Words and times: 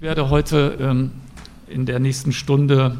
Ich 0.00 0.02
werde 0.02 0.30
heute 0.30 0.78
ähm, 0.80 1.10
in 1.66 1.84
der 1.84 1.98
nächsten 1.98 2.30
Stunde, 2.30 2.98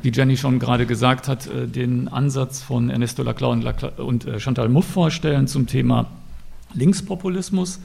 wie 0.00 0.10
Jenny 0.10 0.38
schon 0.38 0.58
gerade 0.58 0.86
gesagt 0.86 1.28
hat, 1.28 1.46
äh, 1.46 1.68
den 1.68 2.08
Ansatz 2.08 2.62
von 2.62 2.88
Ernesto 2.88 3.22
Laclau 3.22 3.52
und, 3.52 3.60
Laclau 3.60 3.90
und 4.02 4.24
äh, 4.24 4.40
Chantal 4.40 4.70
Mouffe 4.70 4.90
vorstellen 4.90 5.48
zum 5.48 5.66
Thema 5.66 6.06
Linkspopulismus. 6.72 7.78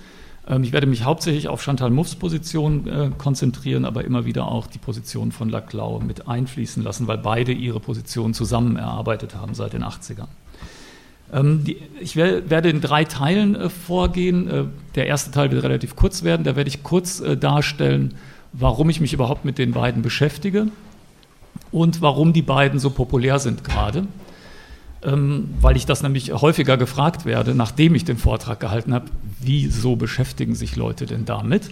Ähm, 0.48 0.64
ich 0.64 0.72
werde 0.72 0.88
mich 0.88 1.04
hauptsächlich 1.04 1.50
auf 1.50 1.62
Chantal 1.62 1.90
Mouffes 1.90 2.16
Position 2.16 2.88
äh, 2.88 3.12
konzentrieren, 3.18 3.84
aber 3.84 4.06
immer 4.06 4.24
wieder 4.24 4.48
auch 4.48 4.68
die 4.68 4.80
Position 4.80 5.34
von 5.34 5.50
Laclau 5.50 6.00
mit 6.00 6.30
einfließen 6.30 6.82
lassen, 6.82 7.08
weil 7.08 7.18
beide 7.18 7.52
ihre 7.52 7.82
Position 7.82 8.34
zusammen 8.34 8.78
erarbeitet 8.78 9.36
haben 9.36 9.54
seit 9.54 9.74
den 9.74 9.84
80ern. 9.84 10.30
Ähm, 11.34 11.64
ich 12.00 12.16
werde 12.16 12.70
in 12.70 12.82
drei 12.82 13.04
Teilen 13.04 13.56
äh, 13.56 13.70
vorgehen. 13.70 14.50
Äh, 14.50 14.64
der 14.96 15.08
erste 15.08 15.32
Teil 15.32 15.52
wird 15.52 15.64
relativ 15.64 15.96
kurz 15.96 16.24
werden. 16.24 16.44
Da 16.44 16.56
werde 16.56 16.70
ich 16.70 16.84
kurz 16.84 17.20
äh, 17.20 17.38
darstellen, 17.38 18.16
warum 18.54 18.90
ich 18.90 19.00
mich 19.00 19.14
überhaupt 19.14 19.46
mit 19.46 19.58
den 19.58 19.72
beiden 19.72 20.02
beschäftige 20.02 20.68
und 21.72 22.02
warum 22.02 22.34
die 22.34 22.42
beiden 22.42 22.80
so 22.80 22.90
populär 22.90 23.40
sind 23.40 23.64
gerade. 23.64 24.08
Ähm, 25.02 25.50
weil 25.62 25.78
ich 25.78 25.86
das 25.86 26.04
nämlich 26.04 26.34
häufiger 26.34 26.76
gefragt 26.76 27.26
werde, 27.26 27.56
nachdem 27.56 27.96
ich 27.96 28.04
den 28.04 28.18
Vortrag 28.18 28.60
gehalten 28.60 28.94
habe, 28.94 29.06
wieso 29.40 29.96
beschäftigen 29.96 30.56
sich 30.56 30.76
Leute 30.76 31.06
denn 31.06 31.26
damit? 31.26 31.70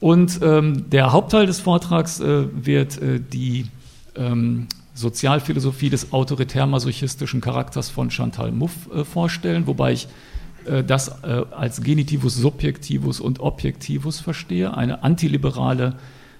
Und 0.00 0.40
ähm, 0.42 0.90
der 0.90 1.12
Hauptteil 1.12 1.46
des 1.46 1.60
Vortrags 1.60 2.18
wird 2.20 2.98
die 3.32 3.66
Sozialphilosophie 4.94 5.90
des 5.90 6.12
autoritär-masochistischen 6.12 7.40
Charakters 7.40 7.88
von 7.88 8.10
Chantal 8.10 8.52
Mouffe 8.52 8.90
äh, 8.92 9.04
vorstellen, 9.04 9.66
wobei 9.66 9.92
ich 9.92 10.08
äh, 10.66 10.84
das 10.84 11.22
äh, 11.22 11.44
als 11.50 11.82
Genitivus 11.82 12.36
Subjektivus 12.36 13.20
und 13.20 13.40
Objektivus 13.40 14.20
verstehe, 14.20 14.76
eine 14.76 15.02
antiliberale, 15.02 15.94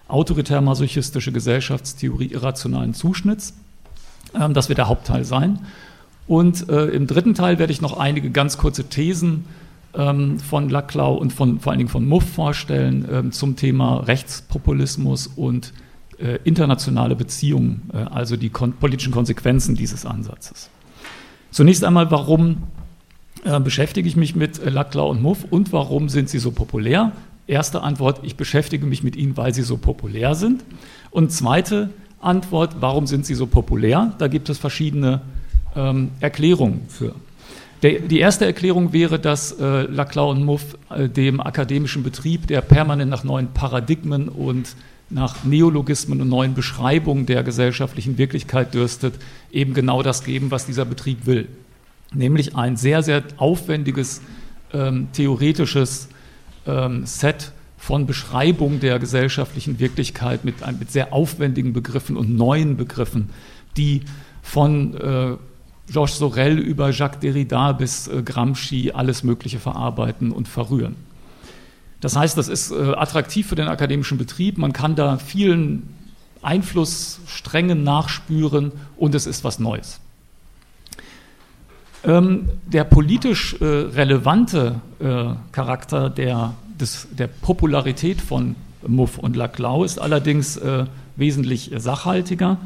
autoritär-masochistische 0.08 1.32
Gesellschaftstheorie 1.32 2.26
irrationalen 2.26 2.94
Zuschnitts. 2.94 3.54
Ähm, 4.38 4.54
das 4.54 4.68
wird 4.68 4.78
der 4.78 4.88
Hauptteil 4.88 5.24
sein. 5.24 5.60
Und 6.26 6.68
äh, 6.68 6.86
im 6.86 7.06
dritten 7.06 7.34
Teil 7.34 7.58
werde 7.58 7.72
ich 7.72 7.80
noch 7.80 7.98
einige 7.98 8.30
ganz 8.30 8.58
kurze 8.58 8.84
Thesen 8.84 9.44
ähm, 9.94 10.38
von 10.38 10.68
Laclau 10.68 11.14
und 11.14 11.32
von, 11.32 11.60
vor 11.60 11.72
allen 11.72 11.78
Dingen 11.78 11.90
von 11.90 12.06
Muff 12.06 12.24
vorstellen 12.24 13.06
ähm, 13.10 13.32
zum 13.32 13.56
Thema 13.56 13.96
Rechtspopulismus 13.98 15.26
und 15.26 15.72
äh, 16.22 16.38
internationale 16.44 17.16
Beziehungen, 17.16 17.90
äh, 17.92 17.98
also 17.98 18.36
die 18.36 18.48
kon 18.48 18.72
politischen 18.74 19.12
Konsequenzen 19.12 19.74
dieses 19.74 20.06
Ansatzes. 20.06 20.70
Zunächst 21.50 21.84
einmal, 21.84 22.10
warum 22.10 22.64
äh, 23.44 23.58
beschäftige 23.60 24.08
ich 24.08 24.16
mich 24.16 24.36
mit 24.36 24.64
Laclau 24.64 25.10
und 25.10 25.20
Muff 25.20 25.44
und 25.50 25.72
warum 25.72 26.08
sind 26.08 26.28
sie 26.28 26.38
so 26.38 26.52
populär? 26.52 27.12
Erste 27.46 27.82
Antwort, 27.82 28.20
ich 28.22 28.36
beschäftige 28.36 28.86
mich 28.86 29.02
mit 29.02 29.16
ihnen, 29.16 29.36
weil 29.36 29.52
sie 29.52 29.62
so 29.62 29.76
populär 29.76 30.34
sind. 30.34 30.64
Und 31.10 31.32
zweite 31.32 31.90
Antwort, 32.20 32.76
warum 32.80 33.06
sind 33.06 33.26
sie 33.26 33.34
so 33.34 33.46
populär? 33.46 34.14
Da 34.18 34.28
gibt 34.28 34.48
es 34.48 34.58
verschiedene 34.58 35.22
ähm, 35.74 36.10
Erklärungen 36.20 36.82
für. 36.88 37.14
Der, 37.82 37.98
die 37.98 38.20
erste 38.20 38.46
Erklärung 38.46 38.92
wäre, 38.92 39.18
dass 39.18 39.52
äh, 39.52 39.82
Laclau 39.82 40.30
und 40.30 40.44
Muff 40.44 40.78
äh, 40.88 41.08
dem 41.08 41.40
akademischen 41.40 42.04
Betrieb, 42.04 42.46
der 42.46 42.60
permanent 42.60 43.10
nach 43.10 43.24
neuen 43.24 43.48
Paradigmen 43.48 44.28
und 44.28 44.76
nach 45.12 45.44
Neologismen 45.44 46.20
und 46.20 46.28
neuen 46.28 46.54
Beschreibungen 46.54 47.26
der 47.26 47.42
gesellschaftlichen 47.42 48.18
Wirklichkeit 48.18 48.74
dürstet, 48.74 49.14
eben 49.50 49.74
genau 49.74 50.02
das 50.02 50.24
geben, 50.24 50.50
was 50.50 50.66
dieser 50.66 50.84
Betrieb 50.84 51.26
will. 51.26 51.48
Nämlich 52.14 52.56
ein 52.56 52.76
sehr, 52.76 53.02
sehr 53.02 53.22
aufwendiges 53.36 54.22
ähm, 54.72 55.08
theoretisches 55.12 56.08
ähm, 56.66 57.06
Set 57.06 57.52
von 57.76 58.06
Beschreibung 58.06 58.80
der 58.80 58.98
gesellschaftlichen 58.98 59.78
Wirklichkeit 59.80 60.44
mit, 60.44 60.56
mit, 60.78 60.90
sehr 60.90 61.12
aufwendigen 61.12 61.72
Begriffen 61.72 62.16
und 62.16 62.34
neuen 62.34 62.76
Begriffen, 62.76 63.30
die 63.76 64.02
von 64.42 64.94
äh, 64.94 65.36
Georges 65.90 66.18
Sorel 66.18 66.58
über 66.58 66.90
Jacques 66.90 67.20
Derrida 67.20 67.72
bis 67.72 68.08
äh, 68.08 68.22
Gramsci 68.22 68.92
alles 68.92 69.24
Mögliche 69.24 69.58
verarbeiten 69.58 70.30
und 70.30 70.48
verrühren. 70.48 70.96
Das 72.02 72.16
heißt, 72.16 72.36
das 72.36 72.48
ist 72.48 72.72
äh, 72.72 72.74
attraktiv 72.74 73.46
für 73.46 73.54
den 73.54 73.68
akademischen 73.68 74.18
Betrieb. 74.18 74.58
Man 74.58 74.72
kann 74.72 74.96
da 74.96 75.18
vielen 75.18 75.88
Einflusssträngen 76.42 77.84
nachspüren 77.84 78.72
und 78.96 79.14
es 79.14 79.26
ist 79.26 79.44
was 79.44 79.60
Neues. 79.60 80.00
Ähm, 82.04 82.48
der 82.66 82.82
politisch 82.82 83.54
äh, 83.60 83.64
relevante 83.64 84.80
äh, 84.98 85.26
Charakter 85.52 86.10
der, 86.10 86.54
des, 86.78 87.06
der 87.12 87.28
Popularität 87.28 88.20
von 88.20 88.56
Muff 88.84 89.18
und 89.18 89.36
Laclau 89.36 89.84
ist 89.84 90.00
allerdings 90.00 90.56
äh, 90.56 90.86
wesentlich 91.14 91.70
sachhaltiger. 91.76 92.58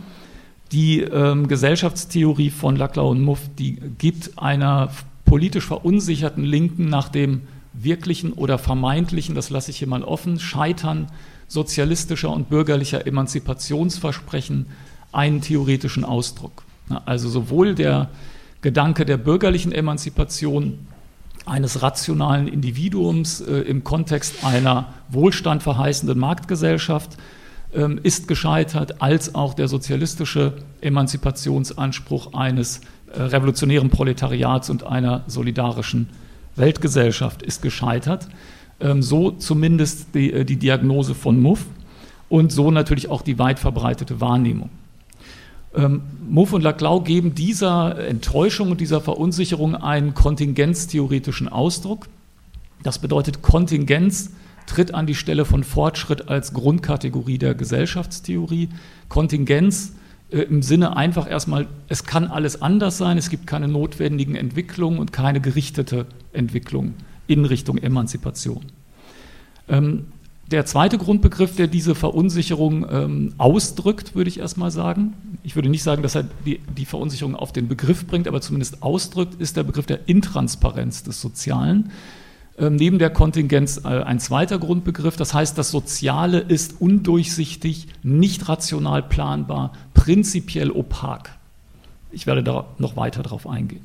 Die 0.72 1.02
ähm, 1.02 1.46
Gesellschaftstheorie 1.46 2.48
von 2.48 2.76
Laclau 2.76 3.10
und 3.10 3.20
Muff, 3.20 3.40
die 3.58 3.74
gibt 3.98 4.38
einer 4.38 4.88
politisch 5.26 5.66
verunsicherten 5.66 6.42
Linken 6.42 6.88
nach 6.88 7.10
dem 7.10 7.42
wirklichen 7.78 8.32
oder 8.32 8.58
vermeintlichen, 8.58 9.34
das 9.34 9.50
lasse 9.50 9.70
ich 9.70 9.78
hier 9.78 9.88
mal 9.88 10.02
offen, 10.02 10.40
Scheitern 10.40 11.08
sozialistischer 11.48 12.30
und 12.30 12.48
bürgerlicher 12.48 13.06
Emanzipationsversprechen 13.06 14.66
einen 15.12 15.40
theoretischen 15.40 16.04
Ausdruck. 16.04 16.64
Also 17.04 17.28
sowohl 17.28 17.74
der 17.74 18.10
Gedanke 18.62 19.04
der 19.04 19.16
bürgerlichen 19.16 19.72
Emanzipation 19.72 20.86
eines 21.44 21.82
rationalen 21.82 22.48
Individuums 22.48 23.40
äh, 23.40 23.58
im 23.60 23.84
Kontext 23.84 24.44
einer 24.44 24.92
wohlstandverheißenden 25.10 26.18
Marktgesellschaft 26.18 27.16
äh, 27.72 27.94
ist 28.02 28.26
gescheitert, 28.26 29.00
als 29.00 29.34
auch 29.34 29.54
der 29.54 29.68
sozialistische 29.68 30.54
Emanzipationsanspruch 30.80 32.34
eines 32.34 32.80
äh, 33.12 33.22
revolutionären 33.22 33.90
Proletariats 33.90 34.70
und 34.70 34.84
einer 34.84 35.22
solidarischen 35.28 36.08
Weltgesellschaft 36.56 37.42
ist 37.42 37.62
gescheitert. 37.62 38.28
Ähm, 38.80 39.02
so 39.02 39.30
zumindest 39.30 40.14
die, 40.14 40.32
äh, 40.32 40.44
die 40.44 40.56
Diagnose 40.56 41.14
von 41.14 41.40
Muff 41.40 41.64
und 42.28 42.52
so 42.52 42.70
natürlich 42.70 43.08
auch 43.08 43.22
die 43.22 43.38
weit 43.38 43.58
verbreitete 43.58 44.20
Wahrnehmung. 44.20 44.70
Ähm, 45.74 46.02
Muff 46.28 46.52
und 46.52 46.62
Laclau 46.62 47.00
geben 47.00 47.34
dieser 47.34 47.98
Enttäuschung 48.08 48.70
und 48.70 48.80
dieser 48.80 49.00
Verunsicherung 49.00 49.74
einen 49.74 50.14
kontingenztheoretischen 50.14 51.48
Ausdruck. 51.48 52.08
Das 52.82 52.98
bedeutet, 52.98 53.42
Kontingenz 53.42 54.30
tritt 54.66 54.94
an 54.94 55.06
die 55.06 55.14
Stelle 55.14 55.44
von 55.44 55.64
Fortschritt 55.64 56.28
als 56.28 56.52
Grundkategorie 56.52 57.38
der 57.38 57.54
Gesellschaftstheorie. 57.54 58.68
Kontingenz 59.08 59.92
im 60.30 60.62
Sinne 60.62 60.96
einfach 60.96 61.30
erstmal, 61.30 61.68
es 61.88 62.04
kann 62.04 62.26
alles 62.26 62.60
anders 62.60 62.98
sein, 62.98 63.16
es 63.16 63.30
gibt 63.30 63.46
keine 63.46 63.68
notwendigen 63.68 64.34
Entwicklungen 64.34 64.98
und 64.98 65.12
keine 65.12 65.40
gerichtete 65.40 66.06
Entwicklung 66.32 66.94
in 67.26 67.44
Richtung 67.44 67.78
Emanzipation. 67.78 68.66
Ähm, 69.68 70.06
der 70.50 70.64
zweite 70.64 70.96
Grundbegriff, 70.96 71.56
der 71.56 71.66
diese 71.66 71.96
Verunsicherung 71.96 72.86
ähm, 72.88 73.34
ausdrückt, 73.36 74.14
würde 74.14 74.28
ich 74.28 74.38
erstmal 74.38 74.70
sagen, 74.70 75.14
ich 75.42 75.56
würde 75.56 75.68
nicht 75.68 75.82
sagen, 75.82 76.02
dass 76.02 76.14
er 76.14 76.24
die, 76.44 76.84
Verunsicherung 76.84 77.34
auf 77.34 77.52
den 77.52 77.66
Begriff 77.66 78.06
bringt, 78.06 78.28
aber 78.28 78.40
zumindest 78.40 78.82
ausdrückt, 78.82 79.40
ist 79.40 79.56
der 79.56 79.64
Begriff 79.64 79.86
der 79.86 80.08
Intransparenz 80.08 81.02
des 81.02 81.20
Sozialen. 81.20 81.90
Ähm, 82.58 82.76
neben 82.76 82.98
der 82.98 83.10
Kontingenz 83.10 83.82
äh, 83.84 83.88
ein 83.88 84.18
zweiter 84.18 84.58
Grundbegriff, 84.58 85.16
das 85.16 85.34
heißt, 85.34 85.58
das 85.58 85.70
Soziale 85.70 86.38
ist 86.38 86.80
undurchsichtig, 86.80 87.88
nicht 88.02 88.48
rational 88.48 89.02
planbar, 89.02 89.72
prinzipiell 89.92 90.70
opak. 90.70 91.36
Ich 92.10 92.26
werde 92.26 92.42
da 92.42 92.66
noch 92.78 92.96
weiter 92.96 93.22
darauf 93.22 93.46
eingehen. 93.46 93.84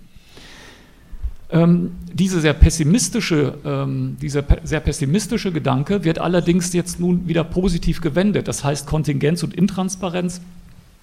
Ähm, 1.50 1.92
diese 2.14 2.40
sehr 2.40 2.54
pessimistische, 2.54 3.56
ähm, 3.66 4.16
dieser 4.22 4.42
pe 4.42 4.62
sehr 4.64 4.80
pessimistische 4.80 5.52
Gedanke 5.52 6.06
wird 6.06 6.20
allerdings 6.20 6.72
jetzt 6.72 6.98
nun 6.98 7.28
wieder 7.28 7.44
positiv 7.44 8.00
gewendet. 8.00 8.48
Das 8.48 8.64
heißt, 8.64 8.88
Kontingenz 8.88 9.44
und 9.44 9.53
Intransparenz 9.53 10.40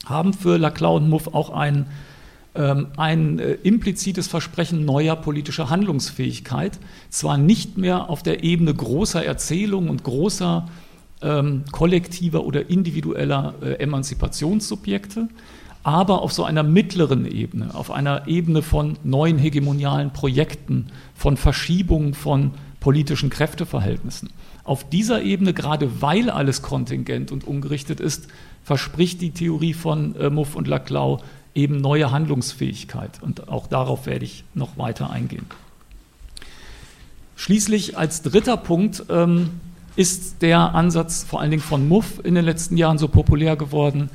haben 0.07 0.33
für 0.33 0.57
Laclau 0.57 0.97
und 0.97 1.11
Muff 1.11 1.35
auch 1.35 1.51
einen 1.51 1.85
ein 2.55 3.39
äh, 3.39 3.53
implizites 3.63 4.27
Versprechen 4.27 4.85
neuer 4.85 5.17
politischer 5.17 5.71
Handlungsfähigkeit, 5.71 6.79
zwar 7.11 7.39
nicht 7.39 7.79
mehr 7.79 8.11
auf 8.11 8.23
der 8.23 8.43
Ebene 8.43 8.75
großer 8.75 9.25
Erzählung 9.25 9.89
und 9.91 10.03
großer 10.03 10.69
ähm, 11.23 11.65
kollektiver 11.73 12.45
oder 12.45 12.69
individueller 12.71 13.55
äh, 13.63 13.75
Emanzipationssubjekte, 13.75 15.29
aber 15.83 16.23
auf 16.23 16.33
so 16.33 16.45
einer 16.45 16.63
mittleren 16.63 17.27
Ebene, 17.31 17.75
auf 17.75 17.91
einer 17.91 18.27
Ebene 18.29 18.63
von 18.63 18.97
neuen 19.05 19.39
hegemonialen 19.39 20.13
Projekten, 20.13 20.89
von 21.15 21.37
Verschiebungen 21.37 22.15
von 22.15 22.53
politischen 22.81 23.31
Kräfteverhältnissen. 23.31 24.31
Auf 24.65 24.89
dieser 24.89 25.23
Ebene, 25.23 25.55
gerade 25.55 26.03
weil 26.03 26.31
alles 26.31 26.63
kontingent 26.63 27.33
und 27.33 27.45
ungerichtet 27.45 28.01
ist, 28.01 28.29
verspricht 28.63 29.21
die 29.23 29.31
Theorie 29.31 29.73
von 29.73 30.15
äh, 30.17 30.31
Muff 30.31 30.55
und 30.55 30.69
Laclau 30.69 31.21
eben 31.59 31.81
neue 31.81 32.11
Handlungsfähigkeit. 32.11 33.21
Und 33.21 33.49
auch 33.49 33.67
darauf 33.67 34.07
werde 34.07 34.25
ich 34.25 34.45
noch 34.55 34.79
weiter 34.79 35.11
eingehen. 35.11 35.45
Schließlich 37.37 37.99
als 37.99 38.23
dritter 38.23 38.57
Punkt 38.57 39.05
ähm, 39.11 39.51
ist 39.97 40.43
der 40.43 40.75
Ansatz 40.75 41.25
vor 41.25 41.41
allen 41.41 41.51
Dingen 41.51 41.63
von 41.63 41.89
Muff 41.89 42.21
in 42.23 42.35
den 42.37 42.45
letzten 42.45 42.77
Jahren 42.77 42.99
so 42.99 43.09
populär 43.09 43.57
geworden, 43.57 44.11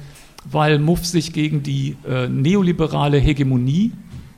weil 0.45 0.79
Muff 0.79 1.05
sich 1.05 1.33
gegen 1.33 1.63
die 1.63 1.97
äh, 2.07 2.27
neoliberale 2.27 3.17
Hegemonie 3.17 3.91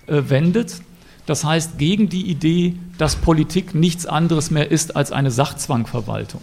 äh, 0.07 0.23
wendet. 0.27 0.81
Das 1.25 1.43
heißt, 1.43 1.77
gegen 1.77 2.09
die 2.09 2.29
Idee, 2.29 2.75
dass 2.97 3.15
Politik 3.15 3.73
nichts 3.73 4.05
anderes 4.05 4.51
mehr 4.51 4.69
ist 4.69 4.95
als 4.95 5.11
eine 5.11 5.31
Sachzwangverwaltung. 5.31 6.41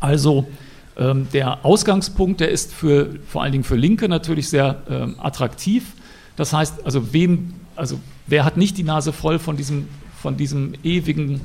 Also 0.00 0.46
ähm, 1.00 1.26
der 1.32 1.64
Ausgangspunkt, 1.64 2.40
der 2.40 2.50
ist 2.50 2.72
für, 2.72 3.08
vor 3.26 3.42
allen 3.42 3.52
Dingen 3.52 3.64
für 3.64 3.76
Linke 3.76 4.08
natürlich 4.08 4.50
sehr 4.50 4.82
ähm, 4.88 5.16
attraktiv. 5.18 5.94
Das 6.36 6.52
heißt, 6.52 6.84
also 6.84 7.12
wem, 7.12 7.54
also 7.74 7.98
wer 8.26 8.44
hat 8.44 8.56
nicht 8.58 8.76
die 8.76 8.82
Nase 8.82 9.12
voll 9.12 9.38
von 9.38 9.56
diesem, 9.56 9.88
von 10.20 10.36
diesem 10.36 10.74
ewigen 10.84 11.40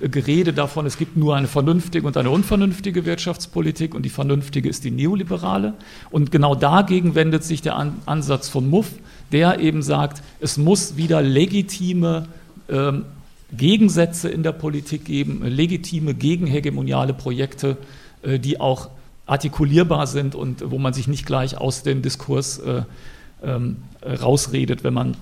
Gerede 0.00 0.52
davon, 0.52 0.86
es 0.86 0.96
gibt 0.96 1.16
nur 1.16 1.36
eine 1.36 1.46
vernünftige 1.46 2.06
und 2.06 2.16
eine 2.16 2.30
unvernünftige 2.30 3.04
Wirtschaftspolitik 3.04 3.94
und 3.94 4.04
die 4.04 4.10
vernünftige 4.10 4.68
ist 4.68 4.84
die 4.84 4.90
neoliberale. 4.90 5.74
Und 6.10 6.30
genau 6.30 6.54
dagegen 6.54 7.14
wendet 7.14 7.44
sich 7.44 7.60
der 7.60 7.76
Ansatz 8.06 8.48
von 8.48 8.70
Muff, 8.70 8.92
der 9.32 9.58
eben 9.58 9.82
sagt, 9.82 10.22
es 10.40 10.56
muss 10.56 10.96
wieder 10.96 11.20
legitime 11.20 12.28
ähm, 12.70 13.04
Gegensätze 13.52 14.28
in 14.28 14.42
der 14.42 14.52
Politik 14.52 15.04
geben, 15.04 15.42
legitime 15.44 16.14
gegenhegemoniale 16.14 17.12
Projekte, 17.12 17.76
äh, 18.22 18.38
die 18.38 18.60
auch 18.60 18.88
artikulierbar 19.30 20.06
sind 20.06 20.34
und 20.34 20.70
wo 20.70 20.78
man 20.78 20.92
sich 20.92 21.06
nicht 21.06 21.24
gleich 21.24 21.56
aus 21.56 21.82
dem 21.82 22.02
Diskurs 22.02 22.58
äh, 22.58 22.82
ähm, 23.42 23.76
rausredet, 24.04 24.82
wenn 24.82 24.94
man 24.94 25.16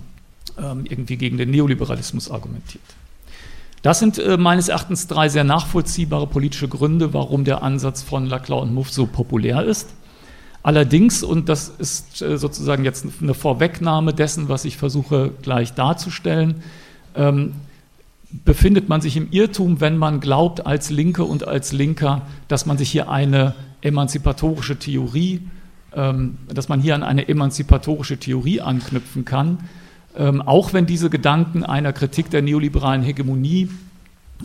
ähm, 0.58 0.84
irgendwie 0.88 1.16
gegen 1.16 1.36
den 1.36 1.50
Neoliberalismus 1.50 2.30
argumentiert. 2.30 2.82
Das 3.82 3.98
sind 3.98 4.18
äh, 4.18 4.36
meines 4.36 4.68
Erachtens 4.68 5.06
drei 5.06 5.28
sehr 5.28 5.44
nachvollziehbare 5.44 6.26
politische 6.26 6.68
Gründe, 6.68 7.12
warum 7.12 7.44
der 7.44 7.62
Ansatz 7.62 8.02
von 8.02 8.26
Laclau 8.26 8.62
und 8.62 8.74
Muff 8.74 8.90
so 8.90 9.06
populär 9.06 9.62
ist. 9.62 9.90
Allerdings, 10.62 11.22
und 11.22 11.48
das 11.48 11.68
ist 11.78 12.20
äh, 12.22 12.38
sozusagen 12.38 12.84
jetzt 12.84 13.06
eine 13.22 13.34
Vorwegnahme 13.34 14.14
dessen, 14.14 14.48
was 14.48 14.64
ich 14.64 14.76
versuche 14.76 15.32
gleich 15.42 15.74
darzustellen, 15.74 16.62
ähm, 17.14 17.52
befindet 18.30 18.88
man 18.88 19.00
sich 19.00 19.16
im 19.16 19.28
Irrtum, 19.30 19.80
wenn 19.80 19.96
man 19.96 20.20
glaubt, 20.20 20.66
als 20.66 20.90
Linke 20.90 21.24
und 21.24 21.46
als 21.46 21.72
Linker, 21.72 22.22
dass 22.48 22.66
man 22.66 22.78
sich 22.78 22.90
hier 22.90 23.10
eine 23.10 23.54
emanzipatorische 23.82 24.78
Theorie, 24.78 25.42
ähm, 25.94 26.38
dass 26.48 26.68
man 26.68 26.80
hier 26.80 26.94
an 26.94 27.02
eine 27.02 27.28
emanzipatorische 27.28 28.18
Theorie 28.18 28.60
anknüpfen 28.60 29.24
kann 29.24 29.58
ähm, 30.18 30.42
auch 30.42 30.72
wenn 30.72 30.84
diese 30.84 31.10
Gedanken 31.10 31.64
einer 31.64 31.92
Kritik 31.92 32.30
der 32.30 32.42
neoliberalen 32.42 33.02
Hegemonie 33.02 33.70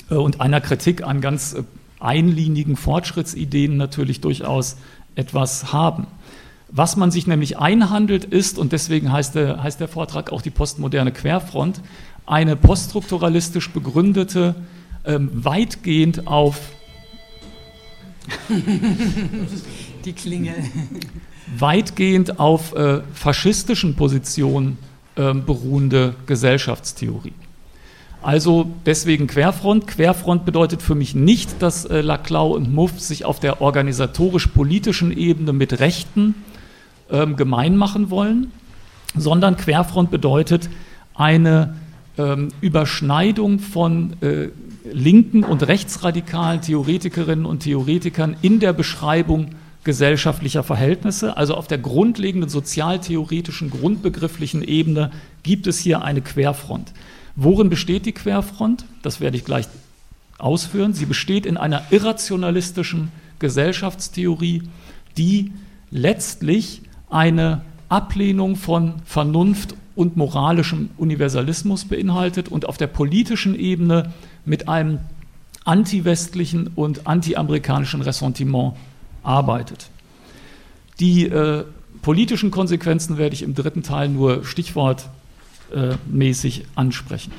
äh, 0.10 0.16
und 0.16 0.40
einer 0.40 0.62
Kritik 0.62 1.04
an 1.04 1.20
ganz 1.20 1.54
äh, 1.54 1.64
einlinigen 2.00 2.76
Fortschrittsideen 2.76 3.76
natürlich 3.78 4.22
durchaus 4.22 4.78
etwas 5.16 5.74
haben. 5.74 6.08
Was 6.70 6.96
man 6.96 7.12
sich 7.12 7.28
nämlich 7.28 7.58
einhandelt 7.58 8.26
ist, 8.26 8.58
und 8.58 8.72
deswegen 8.72 9.12
heißt 9.12 9.36
der, 9.36 9.64
heißt 9.64 9.80
der 9.80 9.88
Vortrag 9.88 10.32
auch 10.32 10.42
die 10.42 10.50
postmoderne 10.50 11.12
Querfront, 11.12 11.82
eine 12.26 12.56
poststrukturalistisch 12.56 13.70
begründete, 13.72 14.56
ähm, 15.06 15.30
weitgehend 15.34 16.28
auf 16.28 16.60
die 20.06 20.14
Klingel 20.14 20.56
weitgehend 21.58 22.40
auf 22.40 22.74
äh, 22.76 23.02
faschistischen 23.14 23.96
Positionen 23.96 24.78
ähm, 25.16 25.46
beruhende 25.46 26.16
Gesellschaftstheorie. 26.26 27.34
Also 28.22 28.72
deswegen 28.86 29.28
Querfront. 29.28 29.86
Querfront 29.86 30.46
bedeutet 30.46 30.82
für 30.82 30.96
mich 30.96 31.14
nicht, 31.14 31.62
dass 31.62 31.84
äh, 31.86 32.00
Laclau 32.00 32.56
und 32.56 32.74
Muff 32.74 33.00
sich 33.00 33.26
auf 33.26 33.40
der 33.40 33.62
organisatorisch-politischen 33.62 35.16
Ebene 35.16 35.52
mit 35.52 35.80
Rechten 35.80 36.36
ähm, 37.12 37.36
gemein 37.36 37.76
machen 37.76 38.10
wollen, 38.10 38.52
sondern 39.16 39.58
Querfront 39.58 40.10
bedeutet 40.10 40.70
eine 41.16 41.76
ähm, 42.18 42.50
Überschneidung 42.62 43.60
von 43.60 44.14
äh, 44.22 44.48
linken 44.92 45.44
und 45.44 45.68
rechtsradikalen 45.68 46.62
Theoretikerinnen 46.62 47.46
und 47.46 47.62
Theoretikern 47.62 48.36
in 48.42 48.60
der 48.60 48.74
Beschreibung 48.74 49.50
gesellschaftlicher 49.84 50.64
Verhältnisse. 50.64 51.38
Also 51.38 51.56
auf 51.56 51.68
der 51.68 51.78
grundlegenden 51.78 52.50
sozialtheoretischen, 52.50 53.70
grundbegrifflichen 53.70 54.64
Ebene 54.64 55.12
gibt 55.44 55.68
es 55.68 55.80
hier 55.80 56.04
eine 56.04 56.22
Querfront. 56.22 56.94
Worin 57.36 57.70
besteht 57.70 58.06
die 58.06 58.12
Querfront? 58.12 58.86
Das 59.02 59.20
werde 59.20 59.38
ich 59.38 59.46
gleich 59.46 59.68
ausführen. 60.38 60.94
Sie 60.94 61.06
besteht 61.06 61.46
in 61.46 61.58
einer 61.58 61.84
irrationalistischen 61.92 63.12
Gesellschaftstheorie, 63.40 64.64
die 65.18 65.52
letztlich 65.92 66.82
eine 67.10 67.62
Ablehnung 67.94 68.56
von 68.56 68.96
Vernunft 69.06 69.76
und 69.96 70.18
moralischem 70.18 70.90
Universalismus 70.98 71.86
beinhaltet 71.86 72.50
und 72.50 72.68
auf 72.68 72.78
der 72.78 72.88
politischen 72.88 73.54
Ebene 73.54 74.12
mit 74.46 74.68
einem 74.68 74.98
antiwestlichen 75.64 76.72
und 76.76 77.06
antiamerikanischen 77.06 78.02
Ressentiment 78.02 78.74
arbeitet. 79.22 79.92
Die 81.00 81.28
äh, 81.28 81.66
politischen 82.02 82.50
Konsequenzen 82.50 83.20
werde 83.20 83.36
ich 83.36 83.44
im 83.44 83.54
dritten 83.54 83.84
Teil 83.84 84.10
nur 84.10 84.44
stichwortmäßig 84.44 86.62
äh, 86.62 86.64
ansprechen. 86.74 87.32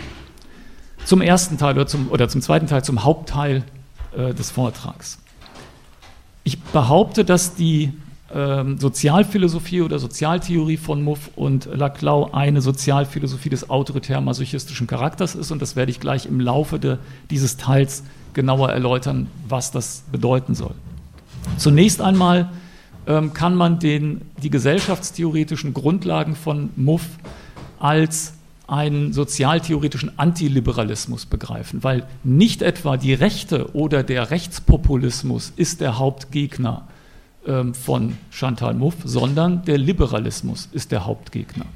Zum 1.04 1.20
ersten 1.20 1.58
Teil 1.58 1.74
oder 1.74 1.88
zum, 1.88 2.12
oder 2.12 2.28
zum 2.28 2.40
zweiten 2.40 2.68
Teil, 2.68 2.84
zum 2.84 3.02
Hauptteil 3.02 3.64
äh, 4.16 4.32
des 4.32 4.52
Vortrags. 4.52 5.18
Ich 6.44 6.60
behaupte, 6.60 7.24
dass 7.24 7.56
die 7.56 7.92
ähm, 8.34 8.78
Sozialphilosophie 8.78 9.80
oder 9.80 9.98
Sozialtheorie 9.98 10.76
von 10.76 11.02
Muff 11.02 11.30
und 11.36 11.66
Laclau 11.72 12.32
eine 12.32 12.60
Sozialphilosophie 12.60 13.48
des 13.48 13.70
autoritär-masochistischen 13.70 14.86
Charakters 14.88 15.36
ist 15.36 15.52
und 15.52 15.62
das 15.62 15.76
werde 15.76 15.92
ich 15.92 16.00
gleich 16.00 16.26
im 16.26 16.40
Laufe 16.40 16.80
de, 16.80 16.96
dieses 17.30 17.56
Teils 17.56 18.02
genauer 18.32 18.70
erläutern, 18.70 19.28
was 19.48 19.70
das 19.70 20.02
bedeuten 20.10 20.56
soll. 20.56 20.74
Zunächst 21.58 22.00
einmal 22.00 22.50
ähm, 23.06 23.32
kann 23.32 23.54
man 23.54 23.78
den, 23.78 24.22
die 24.42 24.50
gesellschaftstheoretischen 24.50 25.72
Grundlagen 25.72 26.34
von 26.34 26.70
Muff 26.74 27.06
als 27.78 28.34
einen 28.66 29.12
sozialtheoretischen 29.12 30.18
Antiliberalismus 30.18 31.26
begreifen, 31.26 31.84
weil 31.84 32.06
nicht 32.24 32.62
etwa 32.62 32.96
die 32.96 33.14
Rechte 33.14 33.74
oder 33.74 34.02
der 34.02 34.30
Rechtspopulismus 34.30 35.52
ist 35.54 35.80
der 35.80 35.98
Hauptgegner 35.98 36.88
von 37.72 38.16
Chantal 38.30 38.74
Mouffe, 38.74 39.06
sondern 39.06 39.64
der 39.64 39.76
Liberalismus 39.76 40.68
ist 40.72 40.92
der 40.92 41.04
Hauptgegner. 41.04 41.66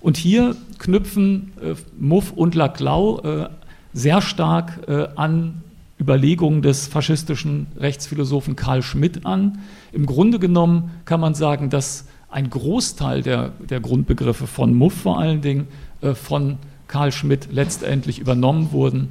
Und 0.00 0.16
hier 0.16 0.56
knüpfen 0.78 1.52
äh, 1.60 1.74
Mouffe 1.98 2.34
und 2.34 2.54
Laclau 2.54 3.20
äh, 3.20 3.48
sehr 3.92 4.20
stark 4.20 4.78
äh, 4.86 5.08
an 5.16 5.62
Überlegungen 5.98 6.62
des 6.62 6.86
faschistischen 6.86 7.66
Rechtsphilosophen 7.76 8.54
Karl 8.54 8.82
Schmidt 8.82 9.24
an. 9.24 9.58
Im 9.92 10.06
Grunde 10.06 10.38
genommen 10.38 10.90
kann 11.06 11.20
man 11.20 11.34
sagen, 11.34 11.70
dass 11.70 12.04
ein 12.28 12.50
Großteil 12.50 13.22
der, 13.22 13.52
der 13.68 13.80
Grundbegriffe 13.80 14.46
von 14.46 14.74
Muff 14.74 14.92
vor 14.92 15.18
allen 15.18 15.40
Dingen 15.40 15.68
äh, 16.02 16.14
von 16.14 16.58
Karl 16.86 17.12
Schmidt 17.12 17.48
letztendlich 17.50 18.18
übernommen 18.18 18.72
wurden 18.72 19.08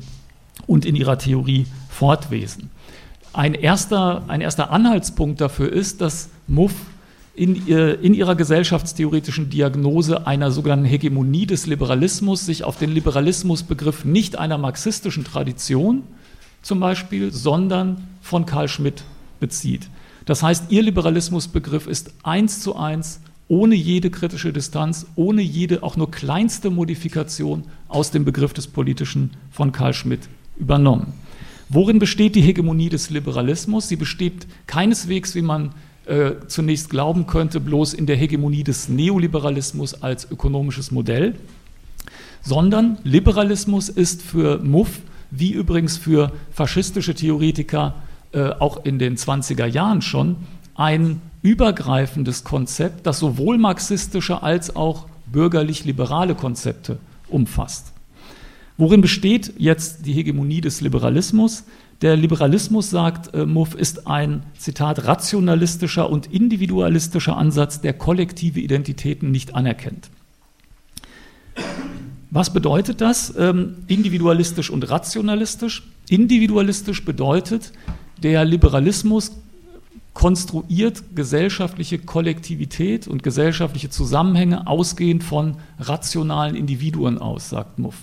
und 0.68 0.86
in 0.86 0.96
ihrer 0.96 1.18
Theorie 1.18 1.66
fortwesen. 1.90 2.70
Ein 3.36 3.54
erster, 3.54 4.24
ein 4.30 4.40
erster 4.40 4.72
Anhaltspunkt 4.72 5.42
dafür 5.42 5.70
ist, 5.70 6.00
dass 6.00 6.30
Muff 6.48 6.72
in, 7.36 7.68
in, 7.68 8.14
ihrer 8.14 8.34
gesellschaftstheoretischen 8.34 9.50
Diagnose 9.50 10.26
einer 10.26 10.52
sogenannten 10.52 10.86
Hegemonie 10.86 11.46
des 11.46 11.66
Liberalismus 11.66 12.46
sich 12.46 12.64
auf 12.64 12.78
den 12.78 12.92
Liberalismusbegriff 12.92 14.06
nicht 14.06 14.40
einer 14.40 14.58
marxistischen 14.58 15.26
Tradition, 15.26 16.04
zum 16.62 16.80
Beispiel, 16.80 17.34
sondern 17.34 18.08
von 18.22 18.46
Karl 18.46 18.70
Schmidt 18.70 19.04
bezieht. 19.42 19.90
Das 20.24 20.42
heißt, 20.42 20.72
ihr 20.72 20.84
Liberalismusbegriff 20.84 21.88
ist 21.88 22.14
eins 22.24 22.62
zu 22.62 22.78
eins, 22.78 23.20
ohne 23.50 23.76
jede 23.76 24.12
kritische 24.12 24.54
Distanz, 24.54 25.08
ohne 25.18 25.42
jede 25.42 25.84
auch 25.84 25.98
nur 25.98 26.10
kleinste 26.10 26.70
Modifikation 26.70 27.66
aus 27.90 28.12
dem 28.12 28.24
Begriff 28.24 28.54
des 28.54 28.68
Politischen 28.68 29.32
von 29.52 29.74
Karl 29.74 29.94
Schmidt 29.94 30.22
übernommen. 30.56 31.12
Worin 31.70 32.00
besteht 32.00 32.36
die 32.36 32.42
Hegemonie 32.42 32.90
des 32.90 33.10
Liberalismus? 33.10 33.88
Sie 33.88 33.96
besteht 33.96 34.48
keineswegs, 34.68 35.34
wie 35.36 35.42
man 35.42 35.74
äh, 36.06 36.34
zunächst 36.48 36.90
glauben 36.90 37.26
könnte, 37.26 37.60
bloß 37.60 37.94
in 37.94 38.06
der 38.06 38.16
Hegemonie 38.16 38.64
des 38.64 38.90
Neoliberalismus 38.90 40.04
als 40.04 40.30
ökonomisches 40.30 40.92
Modell, 40.92 41.36
sondern 42.44 43.00
Liberalismus 43.04 43.90
ist 43.90 44.22
für 44.22 44.60
Muff 44.60 45.02
wie 45.32 45.52
übrigens 45.52 45.98
für 45.98 46.32
faschistische 46.52 47.16
Theoretiker 47.16 47.96
äh, 48.32 48.50
auch 48.50 48.86
in 48.86 49.00
den 49.00 49.18
20er 49.18 49.66
Jahren 49.66 50.02
schon, 50.02 50.38
ein 50.76 51.22
übergreifendes 51.42 52.44
Konzept, 52.44 53.06
das 53.08 53.20
sowohl 53.20 53.58
marxistische 53.58 54.44
als 54.44 54.76
auch 54.76 55.08
bürgerlich-liberale 55.26 56.36
Konzepte 56.36 57.00
umfasst. 57.28 57.95
Worin 58.78 59.02
besteht 59.02 59.54
jetzt 59.58 60.06
die 60.06 60.14
Hegemonie 60.14 60.62
des 60.62 60.82
Liberalismus? 60.82 61.64
Der 62.02 62.18
Liberalismus, 62.18 62.90
sagt 62.90 63.34
äh, 63.34 63.46
Muff, 63.46 63.74
ist 63.74 64.06
ein, 64.06 64.44
Zitat, 64.58 65.06
rationalistischer 65.06 66.10
und 66.10 66.28
individualistischer 66.28 67.38
Ansatz, 67.38 67.80
der 67.80 67.94
kollektive 67.94 68.60
Identitäten 68.60 69.32
nicht 69.32 69.56
anerkennt. 69.56 70.10
Was 72.32 72.52
bedeutet 72.52 73.00
das? 73.00 73.34
Ähm, 73.38 73.78
individualistisch 73.88 74.70
und 74.70 74.90
rationalistisch. 74.90 75.84
Individualistisch 76.10 77.06
bedeutet, 77.06 77.72
der 78.22 78.44
Liberalismus 78.44 79.32
konstruiert 80.14 81.16
gesellschaftliche 81.16 82.00
Kollektivität 82.00 83.08
und 83.08 83.24
gesellschaftliche 83.24 83.90
Zusammenhänge 83.90 84.68
ausgehend 84.68 85.24
von 85.24 85.58
rationalen 85.80 86.56
Individuen 86.56 87.20
aus, 87.20 87.50
sagt 87.50 87.80
Muff. 87.80 87.96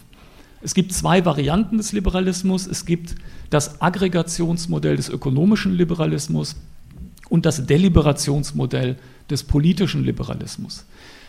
Es 0.62 0.74
gibt 0.74 0.92
zwei 0.92 1.24
Varianten 1.24 1.76
des 1.76 1.92
Liberalismus. 1.92 2.66
Es 2.66 2.86
gibt 2.86 3.16
das 3.50 3.80
Aggregationsmodell 3.80 4.96
des 4.96 5.08
ökonomischen 5.08 5.74
Liberalismus 5.74 6.56
und 7.28 7.46
das 7.46 7.66
Deliberationsmodell 7.66 8.96
des 9.28 9.42
politischen 9.42 10.04
Liberalismus. 10.04 10.84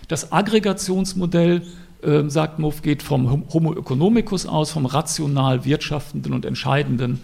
Das 0.07 0.31
Aggregationsmodell, 0.31 1.63
äh, 2.03 2.29
sagt 2.29 2.59
Muff, 2.59 2.81
geht 2.81 3.01
vom 3.01 3.47
Homo 3.51 3.73
economicus 3.73 4.45
aus, 4.45 4.71
vom 4.71 4.85
rational 4.85 5.65
wirtschaftenden 5.65 6.33
und 6.33 6.45
entscheidenden 6.45 7.21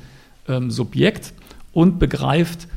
ähm, 0.48 0.72
Subjekt 0.72 1.34
und 1.74 2.00
begreift 2.00 2.68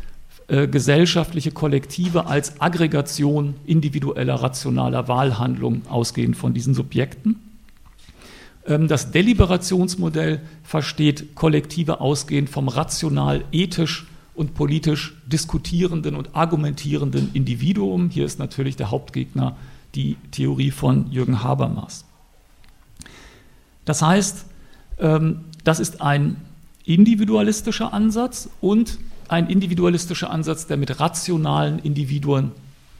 äh, 0.48 0.66
gesellschaftliche 0.66 1.52
Kollektive 1.52 2.26
als 2.26 2.60
Aggregation 2.60 3.54
individueller 3.64 4.34
rationaler 4.34 5.08
Wahlhandlungen 5.08 5.82
ausgehend 5.88 6.36
von 6.36 6.52
diesen 6.52 6.74
Subjekten. 6.74 7.51
Ähm, 8.66 8.88
das 8.88 9.10
Deliberationsmodell 9.10 10.40
versteht 10.62 11.34
Kollektive 11.34 12.00
ausgehend 12.00 12.48
vom 12.48 12.68
rational, 12.68 13.44
ethisch 13.52 14.06
und 14.34 14.54
politisch 14.54 15.14
diskutierenden 15.26 16.16
und 16.16 16.34
argumentierenden 16.34 17.30
Individuum. 17.34 18.10
Hier 18.10 18.24
ist 18.24 18.38
natürlich 18.38 18.76
der 18.76 18.90
Hauptgegner 18.90 19.56
die 19.94 20.16
Theorie 20.30 20.70
von 20.70 21.10
Jürgen 21.10 21.42
Habermas. 21.42 22.04
Das 23.84 24.00
heißt, 24.00 24.46
ähm, 24.98 25.40
das 25.64 25.80
ist 25.80 26.00
ein 26.00 26.36
individualistischer 26.84 27.92
Ansatz 27.92 28.48
und 28.60 28.98
ein 29.28 29.48
individualistischer 29.48 30.30
Ansatz, 30.30 30.66
der 30.66 30.76
mit 30.76 31.00
rationalen 31.00 31.78
Individuen 31.78 32.52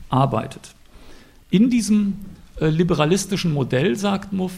arbeitet. 0.09 0.75
In 1.51 1.71
diesem 1.71 2.15
äh, 2.61 2.69
liberalistischen 2.69 3.53
Modell, 3.53 3.97
sagt 3.97 4.33
Muff, 4.33 4.53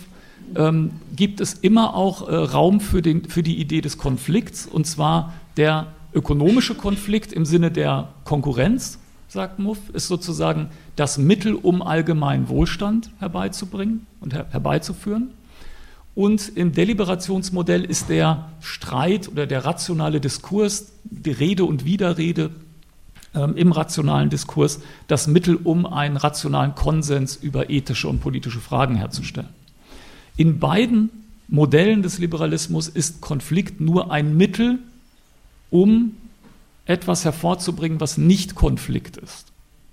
ähm, 0.56 0.92
gibt 1.14 1.40
es 1.40 1.54
immer 1.54 1.94
auch 1.94 2.28
äh, 2.28 2.34
Raum 2.34 2.80
für, 2.80 3.02
den, 3.02 3.28
für 3.28 3.42
die 3.42 3.60
Idee 3.60 3.80
des 3.80 3.98
Konflikts, 3.98 4.66
und 4.66 4.86
zwar 4.86 5.34
der 5.56 5.88
ökonomische 6.14 6.74
Konflikt 6.74 7.32
im 7.32 7.44
Sinne 7.44 7.70
der 7.70 8.08
Konkurrenz, 8.24 8.98
sagt 9.28 9.58
Muff, 9.58 9.78
ist 9.92 10.06
sozusagen 10.06 10.68
das 10.96 11.18
Mittel, 11.18 11.54
um 11.54 11.82
allgemeinen 11.82 12.48
Wohlstand 12.48 13.10
herbeizubringen 13.18 14.06
und 14.20 14.32
her 14.32 14.46
herbeizuführen. 14.50 15.30
Und 16.14 16.56
im 16.56 16.72
Deliberationsmodell 16.72 17.84
ist 17.84 18.08
der 18.08 18.48
Streit 18.60 19.28
oder 19.28 19.46
der 19.46 19.64
rationale 19.64 20.20
Diskurs, 20.20 20.92
die 21.02 21.32
Rede 21.32 21.64
und 21.64 21.84
Widerrede 21.84 22.50
ähm, 23.34 23.56
im 23.56 23.72
rationalen 23.72 24.30
Diskurs 24.30 24.80
das 25.08 25.26
Mittel, 25.26 25.56
um 25.56 25.86
einen 25.86 26.16
rationalen 26.16 26.76
Konsens 26.76 27.34
über 27.34 27.68
ethische 27.68 28.08
und 28.08 28.20
politische 28.20 28.60
Fragen 28.60 28.94
herzustellen. 28.94 29.48
In 30.36 30.58
beiden 30.58 31.10
Modellen 31.48 32.02
des 32.02 32.18
Liberalismus 32.18 32.88
ist 32.88 33.20
Konflikt 33.20 33.80
nur 33.80 34.10
ein 34.10 34.36
Mittel, 34.36 34.78
um 35.70 36.16
etwas 36.86 37.24
hervorzubringen, 37.24 38.00
was 38.00 38.18
nicht 38.18 38.54
Konflikt 38.54 39.16
ist. 39.16 39.46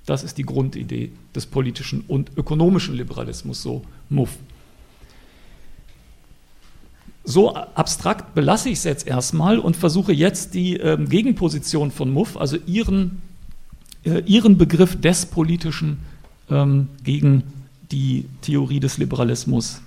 Das 0.05 0.23
ist 0.23 0.37
die 0.37 0.43
Grundidee 0.43 1.11
des 1.35 1.45
politischen 1.45 2.03
und 2.07 2.31
ökonomischen 2.37 2.95
Liberalismus, 2.95 3.61
so 3.61 3.83
Muff. 4.09 4.37
So 7.23 7.53
abstrakt 7.53 8.33
belasse 8.33 8.69
ich 8.69 8.79
es 8.79 8.83
jetzt 8.83 9.05
erstmal 9.05 9.59
und 9.59 9.75
versuche 9.75 10.11
jetzt 10.11 10.55
die 10.55 10.79
äh, 10.79 10.97
Gegenposition 10.97 11.91
von 11.91 12.11
Muff, 12.11 12.35
also 12.35 12.57
ihren, 12.65 13.21
äh, 14.03 14.23
ihren 14.25 14.57
Begriff 14.57 14.99
des 14.99 15.27
Politischen 15.27 15.99
ähm, 16.49 16.89
gegen 17.03 17.43
die 17.91 18.25
Theorie 18.41 18.79
des 18.79 18.97
Liberalismus 18.97 19.81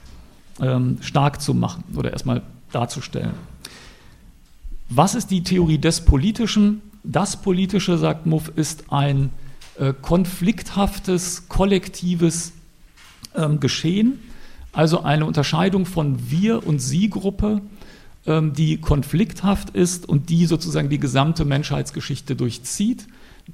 ähm, 0.61 0.99
stark 1.01 1.41
zu 1.41 1.55
machen 1.55 1.85
oder 1.97 2.13
erstmal 2.13 2.43
darzustellen. 2.73 3.33
Was 4.89 5.15
ist 5.15 5.31
die 5.31 5.43
Theorie 5.43 5.79
des 5.79 6.03
Politischen? 6.03 6.83
Das 7.03 7.41
Politische, 7.41 7.99
sagt 7.99 8.27
Muff, 8.27 8.53
ist 8.55 8.85
ein 8.93 9.31
äh, 9.79 9.93
konflikthaftes, 10.01 11.49
kollektives 11.49 12.53
ähm, 13.35 13.61
Geschehen, 13.61 14.19
also 14.73 15.03
eine 15.03 15.27
Unterscheidung 15.27 15.87
von 15.87 16.31
Wir- 16.31 16.67
und 16.67 16.81
Sie-Gruppe, 16.81 17.61
ähm, 18.27 18.53
die 18.53 18.79
konflikthaft 18.79 19.71
ist 19.71 20.09
und 20.09 20.31
die 20.31 20.47
sozusagen 20.47 20.89
die 20.89 20.99
gesamte 20.99 21.45
Menschheitsgeschichte 21.45 22.37
durchzieht. 22.37 23.07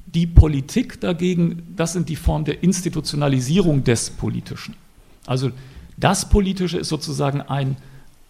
Die 0.07 0.27
Politik 0.27 1.01
dagegen, 1.01 1.63
das 1.75 1.93
sind 1.93 2.09
die 2.09 2.17
Formen 2.17 2.45
der 2.45 2.63
Institutionalisierung 2.63 3.83
des 3.83 4.11
Politischen. 4.11 4.75
Also 5.27 5.51
das 6.01 6.29
Politische 6.29 6.79
ist 6.79 6.89
sozusagen 6.89 7.41
ein, 7.43 7.77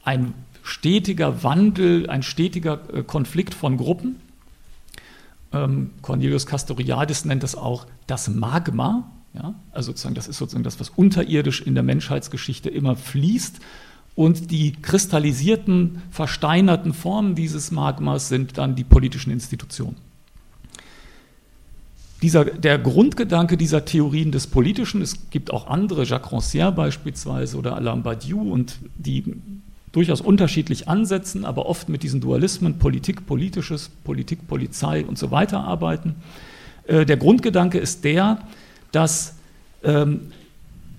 ein 0.05 0.35
stetiger 0.63 1.43
Wandel, 1.43 2.11
ein 2.11 2.23
stetiger 2.23 2.81
äh, 2.93 3.03
Konflikt 3.03 3.55
von 3.55 3.77
Gruppen. 3.77 4.17
Ähm, 5.53 5.91
Cornelius 6.03 6.47
Castoriadis 6.47 7.25
nennt 7.25 7.45
es 7.45 7.55
auch 7.55 7.87
das 8.07 8.29
Magma. 8.29 9.11
Ja? 9.35 9.55
Also 9.73 9.93
sozusagen, 9.93 10.15
das 10.15 10.29
ist 10.29 10.39
sozusagen 10.39 10.65
das, 10.65 10.81
was 10.81 10.91
unterirdisch 10.91 11.63
in 11.63 11.75
der 11.75 11.83
Menschheitsgeschichte 11.83 12.69
immer 12.69 12.97
fließt. 12.97 13.61
Und 14.17 14.51
die 14.51 14.73
kristallisierten, 14.73 16.03
versteinerten 16.11 16.93
Formen 16.93 17.37
dieses 17.37 17.71
Magmas 17.71 18.29
sind 18.29 18.59
dann 18.59 18.75
die 18.75 18.85
politischen 18.85 19.31
Institutionen 19.31 19.97
dieser, 22.23 22.45
der 22.45 22.79
Grundgedanke 22.79 23.57
dieser 23.57 23.85
Theorien 23.85 24.31
des 24.31 24.47
Politischen, 24.47 25.01
es 25.01 25.31
gibt 25.31 25.53
auch 25.53 25.69
andere, 25.69 26.05
Jacques 26.05 26.31
Rancière 26.33 26.71
beispielsweise 26.71 27.57
oder 27.57 27.77
Alain 27.77 28.03
Badiou, 28.03 28.53
und 28.53 28.79
die 28.97 29.25
durchaus 29.93 30.21
unterschiedlich 30.21 30.89
ansetzen, 30.89 31.45
aber 31.45 31.67
oft 31.67 31.89
mit 31.89 32.03
diesen 32.03 32.21
Dualismen 32.21 32.79
Politik, 32.79 33.27
Politisches, 33.27 33.91
Politik, 34.05 34.47
Polizei 34.47 35.05
und 35.05 35.19
so 35.19 35.31
weiter 35.31 35.61
arbeiten. 35.65 36.17
Äh, 36.87 37.07
der 37.07 37.17
Grundgedanke 37.17 37.79
ist 37.79 38.05
der, 38.05 38.43
dass 38.93 39.35
ähm, 39.83 40.33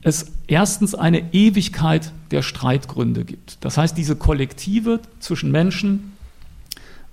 es 0.01 0.31
erstens 0.47 0.95
eine 0.95 1.33
Ewigkeit 1.33 2.11
der 2.31 2.41
Streitgründe 2.41 3.23
gibt. 3.23 3.63
Das 3.63 3.77
heißt, 3.77 3.97
diese 3.97 4.15
Kollektive 4.15 4.99
zwischen 5.19 5.51
Menschen, 5.51 6.10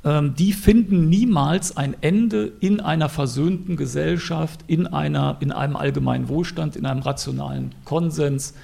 die 0.04 0.52
finden 0.52 1.08
niemals 1.08 1.76
ein 1.76 1.96
Ende 2.00 2.52
in 2.60 2.80
einer 2.80 3.08
versöhnten 3.08 3.76
Gesellschaft, 3.76 4.60
in, 4.68 4.86
einer, 4.86 5.36
in 5.40 5.50
einem 5.50 5.76
allgemeinen 5.76 6.28
Wohlstand, 6.28 6.76
in 6.76 6.86
einem 6.86 7.00
rationalen 7.00 7.74
Konsens 7.84 8.54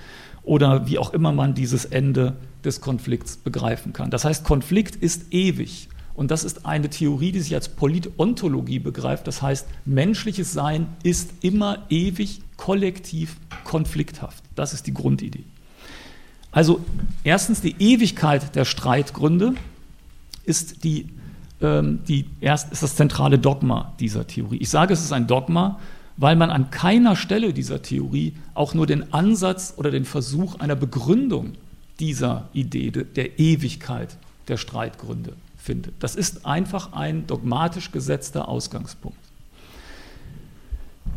oder 0.44 0.86
wie 0.86 0.98
auch 0.98 1.12
immer 1.12 1.32
man 1.32 1.54
dieses 1.54 1.86
Ende 1.86 2.36
des 2.64 2.80
Konflikts 2.80 3.36
begreifen 3.36 3.92
kann. 3.92 4.10
Das 4.10 4.24
heißt, 4.24 4.44
Konflikt 4.44 4.96
ist 4.96 5.32
ewig. 5.32 5.88
Und 6.14 6.30
das 6.30 6.44
ist 6.44 6.64
eine 6.64 6.88
Theorie, 6.88 7.32
die 7.32 7.40
sich 7.40 7.54
als 7.54 7.68
Politontologie 7.68 8.78
begreift. 8.78 9.26
Das 9.26 9.42
heißt, 9.42 9.66
menschliches 9.84 10.52
Sein 10.52 10.86
ist 11.02 11.32
immer 11.42 11.86
ewig, 11.90 12.42
kollektiv, 12.56 13.36
konflikthaft. 13.64 14.44
Das 14.54 14.72
ist 14.72 14.86
die 14.86 14.94
Grundidee. 14.94 15.44
Also 16.52 16.80
erstens 17.24 17.60
die 17.60 17.74
Ewigkeit 17.80 18.54
der 18.54 18.64
Streitgründe 18.64 19.54
ist 20.44 20.84
die 20.84 21.00
ähm, 21.00 21.23
die 21.60 22.26
erst 22.40 22.72
ist 22.72 22.82
das 22.82 22.96
zentrale 22.96 23.38
Dogma 23.38 23.94
dieser 24.00 24.26
Theorie. 24.26 24.58
Ich 24.58 24.68
sage, 24.68 24.92
es 24.92 25.02
ist 25.02 25.12
ein 25.12 25.26
Dogma, 25.26 25.78
weil 26.16 26.36
man 26.36 26.50
an 26.50 26.70
keiner 26.70 27.16
Stelle 27.16 27.52
dieser 27.52 27.80
Theorie 27.80 28.34
auch 28.54 28.74
nur 28.74 28.86
den 28.86 29.12
Ansatz 29.12 29.74
oder 29.76 29.90
den 29.90 30.04
Versuch 30.04 30.60
einer 30.60 30.76
Begründung 30.76 31.52
dieser 32.00 32.48
Idee 32.52 32.90
der 32.90 33.38
Ewigkeit 33.38 34.16
der 34.48 34.56
Streitgründe 34.56 35.34
findet. 35.56 35.94
Das 36.00 36.14
ist 36.14 36.44
einfach 36.44 36.92
ein 36.92 37.26
dogmatisch 37.26 37.90
gesetzter 37.92 38.48
Ausgangspunkt. 38.48 39.18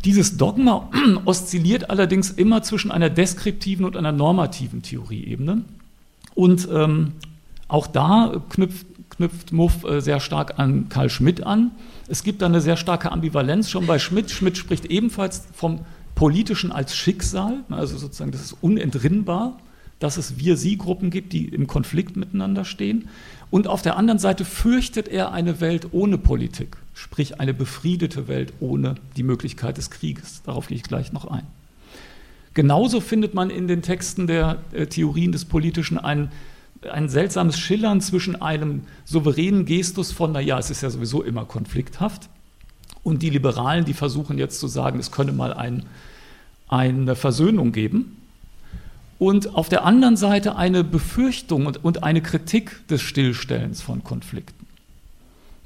Dieses 0.05 0.37
Dogma 0.37 0.89
oszilliert 1.25 1.89
allerdings 1.89 2.29
immer 2.29 2.63
zwischen 2.63 2.91
einer 2.91 3.09
deskriptiven 3.09 3.85
und 3.85 3.97
einer 3.97 4.11
normativen 4.11 4.81
Theorieebene. 4.81 5.63
Und 6.35 6.67
ähm, 6.71 7.13
auch 7.67 7.87
da 7.87 8.41
knüpft 8.49 8.85
knüpft 9.09 9.51
Muff 9.51 9.83
äh, 9.83 10.01
sehr 10.01 10.19
stark 10.19 10.59
an 10.59 10.89
Karl 10.89 11.09
Schmidt 11.09 11.43
an. 11.43 11.71
Es 12.07 12.23
gibt 12.23 12.41
da 12.41 12.45
eine 12.45 12.61
sehr 12.61 12.77
starke 12.77 13.11
Ambivalenz 13.11 13.69
schon 13.69 13.87
bei 13.87 13.99
Schmidt. 13.99 14.31
Schmidt 14.31 14.57
spricht 14.57 14.85
ebenfalls 14.85 15.47
vom 15.53 15.81
Politischen 16.15 16.71
als 16.71 16.95
Schicksal, 16.95 17.59
also 17.69 17.97
sozusagen, 17.97 18.31
das 18.31 18.41
ist 18.41 18.57
unentrinnbar. 18.61 19.59
dass 19.99 20.17
es 20.17 20.37
Wir-Sie-Gruppen 20.37 21.09
gibt, 21.09 21.33
die 21.33 21.47
im 21.47 21.65
Konflikt 21.65 22.17
miteinander 22.17 22.65
stehen. 22.65 23.09
Und 23.49 23.67
auf 23.67 23.81
der 23.81 23.97
anderen 23.97 24.19
Seite 24.19 24.45
fürchtet 24.45 25.07
er 25.07 25.31
eine 25.31 25.59
Welt 25.59 25.87
ohne 25.91 26.19
Politik, 26.19 26.77
sprich 26.93 27.39
eine 27.39 27.53
befriedete 27.53 28.27
Welt 28.27 28.53
ohne 28.59 28.95
die 29.15 29.23
Möglichkeit 29.23 29.77
des 29.77 29.89
Krieges. 29.89 30.43
Darauf 30.43 30.67
gehe 30.67 30.77
ich 30.77 30.83
gleich 30.83 31.13
noch 31.13 31.25
ein. 31.25 31.47
Genauso 32.53 33.01
findet 33.01 33.33
man 33.33 33.49
in 33.49 33.67
den 33.67 33.81
Texten 33.81 34.27
der 34.27 34.59
äh, 34.71 34.87
Theorien 34.87 35.31
des 35.31 35.45
Politischen 35.45 35.97
ein, 35.97 36.31
ein 36.89 37.09
seltsames 37.09 37.57
Schillern 37.57 38.01
zwischen 38.01 38.41
einem 38.41 38.83
souveränen 39.05 39.65
Gestus 39.65 40.11
von, 40.11 40.31
naja, 40.31 40.59
es 40.59 40.69
ist 40.69 40.81
ja 40.81 40.89
sowieso 40.89 41.23
immer 41.23 41.45
konflikthaft, 41.45 42.29
und 43.07 43.21
die 43.21 43.29
Liberalen, 43.29 43.85
die 43.85 43.93
versuchen 43.93 44.37
jetzt 44.37 44.59
zu 44.59 44.67
sagen, 44.67 44.99
es 44.99 45.11
könne 45.11 45.31
mal 45.31 45.53
ein, 45.53 45.85
eine 46.67 47.15
Versöhnung 47.15 47.71
geben. 47.71 48.17
Und 49.17 49.55
auf 49.55 49.69
der 49.69 49.85
anderen 49.85 50.17
Seite 50.17 50.57
eine 50.57 50.83
Befürchtung 50.83 51.67
und, 51.67 51.85
und 51.85 52.03
eine 52.03 52.21
Kritik 52.21 52.85
des 52.89 53.01
Stillstellens 53.01 53.81
von 53.81 54.03
Konflikten. 54.03 54.67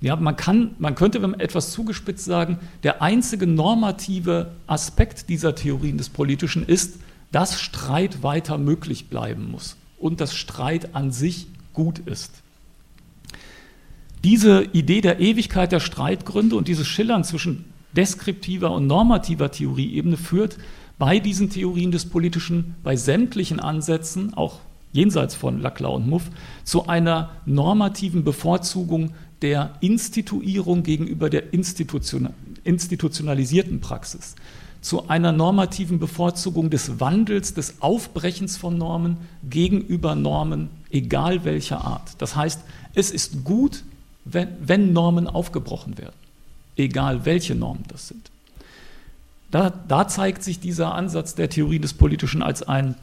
Ja, 0.02 0.18
man, 0.18 0.36
kann, 0.36 0.76
man 0.78 0.94
könnte, 0.94 1.24
wenn 1.24 1.32
man 1.32 1.40
etwas 1.40 1.72
zugespitzt 1.72 2.26
sagen, 2.26 2.60
der 2.84 3.02
einzige 3.02 3.48
normative 3.48 4.52
Aspekt 4.68 5.28
dieser 5.28 5.56
Theorien 5.56 5.98
des 5.98 6.10
Politischen 6.10 6.64
ist, 6.64 7.00
dass 7.32 7.60
Streit 7.60 8.22
weiter 8.22 8.60
möglich 8.60 9.08
bleiben 9.08 9.50
muss 9.50 9.78
und 10.02 10.22
dass 10.22 10.36
Streit 10.36 10.96
an 10.96 11.12
sich 11.12 11.48
gut 11.74 12.00
ist. 12.00 12.32
Diese 14.24 14.64
Idee 14.74 15.02
der 15.02 15.20
Ewigkeit 15.20 15.72
der 15.72 15.80
Streitgründe 15.80 16.56
und 16.56 16.68
dieses 16.68 16.88
Schillern 16.88 17.24
zwischen 17.24 17.66
deskriptiver 17.96 18.72
und 18.72 18.88
normativer 18.88 19.52
Theorieebene 19.52 20.18
führt 20.18 20.58
bei 21.00 21.20
diesen 21.20 21.50
Theorien 21.50 21.92
des 21.92 22.06
Politischen, 22.06 22.76
bei 22.84 22.96
sämtlichen 22.96 23.60
Ansätzen, 23.60 24.36
auch 24.36 24.60
jenseits 24.94 25.34
von 25.34 25.60
Laclau 25.62 25.96
und 25.96 26.08
Muff, 26.08 26.30
zu 26.64 26.86
einer 26.88 27.32
normativen 27.46 28.24
Bevorzugung 28.24 29.14
der 29.42 29.74
Instituierung 29.82 30.84
gegenüber 30.84 31.32
der 31.32 31.52
institutionalisierten 31.54 33.82
Praxis, 33.82 34.36
zu 34.82 35.08
einer 35.10 35.32
normativen 35.32 36.00
Bevorzugung 36.00 36.70
des 36.70 37.00
Wandels, 37.00 37.54
des 37.54 37.82
Aufbrechens 37.82 38.58
von 38.58 38.78
Normen 38.78 39.18
gegenüber 39.48 40.16
Normen, 40.16 40.70
egal 40.90 41.46
welcher 41.46 41.86
Art. 41.86 42.16
Das 42.18 42.36
heißt, 42.36 42.62
es 42.96 43.12
ist 43.12 43.44
gut, 43.44 43.84
wenn, 44.26 44.50
wenn 44.60 44.92
Normen 44.92 45.28
aufgebrochen 45.28 45.98
werden, 45.98 46.16
egal 46.76 47.26
welche 47.26 47.56
Normen 47.56 47.84
das 47.88 48.08
sind. 48.08 48.32
Da, 49.52 49.70
da, 49.70 50.08
zeigt 50.08 50.44
sich 50.44 50.60
dieser 50.60 50.96
Ansatz 50.96 51.36
der 51.36 51.50
Theorie 51.50 51.80
des 51.80 51.94
Politischen 51.94 52.42
als 52.42 52.64
ein 52.64 52.96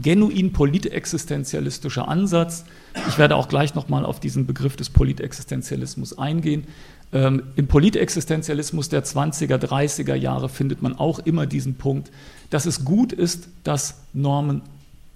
genuin 0.00 0.52
politexistenzialistischer 0.52 2.08
Ansatz. 2.08 2.64
Ich 3.08 3.18
werde 3.18 3.36
auch 3.36 3.48
gleich 3.48 3.74
nochmal 3.74 4.06
auf 4.06 4.18
diesen 4.18 4.46
Begriff 4.46 4.74
des 4.74 4.88
Politexistenzialismus 4.88 6.16
eingehen. 6.16 6.66
Ähm, 7.12 7.42
Im 7.56 7.66
Politexistenzialismus 7.66 8.88
der 8.88 9.04
20er, 9.04 9.58
30er 9.58 10.14
Jahre 10.14 10.48
findet 10.48 10.80
man 10.80 10.96
auch 10.98 11.18
immer 11.18 11.46
diesen 11.46 11.74
Punkt, 11.74 12.10
dass 12.50 12.66
es 12.66 12.84
gut 12.84 13.12
ist, 13.12 13.48
dass 13.64 13.96
Normen 14.12 14.62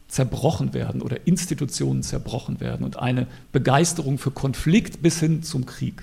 zerbrochen 0.09 0.75
werden 0.75 1.03
oder 1.03 1.27
Institutionen 1.27 2.03
zerbrochen 2.03 2.61
werden 2.61 2.85
und 2.85 2.99
eine 2.99 3.27
Begeisterung 3.53 4.19
für 4.19 4.31
Konflikt 4.31 5.03
bis 5.03 5.19
hin 5.19 5.43
zum 5.43 5.67
Krieg. 5.67 6.03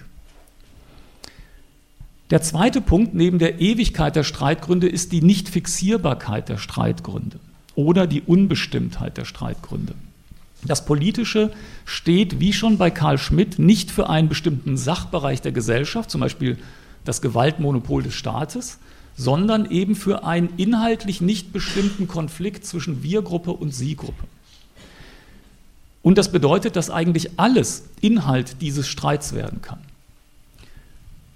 Der 2.31 2.41
zweite 2.41 2.81
Punkt 2.81 3.13
neben 3.13 3.37
der 3.37 3.61
Ewigkeit 3.61 4.15
der 4.15 4.23
Streitgründe 4.23 4.89
ist 4.89 5.11
die 5.11 5.21
Nichtfixierbarkeit 5.21 6.49
der 6.49 6.57
Streitgründe 6.57 7.39
oder 7.75 8.07
die 8.07 8.21
Unbestimmtheit 8.21 9.17
der 9.17 9.25
Streitgründe. 9.25 9.93
Das 10.65 10.85
Politische 10.85 11.51
steht, 11.85 12.39
wie 12.39 12.53
schon 12.53 12.77
bei 12.77 12.89
Karl 12.89 13.17
Schmidt, 13.17 13.59
nicht 13.59 13.91
für 13.91 14.09
einen 14.09 14.29
bestimmten 14.29 14.77
Sachbereich 14.77 15.41
der 15.41 15.51
Gesellschaft, 15.51 16.09
zum 16.09 16.21
Beispiel 16.21 16.57
das 17.03 17.21
Gewaltmonopol 17.21 18.03
des 18.03 18.13
Staates, 18.13 18.79
sondern 19.15 19.69
eben 19.69 19.95
für 19.95 20.23
einen 20.23 20.49
inhaltlich 20.57 21.21
nicht 21.21 21.53
bestimmten 21.53 22.07
Konflikt 22.07 22.65
zwischen 22.65 23.03
Wir-Gruppe 23.03 23.51
und 23.51 23.73
Sie-Gruppe. 23.73 24.23
Und 26.01 26.17
das 26.17 26.31
bedeutet, 26.31 26.75
dass 26.75 26.89
eigentlich 26.89 27.39
alles 27.39 27.85
Inhalt 28.01 28.61
dieses 28.61 28.87
Streits 28.87 29.33
werden 29.33 29.61
kann. 29.61 29.79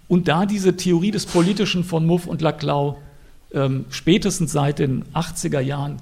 Und 0.07 0.27
da 0.27 0.45
diese 0.45 0.75
Theorie 0.77 1.11
des 1.11 1.25
Politischen 1.25 1.83
von 1.83 2.05
Muff 2.05 2.27
und 2.27 2.41
Laclau 2.41 2.97
ähm, 3.53 3.85
spätestens 3.89 4.51
seit 4.51 4.79
den 4.79 5.05
80er 5.13 5.59
Jahren 5.59 5.97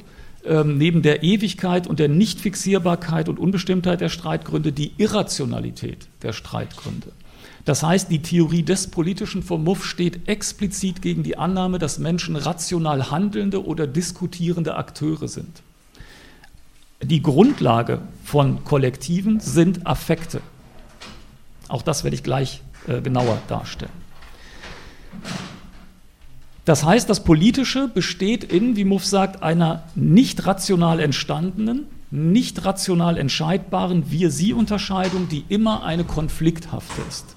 ähm, 0.45 0.79
neben 0.79 1.03
der 1.03 1.25
Ewigkeit 1.25 1.89
und 1.89 1.99
der 1.99 2.07
Nichtfixierbarkeit 2.07 3.29
und 3.29 3.41
Unbestimmtheit 3.41 4.01
der 4.01 4.09
Streitgründe 4.09 4.71
die 4.71 4.93
Irrationalität 4.99 6.07
der 6.23 6.33
Streitgründe. 6.33 7.09
Das 7.65 7.83
heißt, 7.83 8.09
die 8.09 8.23
Theorie 8.23 8.63
des 8.63 8.87
Politischen 8.87 9.43
vom 9.43 9.65
Muff 9.65 9.85
steht 9.85 10.29
explizit 10.29 11.03
gegen 11.03 11.25
die 11.25 11.37
Annahme, 11.37 11.81
dass 11.81 11.99
Menschen 11.99 12.37
rational 12.37 13.11
handelnde 13.11 13.67
oder 13.67 13.89
diskutierende 13.89 14.77
Akteure 14.77 15.27
sind. 15.27 15.65
Die 17.03 17.21
Grundlage 17.21 17.99
von 18.23 18.63
Kollektiven 18.63 19.41
sind 19.41 19.89
Affekte. 19.89 20.41
Auch 21.67 21.83
das 21.83 22.05
werde 22.05 22.15
ich 22.15 22.23
gleich 22.23 22.63
äh, 22.87 23.01
genauer 23.01 23.39
darstellen. 23.49 24.02
Das 26.65 26.85
heißt, 26.85 27.11
das 27.11 27.25
Politische 27.25 27.89
besteht 27.89 28.45
in, 28.45 28.77
wie 28.77 28.85
Muff 28.85 29.05
sagt, 29.05 29.43
einer 29.43 29.85
nicht 29.95 30.47
rational 30.47 31.01
entstandenen, 31.01 31.87
nicht 32.13 32.65
rational 32.65 33.17
entscheidbaren 33.17 34.11
Wir-Sie-Unterscheidung, 34.11 35.29
die 35.29 35.45
immer 35.49 35.83
eine 35.83 36.05
konflikthafte 36.05 37.01
ist. 37.09 37.35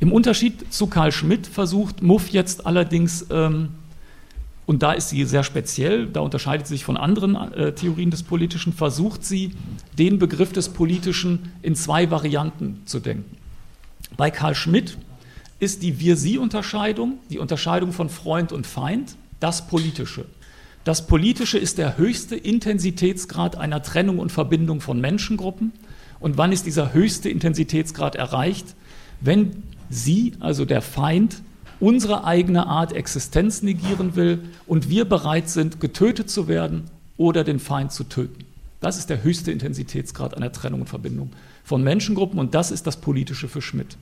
Im 0.00 0.12
Unterschied 0.12 0.72
zu 0.74 0.88
Karl 0.88 1.12
Schmidt 1.12 1.46
versucht 1.46 2.02
Muff 2.02 2.28
jetzt 2.30 2.66
allerdings, 2.66 3.26
ähm, 3.30 3.68
und 4.66 4.82
da 4.82 4.92
ist 4.92 5.10
sie 5.10 5.24
sehr 5.24 5.44
speziell, 5.44 6.08
da 6.08 6.20
unterscheidet 6.20 6.66
sie 6.66 6.74
sich 6.74 6.84
von 6.84 6.96
anderen 6.96 7.36
äh, 7.36 7.72
Theorien 7.72 8.10
des 8.10 8.24
Politischen, 8.24 8.72
versucht 8.72 9.24
sie, 9.24 9.54
den 9.98 10.18
Begriff 10.18 10.52
des 10.52 10.70
Politischen 10.70 11.52
in 11.62 11.76
zwei 11.76 12.10
Varianten 12.10 12.82
zu 12.84 12.98
denken. 12.98 13.36
Bei 14.16 14.30
Karl 14.30 14.56
Schmidt 14.56 14.98
ist 15.62 15.84
die 15.84 16.00
Wir-Sie-Unterscheidung, 16.00 17.18
die 17.30 17.38
Unterscheidung 17.38 17.92
von 17.92 18.08
Freund 18.08 18.50
und 18.50 18.66
Feind, 18.66 19.14
das 19.38 19.68
Politische. 19.68 20.24
Das 20.82 21.06
Politische 21.06 21.56
ist 21.56 21.78
der 21.78 21.96
höchste 21.98 22.34
Intensitätsgrad 22.34 23.56
einer 23.56 23.80
Trennung 23.80 24.18
und 24.18 24.32
Verbindung 24.32 24.80
von 24.80 25.00
Menschengruppen. 25.00 25.72
Und 26.18 26.36
wann 26.36 26.50
ist 26.50 26.66
dieser 26.66 26.92
höchste 26.92 27.28
Intensitätsgrad 27.28 28.16
erreicht? 28.16 28.74
Wenn 29.20 29.62
Sie, 29.88 30.32
also 30.40 30.64
der 30.64 30.82
Feind, 30.82 31.42
unsere 31.78 32.24
eigene 32.24 32.66
Art 32.66 32.92
Existenz 32.92 33.62
negieren 33.62 34.16
will 34.16 34.40
und 34.66 34.88
wir 34.88 35.04
bereit 35.04 35.48
sind, 35.48 35.78
getötet 35.78 36.28
zu 36.28 36.48
werden 36.48 36.90
oder 37.16 37.44
den 37.44 37.60
Feind 37.60 37.92
zu 37.92 38.02
töten. 38.02 38.46
Das 38.80 38.98
ist 38.98 39.10
der 39.10 39.22
höchste 39.22 39.52
Intensitätsgrad 39.52 40.36
einer 40.36 40.50
Trennung 40.50 40.80
und 40.80 40.88
Verbindung 40.88 41.30
von 41.62 41.84
Menschengruppen 41.84 42.40
und 42.40 42.52
das 42.56 42.72
ist 42.72 42.88
das 42.88 43.00
Politische 43.00 43.46
für 43.46 43.62
Schmidt. 43.62 43.96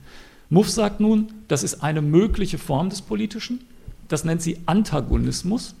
Muff 0.51 0.69
sagt 0.69 0.99
nun, 0.99 1.29
das 1.47 1.63
ist 1.63 1.81
eine 1.81 2.01
mögliche 2.01 2.57
Form 2.57 2.89
des 2.89 3.01
Politischen, 3.01 3.61
das 4.09 4.25
nennt 4.25 4.41
sie 4.41 4.59
Antagonismus. 4.65 5.75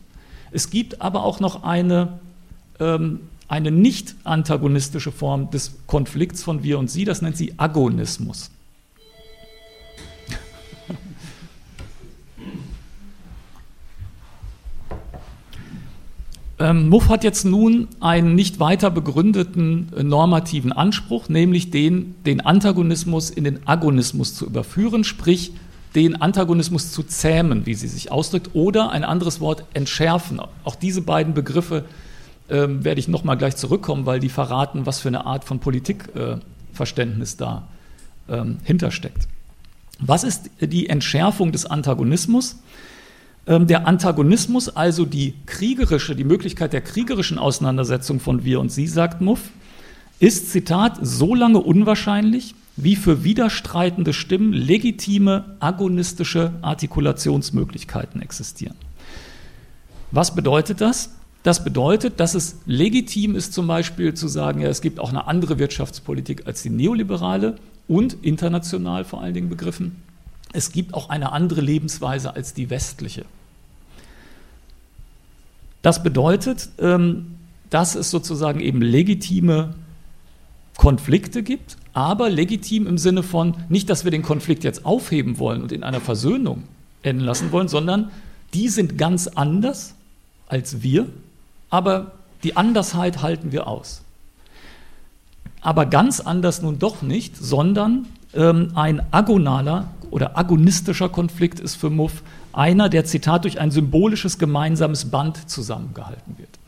Es 0.51 0.69
gibt 0.69 1.01
aber 1.01 1.25
auch 1.25 1.41
noch 1.41 1.63
eine, 1.63 2.19
ähm, 2.79 3.19
eine 3.49 3.69
nicht 3.69 4.15
antagonistische 4.23 5.11
Form 5.11 5.51
des 5.51 5.73
Konflikts 5.87 6.41
von 6.41 6.63
wir 6.63 6.79
und 6.79 6.89
sie, 6.89 7.03
das 7.03 7.21
nennt 7.21 7.35
sie 7.35 7.53
Agonismus. 7.57 8.49
Ähm, 16.61 16.89
Muff 16.89 17.09
hat 17.09 17.23
jetzt 17.23 17.43
nun 17.43 17.87
einen 17.99 18.35
nicht 18.35 18.59
weiter 18.59 18.91
begründeten 18.91 19.89
äh, 19.97 20.03
normativen 20.03 20.71
Anspruch, 20.71 21.27
nämlich 21.27 21.71
den, 21.71 22.13
den 22.23 22.39
Antagonismus 22.39 23.31
in 23.31 23.45
den 23.45 23.67
Agonismus 23.67 24.35
zu 24.35 24.45
überführen, 24.45 25.03
sprich 25.03 25.53
den 25.95 26.21
Antagonismus 26.21 26.91
zu 26.91 27.01
zähmen, 27.01 27.65
wie 27.65 27.73
sie 27.73 27.87
sich 27.87 28.11
ausdrückt, 28.11 28.51
oder 28.53 28.91
ein 28.91 29.03
anderes 29.03 29.41
Wort 29.41 29.65
entschärfen. 29.73 30.39
Auch 30.63 30.75
diese 30.75 31.01
beiden 31.01 31.33
Begriffe 31.33 31.83
ähm, 32.47 32.85
werde 32.85 32.99
ich 32.99 33.07
nochmal 33.07 33.37
gleich 33.37 33.55
zurückkommen, 33.55 34.05
weil 34.05 34.19
die 34.19 34.29
verraten, 34.29 34.85
was 34.85 34.99
für 34.99 35.07
eine 35.07 35.25
Art 35.25 35.43
von 35.43 35.57
Politikverständnis 35.59 37.33
äh, 37.33 37.37
da 37.37 37.67
ähm, 38.29 38.57
hintersteckt. 38.63 39.27
Was 39.99 40.23
ist 40.23 40.51
die 40.61 40.89
Entschärfung 40.89 41.51
des 41.51 41.65
Antagonismus? 41.65 42.59
Ähm, 43.47 43.67
der 43.67 43.87
Antagonismus, 43.87 44.69
also 44.69 45.05
die 45.05 45.33
kriegerische, 45.45 46.15
die 46.15 46.23
Möglichkeit 46.23 46.73
der 46.73 46.81
kriegerischen 46.81 47.39
Auseinandersetzung 47.39 48.19
von 48.19 48.45
wir 48.45 48.59
und 48.59 48.71
sie, 48.71 48.87
sagt 48.87 49.21
Muff, 49.21 49.49
ist, 50.19 50.51
Zitat, 50.51 50.99
so 51.01 51.33
lange 51.33 51.59
unwahrscheinlich, 51.59 52.53
wie 52.75 52.95
für 52.95 53.23
widerstreitende 53.23 54.13
Stimmen 54.13 54.53
legitime 54.53 55.55
agonistische 55.59 56.53
Artikulationsmöglichkeiten 56.61 58.21
existieren. 58.21 58.75
Was 60.11 60.35
bedeutet 60.35 60.79
das? 60.79 61.09
Das 61.43 61.63
bedeutet, 61.63 62.19
dass 62.19 62.35
es 62.35 62.57
legitim 62.67 63.35
ist, 63.35 63.53
zum 63.53 63.65
Beispiel 63.65 64.13
zu 64.13 64.27
sagen, 64.27 64.61
ja, 64.61 64.69
es 64.69 64.81
gibt 64.81 64.99
auch 64.99 65.09
eine 65.09 65.25
andere 65.25 65.57
Wirtschaftspolitik 65.57 66.45
als 66.45 66.61
die 66.61 66.69
neoliberale 66.69 67.57
und 67.87 68.13
international 68.21 69.05
vor 69.05 69.21
allen 69.21 69.33
Dingen 69.33 69.49
begriffen. 69.49 69.95
Es 70.53 70.71
gibt 70.71 70.93
auch 70.93 71.09
eine 71.09 71.31
andere 71.31 71.61
Lebensweise 71.61 72.35
als 72.35 72.53
die 72.53 72.69
westliche. 72.69 73.25
Das 75.81 76.03
bedeutet, 76.03 76.69
ähm, 76.79 77.35
dass 77.69 77.95
es 77.95 78.11
sozusagen 78.11 78.59
eben 78.59 78.81
legitime 78.81 79.73
Konflikte 80.77 81.41
gibt, 81.43 81.77
aber 81.93 82.29
legitim 82.29 82.87
im 82.87 82.97
Sinne 82.97 83.23
von 83.23 83.55
nicht, 83.69 83.89
dass 83.89 84.03
wir 84.03 84.11
den 84.11 84.21
Konflikt 84.21 84.63
jetzt 84.63 84.85
aufheben 84.85 85.39
wollen 85.39 85.61
und 85.61 85.71
in 85.71 85.83
einer 85.83 86.01
Versöhnung 86.01 86.63
enden 87.01 87.23
lassen 87.23 87.51
wollen, 87.51 87.67
sondern 87.67 88.11
die 88.53 88.69
sind 88.69 88.97
ganz 88.97 89.27
anders 89.27 89.95
als 90.47 90.81
wir, 90.81 91.07
aber 91.69 92.11
die 92.43 92.57
Andersheit 92.57 93.21
halten 93.21 93.51
wir 93.51 93.67
aus. 93.67 94.01
Aber 95.61 95.85
ganz 95.85 96.19
anders 96.19 96.61
nun 96.61 96.79
doch 96.79 97.01
nicht, 97.01 97.37
sondern 97.37 98.07
ähm, 98.33 98.71
ein 98.75 99.01
agonaler 99.11 99.89
oder 100.11 100.37
agonistischer 100.37 101.09
Konflikt 101.09 101.59
ist 101.59 101.75
für 101.75 101.89
Muff 101.89 102.21
einer, 102.53 102.89
der 102.89 103.05
Zitat 103.05 103.45
durch 103.45 103.59
ein 103.59 103.71
symbolisches 103.71 104.37
gemeinsames 104.37 105.05
Band 105.05 105.49
zusammengehalten 105.49 106.37
wird. 106.37 106.59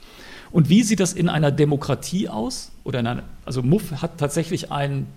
Und 0.51 0.69
wie 0.69 0.83
sieht 0.83 0.99
das 0.99 1.13
in 1.13 1.29
einer 1.29 1.51
Demokratie 1.51 2.29
aus? 2.29 2.71
Oder 2.83 2.99
einer, 2.99 3.23
also 3.45 3.61
Muff 3.61 3.91
hat 4.01 4.17
tatsächlich 4.17 4.71
ein, 4.71 5.07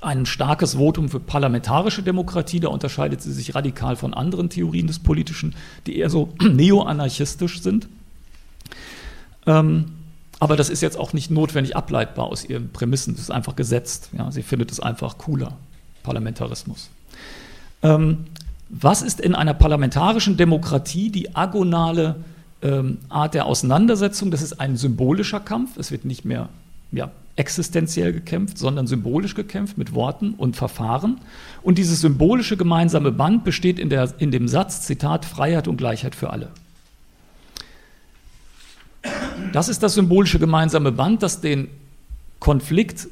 ein 0.00 0.26
starkes 0.26 0.74
Votum 0.74 1.08
für 1.08 1.20
parlamentarische 1.20 2.02
Demokratie, 2.02 2.60
da 2.60 2.68
unterscheidet 2.68 3.20
sie 3.22 3.32
sich 3.32 3.54
radikal 3.54 3.96
von 3.96 4.14
anderen 4.14 4.50
Theorien 4.50 4.86
des 4.86 5.00
Politischen, 5.00 5.54
die 5.86 5.98
eher 5.98 6.10
so 6.10 6.32
neoanarchistisch 6.40 7.60
sind. 7.60 7.88
Ähm, 9.46 9.86
aber 10.38 10.56
das 10.56 10.68
ist 10.68 10.82
jetzt 10.82 10.96
auch 10.96 11.12
nicht 11.12 11.30
notwendig 11.30 11.74
ableitbar 11.74 12.26
aus 12.26 12.44
ihren 12.44 12.70
Prämissen, 12.70 13.14
das 13.14 13.22
ist 13.22 13.30
einfach 13.30 13.56
gesetzt. 13.56 14.10
Ja, 14.16 14.30
sie 14.30 14.42
findet 14.42 14.70
es 14.70 14.78
einfach 14.78 15.18
cooler, 15.18 15.56
Parlamentarismus. 16.04 16.90
Ähm, 17.82 18.24
was 18.68 19.02
ist 19.02 19.20
in 19.20 19.34
einer 19.34 19.54
parlamentarischen 19.54 20.36
Demokratie 20.36 21.10
die 21.10 21.34
agonale 21.34 22.16
ähm, 22.62 22.98
Art 23.08 23.34
der 23.34 23.46
Auseinandersetzung? 23.46 24.30
Das 24.30 24.42
ist 24.42 24.60
ein 24.60 24.76
symbolischer 24.76 25.40
Kampf. 25.40 25.78
Es 25.78 25.90
wird 25.90 26.04
nicht 26.04 26.24
mehr 26.24 26.48
ja, 26.92 27.10
existenziell 27.36 28.12
gekämpft, 28.12 28.58
sondern 28.58 28.86
symbolisch 28.86 29.34
gekämpft 29.34 29.78
mit 29.78 29.94
Worten 29.94 30.34
und 30.34 30.56
Verfahren. 30.56 31.20
Und 31.62 31.78
dieses 31.78 32.00
symbolische 32.00 32.56
gemeinsame 32.56 33.12
Band 33.12 33.44
besteht 33.44 33.78
in, 33.78 33.88
der, 33.88 34.12
in 34.18 34.30
dem 34.30 34.48
Satz, 34.48 34.82
Zitat, 34.82 35.24
Freiheit 35.24 35.68
und 35.68 35.76
Gleichheit 35.76 36.14
für 36.14 36.30
alle. 36.30 36.50
Das 39.52 39.68
ist 39.68 39.82
das 39.82 39.94
symbolische 39.94 40.38
gemeinsame 40.38 40.92
Band, 40.92 41.22
das 41.22 41.40
den 41.40 41.68
Konflikt 42.40 43.08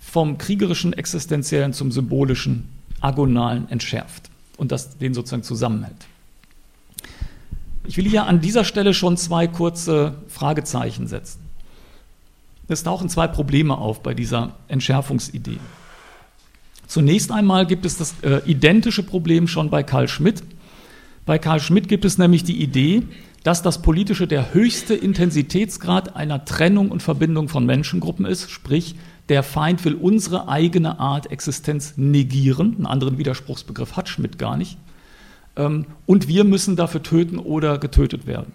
vom 0.00 0.38
kriegerischen 0.38 0.92
Existenziellen 0.92 1.72
zum 1.72 1.92
symbolischen 1.92 2.68
Agonalen 3.00 3.68
entschärft 3.70 4.30
und 4.56 4.72
das 4.72 4.98
den 4.98 5.14
sozusagen 5.14 5.42
zusammenhält. 5.42 6.06
Ich 7.86 7.96
will 7.96 8.08
hier 8.08 8.26
an 8.26 8.40
dieser 8.40 8.64
Stelle 8.64 8.92
schon 8.92 9.16
zwei 9.16 9.46
kurze 9.46 10.14
Fragezeichen 10.28 11.06
setzen. 11.06 11.40
Es 12.68 12.82
tauchen 12.82 13.08
zwei 13.08 13.26
Probleme 13.26 13.78
auf 13.78 14.02
bei 14.02 14.12
dieser 14.12 14.56
Entschärfungsidee. 14.68 15.58
Zunächst 16.86 17.32
einmal 17.32 17.66
gibt 17.66 17.86
es 17.86 17.96
das 17.96 18.14
äh, 18.22 18.40
identische 18.46 19.02
Problem 19.02 19.48
schon 19.48 19.70
bei 19.70 19.82
Karl 19.82 20.08
Schmidt. 20.08 20.42
Bei 21.24 21.38
Karl 21.38 21.60
Schmidt 21.60 21.88
gibt 21.88 22.04
es 22.04 22.18
nämlich 22.18 22.44
die 22.44 22.62
Idee, 22.62 23.04
dass 23.42 23.62
das 23.62 23.80
Politische 23.80 24.26
der 24.26 24.52
höchste 24.52 24.94
Intensitätsgrad 24.94 26.16
einer 26.16 26.44
Trennung 26.44 26.90
und 26.90 27.02
Verbindung 27.02 27.48
von 27.48 27.64
Menschengruppen 27.64 28.26
ist, 28.26 28.50
sprich 28.50 28.96
der 29.28 29.42
Feind 29.42 29.84
will 29.84 29.94
unsere 29.94 30.48
eigene 30.48 30.98
Art 30.98 31.30
Existenz 31.30 31.94
negieren. 31.96 32.74
Einen 32.76 32.86
anderen 32.86 33.18
Widerspruchsbegriff 33.18 33.96
hat 33.96 34.08
Schmidt 34.08 34.38
gar 34.38 34.56
nicht. 34.56 34.78
Ähm, 35.56 35.86
und 36.06 36.28
wir 36.28 36.44
müssen 36.44 36.76
dafür 36.76 37.02
töten 37.02 37.38
oder 37.38 37.78
getötet 37.78 38.26
werden. 38.26 38.52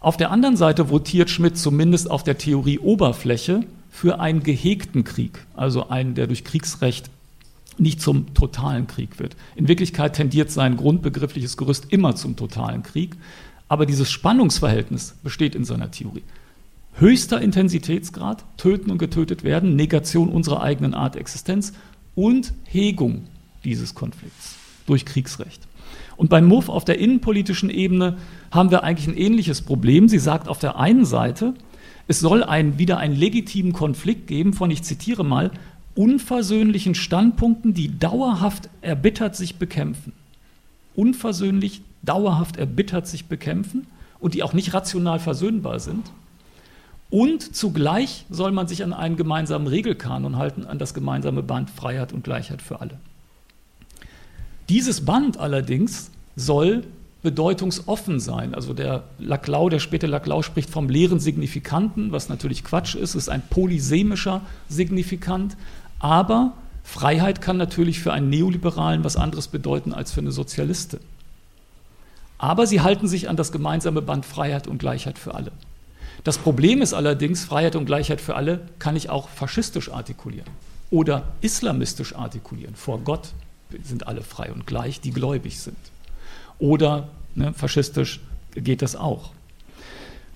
Auf 0.00 0.16
der 0.16 0.30
anderen 0.30 0.56
Seite 0.56 0.90
votiert 0.90 1.30
Schmidt 1.30 1.56
zumindest 1.56 2.10
auf 2.10 2.24
der 2.24 2.38
Theorie 2.38 2.78
Oberfläche 2.78 3.64
für 3.90 4.20
einen 4.20 4.42
gehegten 4.42 5.04
Krieg, 5.04 5.38
also 5.54 5.88
einen, 5.88 6.14
der 6.14 6.26
durch 6.26 6.44
Kriegsrecht 6.44 7.10
nicht 7.78 8.00
zum 8.00 8.34
totalen 8.34 8.86
Krieg 8.86 9.18
wird. 9.18 9.36
In 9.54 9.68
Wirklichkeit 9.68 10.14
tendiert 10.14 10.50
sein 10.50 10.76
grundbegriffliches 10.76 11.56
Gerüst 11.56 11.86
immer 11.90 12.16
zum 12.16 12.36
totalen 12.36 12.82
Krieg, 12.82 13.16
aber 13.68 13.86
dieses 13.86 14.10
Spannungsverhältnis 14.10 15.14
besteht 15.22 15.54
in 15.54 15.64
seiner 15.64 15.90
Theorie 15.90 16.24
höchster 16.94 17.40
Intensitätsgrad, 17.40 18.44
töten 18.56 18.90
und 18.90 18.98
getötet 18.98 19.44
werden, 19.44 19.76
Negation 19.76 20.28
unserer 20.28 20.62
eigenen 20.62 20.94
Art 20.94 21.16
Existenz 21.16 21.72
und 22.14 22.52
Hegung 22.64 23.24
dieses 23.64 23.94
Konflikts 23.94 24.56
durch 24.86 25.04
Kriegsrecht. 25.04 25.62
Und 26.16 26.28
beim 26.28 26.46
MUF 26.46 26.68
auf 26.68 26.84
der 26.84 26.98
innenpolitischen 26.98 27.70
Ebene 27.70 28.16
haben 28.50 28.70
wir 28.70 28.84
eigentlich 28.84 29.08
ein 29.08 29.16
ähnliches 29.16 29.62
Problem. 29.62 30.08
Sie 30.08 30.18
sagt 30.18 30.48
auf 30.48 30.58
der 30.58 30.78
einen 30.78 31.04
Seite, 31.04 31.54
es 32.08 32.20
soll 32.20 32.44
ein, 32.44 32.78
wieder 32.78 32.98
einen 32.98 33.16
legitimen 33.16 33.72
Konflikt 33.72 34.26
geben 34.26 34.52
von, 34.52 34.70
ich 34.70 34.82
zitiere 34.82 35.24
mal, 35.24 35.50
unversöhnlichen 35.94 36.94
Standpunkten, 36.94 37.74
die 37.74 37.98
dauerhaft 37.98 38.68
erbittert 38.80 39.36
sich 39.36 39.56
bekämpfen. 39.56 40.12
Unversöhnlich, 40.94 41.82
dauerhaft 42.02 42.56
erbittert 42.56 43.06
sich 43.06 43.26
bekämpfen 43.26 43.86
und 44.18 44.34
die 44.34 44.42
auch 44.42 44.52
nicht 44.52 44.74
rational 44.74 45.18
versöhnbar 45.18 45.80
sind. 45.80 46.10
Und 47.12 47.54
zugleich 47.54 48.24
soll 48.30 48.52
man 48.52 48.68
sich 48.68 48.82
an 48.82 48.94
einen 48.94 49.18
gemeinsamen 49.18 49.66
Regelkanon 49.66 50.38
halten, 50.38 50.64
an 50.64 50.78
das 50.78 50.94
gemeinsame 50.94 51.42
Band 51.42 51.68
Freiheit 51.68 52.14
und 52.14 52.24
Gleichheit 52.24 52.62
für 52.62 52.80
alle. 52.80 52.98
Dieses 54.70 55.04
Band 55.04 55.36
allerdings 55.38 56.10
soll 56.36 56.84
bedeutungsoffen 57.20 58.18
sein. 58.18 58.54
Also 58.54 58.72
der 58.72 59.04
Laclau, 59.18 59.68
der 59.68 59.78
späte 59.78 60.06
Laclau 60.06 60.40
spricht 60.40 60.70
vom 60.70 60.88
leeren 60.88 61.20
Signifikanten, 61.20 62.12
was 62.12 62.30
natürlich 62.30 62.64
Quatsch 62.64 62.94
ist, 62.94 63.14
ist 63.14 63.28
ein 63.28 63.42
polysemischer 63.50 64.40
Signifikant, 64.70 65.58
aber 65.98 66.54
Freiheit 66.82 67.42
kann 67.42 67.58
natürlich 67.58 68.00
für 68.00 68.14
einen 68.14 68.30
Neoliberalen 68.30 69.04
was 69.04 69.16
anderes 69.16 69.48
bedeuten 69.48 69.92
als 69.92 70.12
für 70.12 70.22
eine 70.22 70.32
Sozialistin. 70.32 71.00
Aber 72.38 72.66
sie 72.66 72.80
halten 72.80 73.06
sich 73.06 73.28
an 73.28 73.36
das 73.36 73.52
gemeinsame 73.52 74.00
Band 74.00 74.24
Freiheit 74.24 74.66
und 74.66 74.78
Gleichheit 74.78 75.18
für 75.18 75.34
alle. 75.34 75.52
Das 76.24 76.38
Problem 76.38 76.82
ist 76.82 76.94
allerdings, 76.94 77.44
Freiheit 77.44 77.76
und 77.76 77.86
Gleichheit 77.86 78.20
für 78.20 78.36
alle 78.36 78.60
kann 78.78 78.96
ich 78.96 79.10
auch 79.10 79.28
faschistisch 79.28 79.90
artikulieren 79.90 80.48
oder 80.90 81.24
islamistisch 81.40 82.14
artikulieren. 82.14 82.74
Vor 82.74 83.00
Gott 83.00 83.32
sind 83.82 84.06
alle 84.06 84.22
frei 84.22 84.52
und 84.52 84.66
gleich, 84.66 85.00
die 85.00 85.10
gläubig 85.10 85.58
sind. 85.58 85.76
Oder 86.58 87.08
ne, 87.34 87.52
faschistisch 87.54 88.20
geht 88.54 88.82
das 88.82 88.94
auch. 88.94 89.30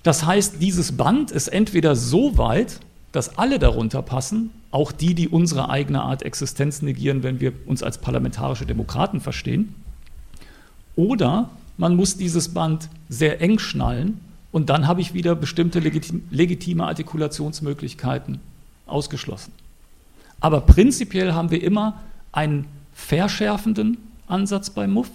Das 0.03 0.25
heißt, 0.25 0.55
dieses 0.59 0.97
Band 0.97 1.31
ist 1.31 1.47
entweder 1.47 1.95
so 1.95 2.37
weit, 2.37 2.79
dass 3.11 3.37
alle 3.37 3.59
darunter 3.59 4.01
passen, 4.01 4.51
auch 4.71 4.91
die, 4.91 5.13
die 5.13 5.29
unsere 5.29 5.69
eigene 5.69 6.01
Art 6.01 6.23
Existenz 6.23 6.81
negieren, 6.81 7.23
wenn 7.23 7.39
wir 7.39 7.53
uns 7.65 7.83
als 7.83 7.99
parlamentarische 7.99 8.65
Demokraten 8.65 9.21
verstehen, 9.21 9.75
oder 10.95 11.49
man 11.77 11.95
muss 11.95 12.17
dieses 12.17 12.49
Band 12.49 12.89
sehr 13.07 13.39
eng 13.39 13.59
schnallen 13.59 14.19
und 14.51 14.69
dann 14.69 14.87
habe 14.87 15.01
ich 15.01 15.13
wieder 15.13 15.35
bestimmte 15.35 15.79
legitim, 15.79 16.23
legitime 16.31 16.85
Artikulationsmöglichkeiten 16.85 18.39
ausgeschlossen. 18.85 19.51
Aber 20.39 20.61
prinzipiell 20.61 21.33
haben 21.33 21.51
wir 21.51 21.63
immer 21.63 22.01
einen 22.31 22.67
verschärfenden 22.93 23.97
Ansatz 24.27 24.69
bei 24.69 24.87
MUF 24.87 25.09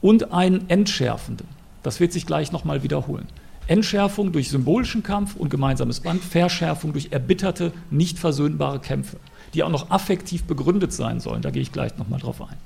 und 0.00 0.32
einen 0.32 0.68
entschärfenden. 0.68 1.46
Das 1.82 2.00
wird 2.00 2.12
sich 2.12 2.26
gleich 2.26 2.52
nochmal 2.52 2.82
wiederholen. 2.82 3.26
Entschärfung 3.66 4.32
durch 4.32 4.50
symbolischen 4.50 5.02
Kampf 5.02 5.36
und 5.36 5.48
gemeinsames 5.48 6.00
Band, 6.00 6.22
Verschärfung 6.22 6.92
durch 6.92 7.08
erbitterte, 7.12 7.72
nicht 7.90 8.18
versöhnbare 8.18 8.80
Kämpfe, 8.80 9.18
die 9.54 9.62
auch 9.62 9.70
noch 9.70 9.90
affektiv 9.90 10.44
begründet 10.44 10.92
sein 10.92 11.20
sollen. 11.20 11.42
Da 11.42 11.50
gehe 11.50 11.62
ich 11.62 11.72
gleich 11.72 11.96
nochmal 11.96 12.20
drauf 12.20 12.42
ein. 12.42 12.56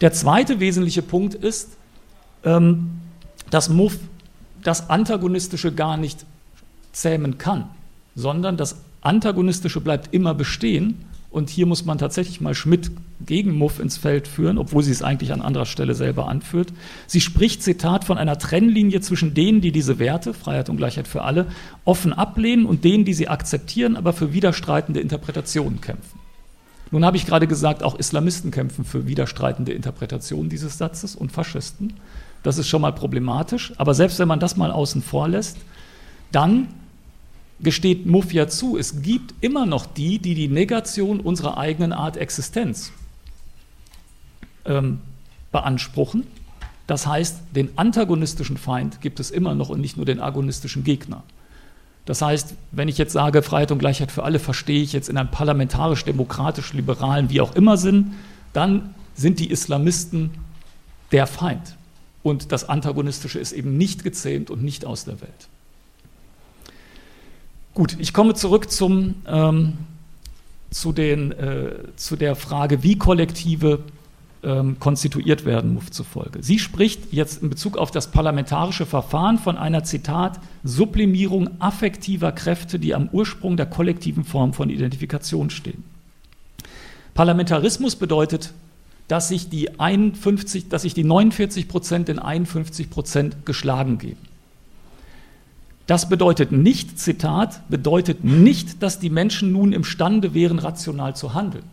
Der 0.00 0.12
zweite 0.12 0.60
wesentliche 0.60 1.02
Punkt 1.02 1.34
ist, 1.34 1.76
ähm, 2.44 3.00
dass 3.50 3.68
Muff 3.68 3.98
das 4.62 4.90
Antagonistische 4.90 5.72
gar 5.72 5.96
nicht 5.96 6.24
zähmen 6.92 7.38
kann, 7.38 7.68
sondern 8.14 8.56
das 8.56 8.76
Antagonistische 9.00 9.80
bleibt 9.80 10.12
immer 10.12 10.34
bestehen. 10.34 11.04
Und 11.30 11.48
hier 11.48 11.66
muss 11.66 11.84
man 11.84 11.96
tatsächlich 11.96 12.40
mal 12.40 12.54
Schmidt 12.54 12.90
gegen 13.24 13.52
Muff 13.52 13.78
ins 13.78 13.96
Feld 13.96 14.26
führen, 14.26 14.58
obwohl 14.58 14.82
sie 14.82 14.90
es 14.90 15.02
eigentlich 15.02 15.32
an 15.32 15.42
anderer 15.42 15.66
Stelle 15.66 15.94
selber 15.94 16.28
anführt. 16.28 16.72
Sie 17.06 17.20
spricht, 17.20 17.62
Zitat, 17.62 18.04
von 18.04 18.18
einer 18.18 18.36
Trennlinie 18.36 19.00
zwischen 19.00 19.32
denen, 19.32 19.60
die 19.60 19.70
diese 19.70 20.00
Werte, 20.00 20.34
Freiheit 20.34 20.68
und 20.68 20.76
Gleichheit 20.76 21.06
für 21.06 21.22
alle, 21.22 21.46
offen 21.84 22.12
ablehnen 22.12 22.66
und 22.66 22.82
denen, 22.82 23.04
die 23.04 23.14
sie 23.14 23.28
akzeptieren, 23.28 23.96
aber 23.96 24.12
für 24.12 24.32
widerstreitende 24.32 24.98
Interpretationen 24.98 25.80
kämpfen. 25.80 26.18
Nun 26.90 27.04
habe 27.04 27.16
ich 27.16 27.26
gerade 27.26 27.46
gesagt, 27.46 27.84
auch 27.84 27.96
Islamisten 27.96 28.50
kämpfen 28.50 28.84
für 28.84 29.06
widerstreitende 29.06 29.72
Interpretationen 29.72 30.50
dieses 30.50 30.78
Satzes 30.78 31.14
und 31.14 31.30
Faschisten. 31.30 31.94
Das 32.42 32.58
ist 32.58 32.68
schon 32.68 32.82
mal 32.82 32.92
problematisch. 32.92 33.72
Aber 33.76 33.94
selbst 33.94 34.18
wenn 34.18 34.28
man 34.28 34.40
das 34.40 34.56
mal 34.56 34.70
außen 34.70 35.02
vor 35.02 35.28
lässt, 35.28 35.58
dann 36.32 36.68
gesteht 37.60 38.06
Muff 38.06 38.32
ja 38.32 38.48
zu, 38.48 38.78
es 38.78 39.02
gibt 39.02 39.34
immer 39.42 39.66
noch 39.66 39.86
die, 39.86 40.18
die 40.18 40.34
die 40.34 40.48
Negation 40.48 41.20
unserer 41.20 41.58
eigenen 41.58 41.92
Art 41.92 42.16
Existenz 42.16 42.92
ähm, 44.64 45.00
beanspruchen. 45.52 46.26
Das 46.86 47.06
heißt, 47.06 47.40
den 47.54 47.70
antagonistischen 47.76 48.56
Feind 48.56 49.00
gibt 49.00 49.20
es 49.20 49.30
immer 49.30 49.54
noch 49.54 49.68
und 49.68 49.80
nicht 49.80 49.96
nur 49.96 50.06
den 50.06 50.20
agonistischen 50.20 50.84
Gegner. 50.84 51.22
Das 52.06 52.22
heißt, 52.22 52.54
wenn 52.72 52.88
ich 52.88 52.98
jetzt 52.98 53.12
sage, 53.12 53.42
Freiheit 53.42 53.70
und 53.70 53.78
Gleichheit 53.78 54.10
für 54.10 54.24
alle, 54.24 54.38
verstehe 54.38 54.82
ich 54.82 54.92
jetzt 54.92 55.08
in 55.08 55.16
einem 55.16 55.30
parlamentarisch-demokratisch-liberalen, 55.30 57.30
wie 57.30 57.40
auch 57.40 57.54
immer 57.54 57.76
Sinn, 57.76 58.14
dann 58.52 58.94
sind 59.14 59.38
die 59.38 59.50
Islamisten 59.50 60.30
der 61.12 61.26
Feind. 61.26 61.76
Und 62.22 62.52
das 62.52 62.68
Antagonistische 62.68 63.38
ist 63.38 63.52
eben 63.52 63.76
nicht 63.76 64.04
gezähmt 64.04 64.50
und 64.50 64.62
nicht 64.62 64.84
aus 64.84 65.04
der 65.04 65.20
Welt. 65.20 65.48
Gut, 67.74 67.96
ich 67.98 68.12
komme 68.12 68.34
zurück 68.34 68.70
zum, 68.70 69.14
ähm, 69.26 69.78
zu, 70.70 70.92
den, 70.92 71.32
äh, 71.32 71.72
zu 71.96 72.16
der 72.16 72.36
Frage, 72.36 72.82
wie 72.82 72.98
Kollektive 72.98 73.80
ähm, 74.42 74.78
konstituiert 74.78 75.44
werden, 75.44 75.74
Muff 75.74 75.90
zufolge. 75.90 76.42
Sie 76.42 76.58
spricht 76.58 77.12
jetzt 77.12 77.42
in 77.42 77.50
Bezug 77.50 77.76
auf 77.76 77.90
das 77.90 78.10
parlamentarische 78.10 78.86
Verfahren 78.86 79.38
von 79.38 79.56
einer, 79.56 79.84
Zitat, 79.84 80.40
Sublimierung 80.64 81.50
affektiver 81.60 82.32
Kräfte, 82.32 82.78
die 82.78 82.94
am 82.94 83.08
Ursprung 83.12 83.56
der 83.56 83.66
kollektiven 83.66 84.24
Form 84.24 84.52
von 84.52 84.70
Identifikation 84.70 85.50
stehen. 85.50 85.84
Parlamentarismus 87.14 87.96
bedeutet 87.96 88.52
dass 89.10 89.26
sich 89.26 89.48
die 89.48 89.80
51, 89.80 90.68
dass 90.68 90.82
sich 90.82 90.94
die 90.94 91.02
49 91.02 91.66
Prozent 91.66 92.08
in 92.08 92.20
51 92.20 92.90
Prozent 92.90 93.44
geschlagen 93.44 93.98
geben. 93.98 94.20
Das 95.88 96.08
bedeutet 96.08 96.52
nicht, 96.52 96.96
Zitat, 96.96 97.68
bedeutet 97.68 98.22
nicht, 98.22 98.84
dass 98.84 99.00
die 99.00 99.10
Menschen 99.10 99.50
nun 99.50 99.72
imstande 99.72 100.32
wären, 100.32 100.60
rational 100.60 101.16
zu 101.16 101.34
handeln, 101.34 101.64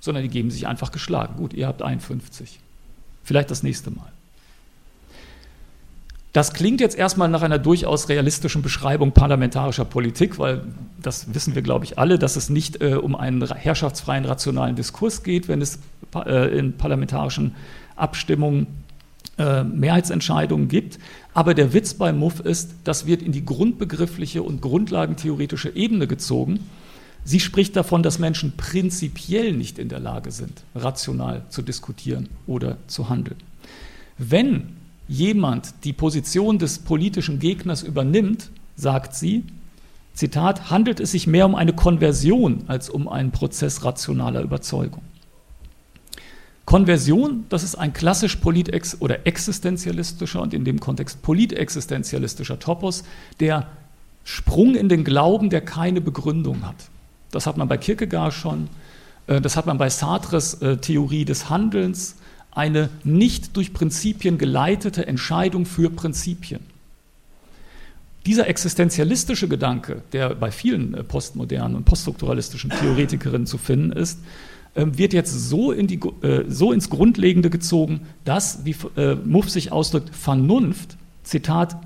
sondern 0.00 0.22
die 0.22 0.28
geben 0.28 0.50
sich 0.50 0.66
einfach 0.66 0.92
geschlagen. 0.92 1.36
Gut, 1.38 1.54
ihr 1.54 1.66
habt 1.66 1.80
51. 1.80 2.58
Vielleicht 3.24 3.50
das 3.50 3.62
nächste 3.62 3.90
Mal. 3.90 4.12
Das 6.32 6.52
klingt 6.52 6.80
jetzt 6.80 6.96
erstmal 6.96 7.28
nach 7.28 7.42
einer 7.42 7.58
durchaus 7.58 8.08
realistischen 8.08 8.62
Beschreibung 8.62 9.12
parlamentarischer 9.12 9.84
Politik, 9.84 10.38
weil 10.38 10.62
das 11.02 11.34
wissen 11.34 11.56
wir, 11.56 11.62
glaube 11.62 11.84
ich, 11.84 11.98
alle, 11.98 12.18
dass 12.18 12.36
es 12.36 12.50
nicht 12.50 12.80
äh, 12.80 12.94
um 12.94 13.16
einen 13.16 13.44
herrschaftsfreien, 13.52 14.24
rationalen 14.24 14.76
Diskurs 14.76 15.24
geht, 15.24 15.48
wenn 15.48 15.60
es 15.60 15.80
äh, 16.14 16.56
in 16.56 16.74
parlamentarischen 16.76 17.56
Abstimmungen 17.96 18.68
äh, 19.38 19.64
Mehrheitsentscheidungen 19.64 20.68
gibt. 20.68 21.00
Aber 21.34 21.54
der 21.54 21.72
Witz 21.72 21.94
bei 21.94 22.12
MUF 22.12 22.40
ist, 22.40 22.74
das 22.84 23.06
wird 23.06 23.22
in 23.22 23.32
die 23.32 23.44
grundbegriffliche 23.44 24.44
und 24.44 24.62
grundlagentheoretische 24.62 25.74
Ebene 25.74 26.06
gezogen. 26.06 26.60
Sie 27.24 27.40
spricht 27.40 27.74
davon, 27.74 28.04
dass 28.04 28.20
Menschen 28.20 28.52
prinzipiell 28.56 29.52
nicht 29.52 29.80
in 29.80 29.88
der 29.88 30.00
Lage 30.00 30.30
sind, 30.30 30.62
rational 30.76 31.42
zu 31.48 31.62
diskutieren 31.62 32.28
oder 32.46 32.76
zu 32.86 33.08
handeln. 33.08 33.36
Wenn 34.16 34.79
jemand 35.10 35.74
die 35.82 35.92
Position 35.92 36.58
des 36.60 36.78
politischen 36.78 37.40
Gegners 37.40 37.82
übernimmt, 37.82 38.50
sagt 38.76 39.14
sie, 39.14 39.44
Zitat, 40.14 40.70
handelt 40.70 41.00
es 41.00 41.10
sich 41.10 41.26
mehr 41.26 41.46
um 41.46 41.56
eine 41.56 41.72
Konversion 41.72 42.62
als 42.68 42.88
um 42.88 43.08
einen 43.08 43.32
Prozess 43.32 43.84
rationaler 43.84 44.40
Überzeugung. 44.40 45.02
Konversion, 46.64 47.44
das 47.48 47.64
ist 47.64 47.74
ein 47.74 47.92
klassisch 47.92 48.36
politex- 48.36 49.00
oder 49.00 49.26
existenzialistischer 49.26 50.40
und 50.40 50.54
in 50.54 50.64
dem 50.64 50.78
Kontext 50.78 51.22
politexistenzialistischer 51.22 52.60
Topos, 52.60 53.02
der 53.40 53.66
Sprung 54.22 54.76
in 54.76 54.88
den 54.88 55.02
Glauben, 55.02 55.50
der 55.50 55.62
keine 55.62 56.00
Begründung 56.00 56.64
hat. 56.64 56.76
Das 57.32 57.48
hat 57.48 57.56
man 57.56 57.66
bei 57.66 57.78
Kierkegaard 57.78 58.32
schon, 58.32 58.68
äh, 59.26 59.40
das 59.40 59.56
hat 59.56 59.66
man 59.66 59.78
bei 59.78 59.90
Sartres 59.90 60.54
äh, 60.62 60.76
Theorie 60.76 61.24
des 61.24 61.50
Handelns, 61.50 62.14
eine 62.52 62.90
nicht 63.04 63.56
durch 63.56 63.72
Prinzipien 63.72 64.38
geleitete 64.38 65.06
Entscheidung 65.06 65.66
für 65.66 65.90
Prinzipien. 65.90 66.60
Dieser 68.26 68.48
existenzialistische 68.48 69.48
Gedanke, 69.48 70.02
der 70.12 70.34
bei 70.34 70.50
vielen 70.50 70.94
äh, 70.94 71.02
postmodernen 71.02 71.76
und 71.76 71.84
poststrukturalistischen 71.84 72.70
Theoretikerinnen 72.70 73.46
zu 73.46 73.56
finden 73.56 73.92
ist, 73.92 74.18
ähm, 74.76 74.96
wird 74.98 75.12
jetzt 75.12 75.32
so, 75.32 75.72
in 75.72 75.86
die, 75.86 75.98
äh, 76.22 76.44
so 76.48 76.72
ins 76.72 76.90
Grundlegende 76.90 77.50
gezogen, 77.50 78.02
dass, 78.24 78.64
wie 78.64 78.76
äh, 78.96 79.14
Muff 79.14 79.48
sich 79.48 79.72
ausdrückt, 79.72 80.14
Vernunft, 80.14 80.96
Zitat, 81.22 81.76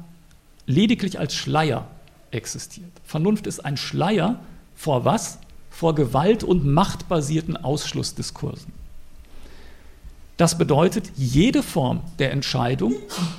lediglich 0.66 1.18
als 1.18 1.35
Schleier 1.35 1.87
existiert. 2.31 2.90
Vernunft 3.05 3.46
ist 3.46 3.64
ein 3.64 3.77
Schleier 3.77 4.40
vor 4.74 5.05
was? 5.05 5.38
Vor 5.70 5.94
gewalt- 5.94 6.44
und 6.44 6.64
machtbasierten 6.66 7.57
Ausschlussdiskursen. 7.57 8.72
Das 10.37 10.59
bedeutet, 10.59 11.12
jede 11.16 11.62
Form 11.62 12.01
der 12.18 12.33
Entscheidung, 12.33 12.94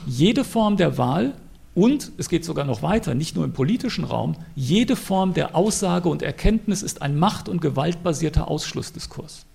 jede 0.05 0.43
Form 0.43 0.77
der 0.77 0.97
Wahl 0.97 1.33
und, 1.73 2.13
es 2.17 2.29
geht 2.29 2.45
sogar 2.45 2.63
noch 2.63 2.81
weiter, 2.83 3.15
nicht 3.15 3.35
nur 3.35 3.43
im 3.43 3.51
politischen 3.51 4.05
Raum, 4.05 4.37
jede 4.55 4.95
Form 4.95 5.33
der 5.33 5.55
Aussage 5.55 6.07
und 6.07 6.21
Erkenntnis 6.21 6.81
ist 6.81 7.01
ein 7.01 7.19
macht- 7.19 7.49
und 7.49 7.59
gewaltbasierter 7.59 8.47
Ausschlussdiskurs. 8.47 9.45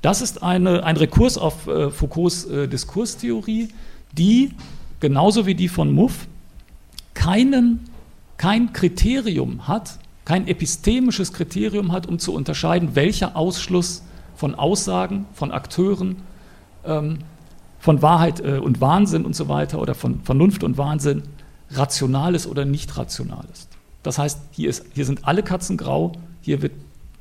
Das 0.00 0.22
ist 0.22 0.44
eine, 0.44 0.84
ein 0.84 0.96
Rekurs 0.96 1.38
auf 1.38 1.66
äh, 1.66 1.90
Foucaults 1.90 2.44
äh, 2.44 2.68
Diskurstheorie, 2.68 3.70
die, 4.12 4.52
genauso 5.00 5.46
wie 5.46 5.56
die 5.56 5.68
von 5.68 5.90
Muff, 5.92 6.28
keinen, 7.14 7.80
kein 8.36 8.72
Kriterium 8.72 9.66
hat, 9.66 9.98
kein 10.24 10.46
epistemisches 10.46 11.32
Kriterium 11.32 11.90
hat, 11.90 12.06
um 12.06 12.20
zu 12.20 12.32
unterscheiden, 12.32 12.94
welcher 12.94 13.34
Ausschluss 13.34 14.02
von 14.36 14.54
Aussagen, 14.54 15.26
von 15.32 15.50
Akteuren, 15.50 16.16
ähm, 16.84 17.18
von 17.78 18.02
Wahrheit 18.02 18.40
äh, 18.40 18.58
und 18.58 18.80
Wahnsinn 18.80 19.24
und 19.24 19.34
so 19.34 19.48
weiter 19.48 19.80
oder 19.80 19.94
von 19.94 20.20
Vernunft 20.22 20.62
und 20.62 20.78
Wahnsinn 20.78 21.22
rational 21.70 22.34
ist 22.34 22.46
oder 22.46 22.64
nicht 22.64 22.96
rational 22.96 23.44
ist. 23.52 23.68
Das 24.02 24.18
heißt, 24.18 24.40
hier, 24.52 24.70
ist, 24.70 24.86
hier 24.94 25.04
sind 25.04 25.26
alle 25.26 25.42
Katzen 25.42 25.76
grau, 25.76 26.12
hier 26.40 26.62
wird 26.62 26.72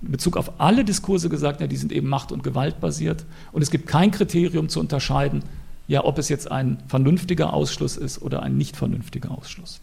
in 0.01 0.11
Bezug 0.11 0.37
auf 0.37 0.59
alle 0.59 0.85
Diskurse 0.85 1.29
gesagt, 1.29 1.61
ja, 1.61 1.67
die 1.67 1.77
sind 1.77 1.91
eben 1.91 2.07
macht- 2.07 2.31
und 2.31 2.43
gewaltbasiert 2.43 3.25
und 3.51 3.61
es 3.61 3.71
gibt 3.71 3.87
kein 3.87 4.11
Kriterium 4.11 4.69
zu 4.69 4.79
unterscheiden, 4.79 5.43
ja, 5.87 6.03
ob 6.03 6.17
es 6.17 6.29
jetzt 6.29 6.51
ein 6.51 6.77
vernünftiger 6.87 7.53
Ausschluss 7.53 7.97
ist 7.97 8.21
oder 8.21 8.43
ein 8.43 8.57
nicht 8.57 8.75
vernünftiger 8.75 9.31
Ausschluss. 9.31 9.81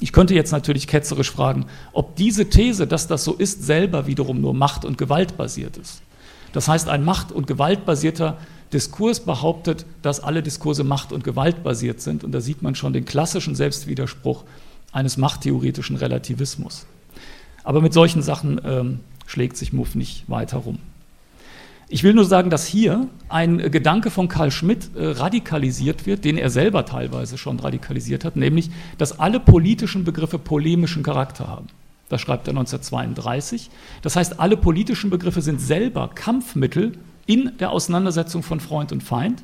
Ich 0.00 0.12
könnte 0.12 0.34
jetzt 0.34 0.50
natürlich 0.50 0.86
ketzerisch 0.86 1.30
fragen, 1.30 1.66
ob 1.92 2.16
diese 2.16 2.48
These, 2.50 2.86
dass 2.86 3.06
das 3.06 3.24
so 3.24 3.34
ist, 3.34 3.64
selber 3.64 4.06
wiederum 4.06 4.40
nur 4.40 4.54
macht- 4.54 4.84
und 4.84 4.98
gewaltbasiert 4.98 5.76
ist. 5.76 6.02
Das 6.54 6.68
heißt, 6.68 6.88
ein 6.88 7.04
macht- 7.04 7.32
und 7.32 7.46
gewaltbasierter 7.48 8.38
Diskurs 8.72 9.20
behauptet, 9.20 9.84
dass 10.02 10.20
alle 10.20 10.42
Diskurse 10.42 10.84
macht- 10.84 11.12
und 11.12 11.24
gewaltbasiert 11.24 12.00
sind. 12.00 12.22
Und 12.24 12.32
da 12.32 12.40
sieht 12.40 12.62
man 12.62 12.76
schon 12.76 12.92
den 12.92 13.04
klassischen 13.04 13.56
Selbstwiderspruch 13.56 14.44
eines 14.92 15.16
machttheoretischen 15.16 15.96
Relativismus. 15.96 16.86
Aber 17.64 17.80
mit 17.80 17.92
solchen 17.92 18.22
Sachen 18.22 18.60
ähm, 18.64 19.00
schlägt 19.26 19.56
sich 19.56 19.72
Muff 19.72 19.96
nicht 19.96 20.30
weiter 20.30 20.58
rum. 20.58 20.78
Ich 21.88 22.04
will 22.04 22.14
nur 22.14 22.24
sagen, 22.24 22.50
dass 22.50 22.66
hier 22.66 23.08
ein 23.28 23.58
Gedanke 23.58 24.10
von 24.10 24.28
Karl 24.28 24.52
Schmidt 24.52 24.90
äh, 24.94 25.06
radikalisiert 25.06 26.06
wird, 26.06 26.24
den 26.24 26.38
er 26.38 26.50
selber 26.50 26.86
teilweise 26.86 27.36
schon 27.36 27.58
radikalisiert 27.58 28.24
hat, 28.24 28.36
nämlich, 28.36 28.70
dass 28.96 29.18
alle 29.18 29.40
politischen 29.40 30.04
Begriffe 30.04 30.38
polemischen 30.38 31.02
Charakter 31.02 31.48
haben. 31.48 31.66
Das 32.14 32.20
schreibt 32.20 32.46
er 32.46 32.52
1932. 32.52 33.70
Das 34.02 34.14
heißt, 34.14 34.38
alle 34.38 34.56
politischen 34.56 35.10
Begriffe 35.10 35.42
sind 35.42 35.60
selber 35.60 36.06
Kampfmittel 36.14 36.92
in 37.26 37.50
der 37.58 37.72
Auseinandersetzung 37.72 38.44
von 38.44 38.60
Freund 38.60 38.92
und 38.92 39.02
Feind. 39.02 39.42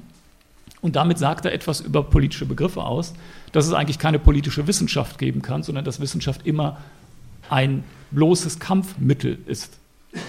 Und 0.80 0.94
damit 0.94 1.18
sagt 1.18 1.46
er 1.46 1.52
etwas 1.52 1.80
über 1.80 2.04
politische 2.04 2.46
Begriffe 2.46 2.85
aus, 2.85 3.14
dass 3.50 3.66
es 3.66 3.72
eigentlich 3.72 3.98
keine 3.98 4.20
politische 4.20 4.68
Wissenschaft 4.68 5.18
geben 5.18 5.42
kann, 5.42 5.64
sondern 5.64 5.85
dass 5.85 5.98
Wissenschaft 5.98 6.46
immer 6.46 6.76
ein 7.48 7.83
bloßes 8.12 8.61
Kampfmittel 8.61 9.40
ist. 9.46 9.76
Ja. 10.14 10.20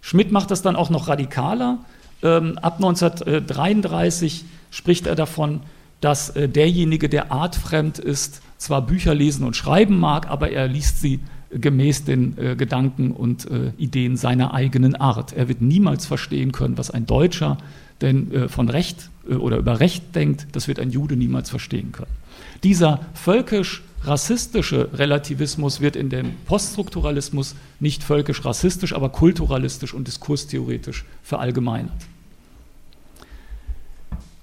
Schmidt 0.00 0.32
macht 0.32 0.50
das 0.50 0.62
dann 0.62 0.74
auch 0.74 0.88
noch 0.88 1.06
radikaler. 1.06 1.80
ähm, 2.22 2.56
ab 2.62 2.76
1933 2.76 4.46
spricht 4.70 5.06
er 5.06 5.16
davon, 5.16 5.60
dass 6.00 6.30
äh, 6.30 6.48
derjenige, 6.48 7.10
der 7.10 7.30
artfremd 7.30 7.98
ist, 7.98 8.40
zwar 8.58 8.82
Bücher 8.82 9.14
lesen 9.14 9.44
und 9.44 9.56
schreiben 9.56 9.98
mag, 9.98 10.28
aber 10.28 10.50
er 10.50 10.68
liest 10.68 11.00
sie 11.00 11.20
gemäß 11.50 12.04
den 12.04 12.36
äh, 12.38 12.56
Gedanken 12.56 13.12
und 13.12 13.50
äh, 13.50 13.72
Ideen 13.78 14.16
seiner 14.16 14.52
eigenen 14.54 14.94
Art. 14.94 15.32
Er 15.32 15.48
wird 15.48 15.62
niemals 15.62 16.06
verstehen 16.06 16.52
können, 16.52 16.76
was 16.78 16.90
ein 16.90 17.06
Deutscher 17.06 17.58
denn 18.00 18.32
äh, 18.32 18.48
von 18.48 18.68
Recht 18.68 19.10
äh, 19.28 19.34
oder 19.34 19.58
über 19.58 19.80
Recht 19.80 20.14
denkt, 20.14 20.48
das 20.52 20.68
wird 20.68 20.80
ein 20.80 20.90
Jude 20.90 21.16
niemals 21.16 21.50
verstehen 21.50 21.92
können. 21.92 22.10
Dieser 22.62 23.00
völkisch-rassistische 23.14 24.90
Relativismus 24.94 25.80
wird 25.80 25.96
in 25.96 26.10
dem 26.10 26.32
Poststrukturalismus 26.46 27.54
nicht 27.80 28.02
völkisch-rassistisch, 28.02 28.94
aber 28.94 29.10
kulturalistisch 29.10 29.94
und 29.94 30.06
diskurstheoretisch 30.06 31.04
verallgemeinert. 31.22 31.92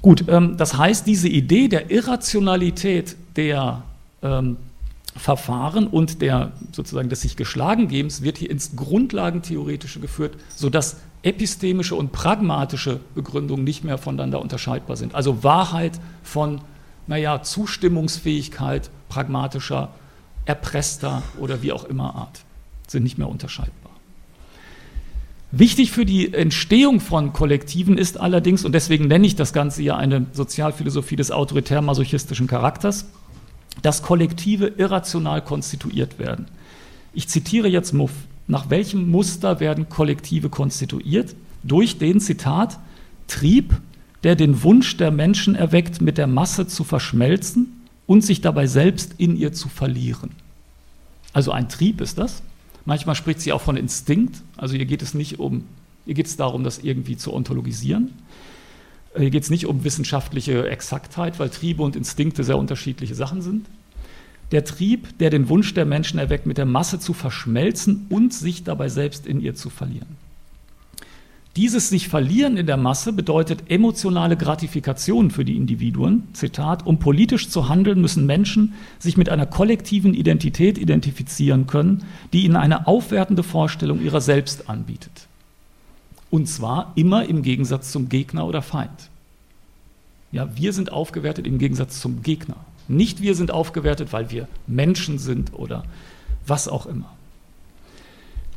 Gut, 0.01 0.25
ähm, 0.27 0.57
das 0.57 0.77
heißt, 0.77 1.05
diese 1.07 1.29
Idee 1.29 1.67
der 1.67 1.91
Irrationalität 1.91 3.15
der 3.35 3.83
ähm, 4.23 4.57
Verfahren 5.15 5.85
und 5.85 6.21
der 6.21 6.53
sozusagen 6.71 7.09
des 7.09 7.21
sich 7.21 7.35
geschlagengebens 7.35 8.23
wird 8.23 8.39
hier 8.39 8.49
ins 8.49 8.75
Grundlagentheoretische 8.75 9.99
geführt, 9.99 10.37
sodass 10.55 10.97
epistemische 11.21 11.95
und 11.95 12.11
pragmatische 12.11 12.99
Begründungen 13.13 13.63
nicht 13.63 13.83
mehr 13.83 13.97
voneinander 13.97 14.41
unterscheidbar 14.41 14.97
sind. 14.97 15.13
Also 15.13 15.43
Wahrheit 15.43 15.99
von, 16.23 16.61
naja, 17.05 17.43
Zustimmungsfähigkeit, 17.43 18.89
pragmatischer, 19.07 19.89
erpresster 20.45 21.21
oder 21.39 21.61
wie 21.61 21.71
auch 21.71 21.85
immer 21.85 22.15
Art 22.15 22.41
sind 22.87 23.03
nicht 23.03 23.17
mehr 23.17 23.29
unterscheidbar. 23.29 23.91
Wichtig 25.51 25.91
für 25.91 26.03
die 26.03 26.33
Entstehung 26.33 26.99
von 26.99 27.31
Kollektiven 27.31 27.97
ist 27.99 28.19
allerdings, 28.19 28.65
und 28.65 28.73
deswegen 28.73 29.07
nenne 29.07 29.27
ich 29.27 29.35
das 29.35 29.53
Ganze 29.53 29.83
ja 29.83 29.95
eine 29.95 30.25
Sozialphilosophie 30.33 31.15
des 31.15 31.31
autoritär-masochistischen 31.31 32.47
Charakters, 32.47 33.05
dass 33.81 34.01
Kollektive 34.01 34.67
irrational 34.77 35.43
konstituiert 35.43 36.19
werden. 36.19 36.47
Ich 37.13 37.27
zitiere 37.27 37.67
jetzt 37.67 37.93
Muff. 37.93 38.11
Nach 38.47 38.69
welchem 38.69 39.09
Muster 39.09 39.59
werden 39.59 39.89
Kollektive 39.89 40.49
konstituiert? 40.49 41.35
Durch 41.63 41.97
den, 41.97 42.19
Zitat, 42.19 42.79
Trieb, 43.27 43.73
der 44.23 44.35
den 44.35 44.63
Wunsch 44.63 44.97
der 44.97 45.11
Menschen 45.11 45.55
erweckt, 45.55 46.01
mit 46.01 46.17
der 46.17 46.27
Masse 46.27 46.67
zu 46.67 46.83
verschmelzen 46.83 47.81
und 48.05 48.23
sich 48.23 48.41
dabei 48.41 48.67
selbst 48.67 49.15
in 49.17 49.37
ihr 49.37 49.53
zu 49.53 49.69
verlieren. 49.69 50.31
Also 51.31 51.51
ein 51.51 51.69
Trieb 51.69 52.01
ist 52.01 52.17
das. 52.17 52.43
Manchmal 52.85 53.15
spricht 53.15 53.41
sie 53.41 53.53
auch 53.53 53.61
von 53.61 53.77
Instinkt. 53.77 54.41
Also 54.57 54.75
hier 54.75 54.85
geht 54.85 55.01
es 55.01 55.13
nicht 55.13 55.39
um, 55.39 55.63
hier 56.05 56.13
geht 56.13 56.27
es 56.27 56.35
darum, 56.35 56.63
das 56.63 56.79
irgendwie 56.79 57.17
zu 57.17 57.33
ontologisieren. 57.33 58.11
Hier 59.17 59.29
geht 59.29 59.43
es 59.43 59.49
nicht 59.49 59.67
um 59.67 59.83
wissenschaftliche 59.83 60.67
Exaktheit, 60.67 61.39
weil 61.39 61.49
Triebe 61.49 61.83
und 61.83 61.95
Instinkte 61.95 62.43
sehr 62.43 62.57
unterschiedliche 62.57 63.15
Sachen 63.15 63.41
sind. 63.41 63.67
Der 64.51 64.65
Trieb, 64.65 65.17
der 65.19 65.29
den 65.29 65.49
Wunsch 65.49 65.73
der 65.73 65.85
Menschen 65.85 66.19
erweckt, 66.19 66.45
mit 66.45 66.57
der 66.57 66.65
Masse 66.65 66.99
zu 66.99 67.13
verschmelzen 67.13 68.05
und 68.09 68.33
sich 68.33 68.63
dabei 68.63 68.89
selbst 68.89 69.25
in 69.25 69.41
ihr 69.41 69.55
zu 69.55 69.69
verlieren. 69.69 70.17
Dieses 71.55 71.89
sich 71.89 72.07
verlieren 72.07 72.57
in 72.57 72.65
der 72.65 72.77
Masse 72.77 73.13
bedeutet 73.13 73.69
emotionale 73.69 74.35
Gratifikation 74.35 75.29
für 75.29 75.45
die 75.45 75.55
Individuen. 75.55 76.23
Zitat, 76.33 76.87
um 76.87 76.97
politisch 76.97 77.49
zu 77.49 77.69
handeln, 77.69 78.01
müssen 78.01 78.25
Menschen 78.25 78.73
sich 78.97 79.17
mit 79.17 79.29
einer 79.29 79.45
kollektiven 79.45 80.15
Identität 80.15 80.79
identifizieren 80.79 81.67
können, 81.67 82.05
die 82.33 82.45
ihnen 82.45 82.55
eine 82.55 82.87
aufwertende 82.87 83.43
Vorstellung 83.43 84.01
ihrer 84.01 84.19
selbst 84.19 84.67
anbietet. 84.67 85.27
Und 86.33 86.47
zwar 86.47 86.93
immer 86.95 87.29
im 87.29 87.43
Gegensatz 87.43 87.91
zum 87.91 88.09
Gegner 88.09 88.47
oder 88.47 88.63
Feind. 88.63 89.11
Ja, 90.31 90.49
wir 90.57 90.73
sind 90.73 90.91
aufgewertet 90.91 91.45
im 91.45 91.59
Gegensatz 91.59 92.01
zum 92.01 92.23
Gegner. 92.23 92.55
Nicht 92.87 93.21
wir 93.21 93.35
sind 93.35 93.51
aufgewertet, 93.51 94.13
weil 94.13 94.31
wir 94.31 94.47
Menschen 94.65 95.19
sind 95.19 95.53
oder 95.53 95.83
was 96.47 96.67
auch 96.67 96.87
immer. 96.87 97.13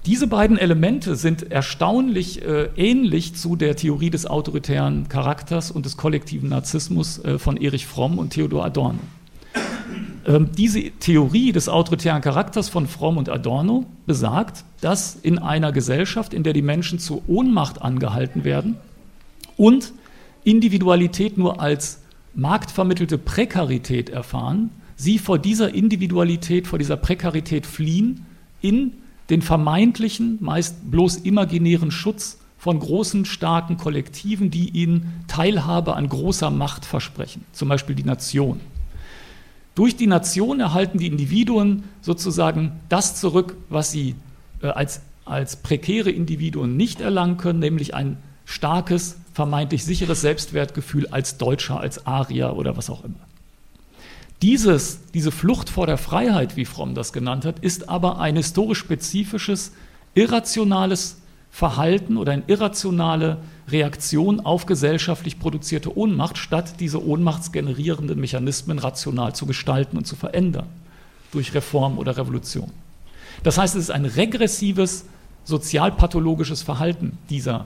Diese 0.06 0.26
beiden 0.26 0.56
Elemente 0.56 1.16
sind 1.16 1.52
erstaunlich 1.52 2.40
äh, 2.40 2.70
ähnlich 2.76 3.34
zu 3.34 3.56
der 3.56 3.76
Theorie 3.76 4.08
des 4.08 4.24
autoritären 4.24 5.10
Charakters 5.10 5.70
und 5.70 5.84
des 5.84 5.98
kollektiven 5.98 6.48
Narzissmus 6.48 7.22
äh, 7.26 7.38
von 7.38 7.58
Erich 7.58 7.86
Fromm 7.86 8.18
und 8.18 8.30
Theodor 8.30 8.64
Adorno. 8.64 9.00
Ähm, 10.26 10.50
diese 10.56 10.90
Theorie 10.90 11.52
des 11.52 11.68
autoritären 11.68 12.20
Charakters 12.20 12.68
von 12.68 12.88
Fromm 12.88 13.16
und 13.16 13.28
Adorno 13.28 13.86
besagt, 14.06 14.64
dass 14.80 15.14
in 15.14 15.38
einer 15.38 15.70
Gesellschaft, 15.70 16.34
in 16.34 16.42
der 16.42 16.52
die 16.52 16.62
Menschen 16.62 16.98
zur 16.98 17.22
Ohnmacht 17.28 17.80
angehalten 17.80 18.42
werden 18.42 18.76
und 19.56 19.92
Individualität 20.42 21.38
nur 21.38 21.60
als 21.60 22.00
marktvermittelte 22.34 23.18
Prekarität 23.18 24.10
erfahren, 24.10 24.70
sie 24.96 25.18
vor 25.18 25.38
dieser 25.38 25.72
Individualität, 25.74 26.66
vor 26.66 26.78
dieser 26.78 26.96
Prekarität 26.96 27.64
fliehen 27.64 28.26
in 28.60 28.92
den 29.30 29.42
vermeintlichen, 29.42 30.38
meist 30.40 30.90
bloß 30.90 31.18
imaginären 31.18 31.90
Schutz 31.90 32.38
von 32.58 32.80
großen, 32.80 33.24
starken 33.24 33.76
Kollektiven, 33.76 34.50
die 34.50 34.70
ihnen 34.70 35.24
Teilhabe 35.28 35.94
an 35.94 36.08
großer 36.08 36.50
Macht 36.50 36.84
versprechen, 36.84 37.44
zum 37.52 37.68
Beispiel 37.68 37.94
die 37.94 38.04
Nation. 38.04 38.60
Durch 39.76 39.94
die 39.94 40.06
Nation 40.06 40.58
erhalten 40.58 40.98
die 40.98 41.06
Individuen 41.06 41.84
sozusagen 42.00 42.72
das 42.88 43.14
zurück, 43.14 43.56
was 43.68 43.92
sie 43.92 44.16
äh, 44.62 44.68
als, 44.68 45.02
als 45.26 45.56
prekäre 45.56 46.10
Individuen 46.10 46.76
nicht 46.78 47.00
erlangen 47.00 47.36
können, 47.36 47.58
nämlich 47.58 47.94
ein 47.94 48.16
starkes, 48.46 49.18
vermeintlich 49.34 49.84
sicheres 49.84 50.22
Selbstwertgefühl 50.22 51.08
als 51.08 51.36
Deutscher, 51.36 51.78
als 51.78 52.06
Arier 52.06 52.56
oder 52.56 52.78
was 52.78 52.88
auch 52.88 53.04
immer. 53.04 53.20
Dieses, 54.40 55.00
diese 55.12 55.30
Flucht 55.30 55.68
vor 55.68 55.86
der 55.86 55.98
Freiheit, 55.98 56.56
wie 56.56 56.64
Fromm 56.64 56.94
das 56.94 57.12
genannt 57.12 57.44
hat, 57.44 57.58
ist 57.58 57.90
aber 57.90 58.18
ein 58.18 58.36
historisch 58.36 58.78
spezifisches, 58.78 59.72
irrationales 60.14 61.18
Verhalten 61.56 62.18
oder 62.18 62.32
eine 62.32 62.42
irrationale 62.48 63.38
Reaktion 63.68 64.40
auf 64.40 64.66
gesellschaftlich 64.66 65.38
produzierte 65.38 65.96
Ohnmacht, 65.96 66.36
statt 66.36 66.80
diese 66.80 67.02
ohnmachtsgenerierenden 67.02 68.20
Mechanismen 68.20 68.78
rational 68.78 69.34
zu 69.34 69.46
gestalten 69.46 69.96
und 69.96 70.06
zu 70.06 70.16
verändern 70.16 70.66
durch 71.32 71.54
Reform 71.54 71.96
oder 71.96 72.18
Revolution. 72.18 72.70
Das 73.42 73.56
heißt, 73.56 73.74
es 73.74 73.84
ist 73.84 73.90
ein 73.90 74.04
regressives, 74.04 75.06
sozialpathologisches 75.44 76.60
Verhalten 76.60 77.16
dieser, 77.30 77.64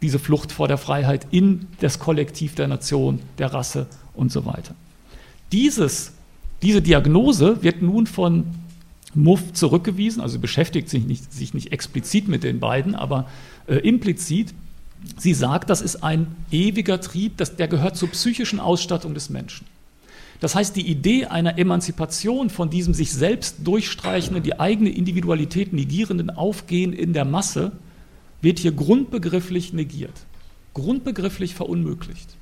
diese 0.00 0.18
Flucht 0.18 0.50
vor 0.50 0.66
der 0.66 0.78
Freiheit 0.78 1.26
in 1.30 1.66
das 1.80 1.98
Kollektiv 1.98 2.54
der 2.54 2.68
Nation, 2.68 3.20
der 3.36 3.52
Rasse 3.52 3.86
und 4.14 4.32
so 4.32 4.46
weiter. 4.46 4.74
Dieses, 5.52 6.12
diese 6.62 6.80
Diagnose 6.80 7.62
wird 7.62 7.82
nun 7.82 8.06
von 8.06 8.46
Muff 9.16 9.52
zurückgewiesen, 9.52 10.20
also 10.20 10.38
beschäftigt 10.38 10.88
sich 10.88 11.04
nicht, 11.04 11.32
sich 11.32 11.54
nicht 11.54 11.72
explizit 11.72 12.28
mit 12.28 12.44
den 12.44 12.60
beiden, 12.60 12.94
aber 12.94 13.28
äh, 13.66 13.76
implizit. 13.76 14.54
Sie 15.16 15.34
sagt, 15.34 15.70
das 15.70 15.82
ist 15.82 16.02
ein 16.02 16.26
ewiger 16.50 17.00
Trieb, 17.00 17.36
das, 17.36 17.56
der 17.56 17.68
gehört 17.68 17.96
zur 17.96 18.08
psychischen 18.10 18.60
Ausstattung 18.60 19.14
des 19.14 19.30
Menschen. 19.30 19.66
Das 20.40 20.54
heißt, 20.54 20.76
die 20.76 20.86
Idee 20.86 21.26
einer 21.26 21.58
Emanzipation 21.58 22.50
von 22.50 22.68
diesem 22.68 22.92
sich 22.92 23.12
selbst 23.12 23.56
durchstreichenden, 23.64 24.42
die 24.42 24.60
eigene 24.60 24.90
Individualität 24.90 25.72
negierenden 25.72 26.30
Aufgehen 26.30 26.92
in 26.92 27.12
der 27.12 27.24
Masse 27.24 27.72
wird 28.42 28.58
hier 28.58 28.72
grundbegrifflich 28.72 29.72
negiert, 29.72 30.12
grundbegrifflich 30.74 31.54
verunmöglicht. 31.54 32.36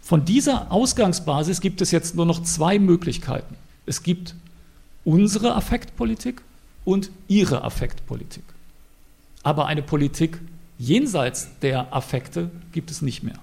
Von 0.00 0.24
dieser 0.24 0.72
Ausgangsbasis 0.72 1.60
gibt 1.60 1.80
es 1.82 1.90
jetzt 1.90 2.14
nur 2.14 2.26
noch 2.26 2.42
zwei 2.42 2.78
Möglichkeiten. 2.78 3.56
Es 3.86 4.02
gibt 4.02 4.34
unsere 5.06 5.54
Affektpolitik 5.54 6.42
und 6.84 7.10
ihre 7.28 7.62
Affektpolitik. 7.62 8.44
Aber 9.42 9.66
eine 9.66 9.80
Politik 9.82 10.38
jenseits 10.78 11.48
der 11.62 11.94
Affekte 11.94 12.50
gibt 12.72 12.90
es 12.90 13.00
nicht 13.00 13.22
mehr. 13.22 13.38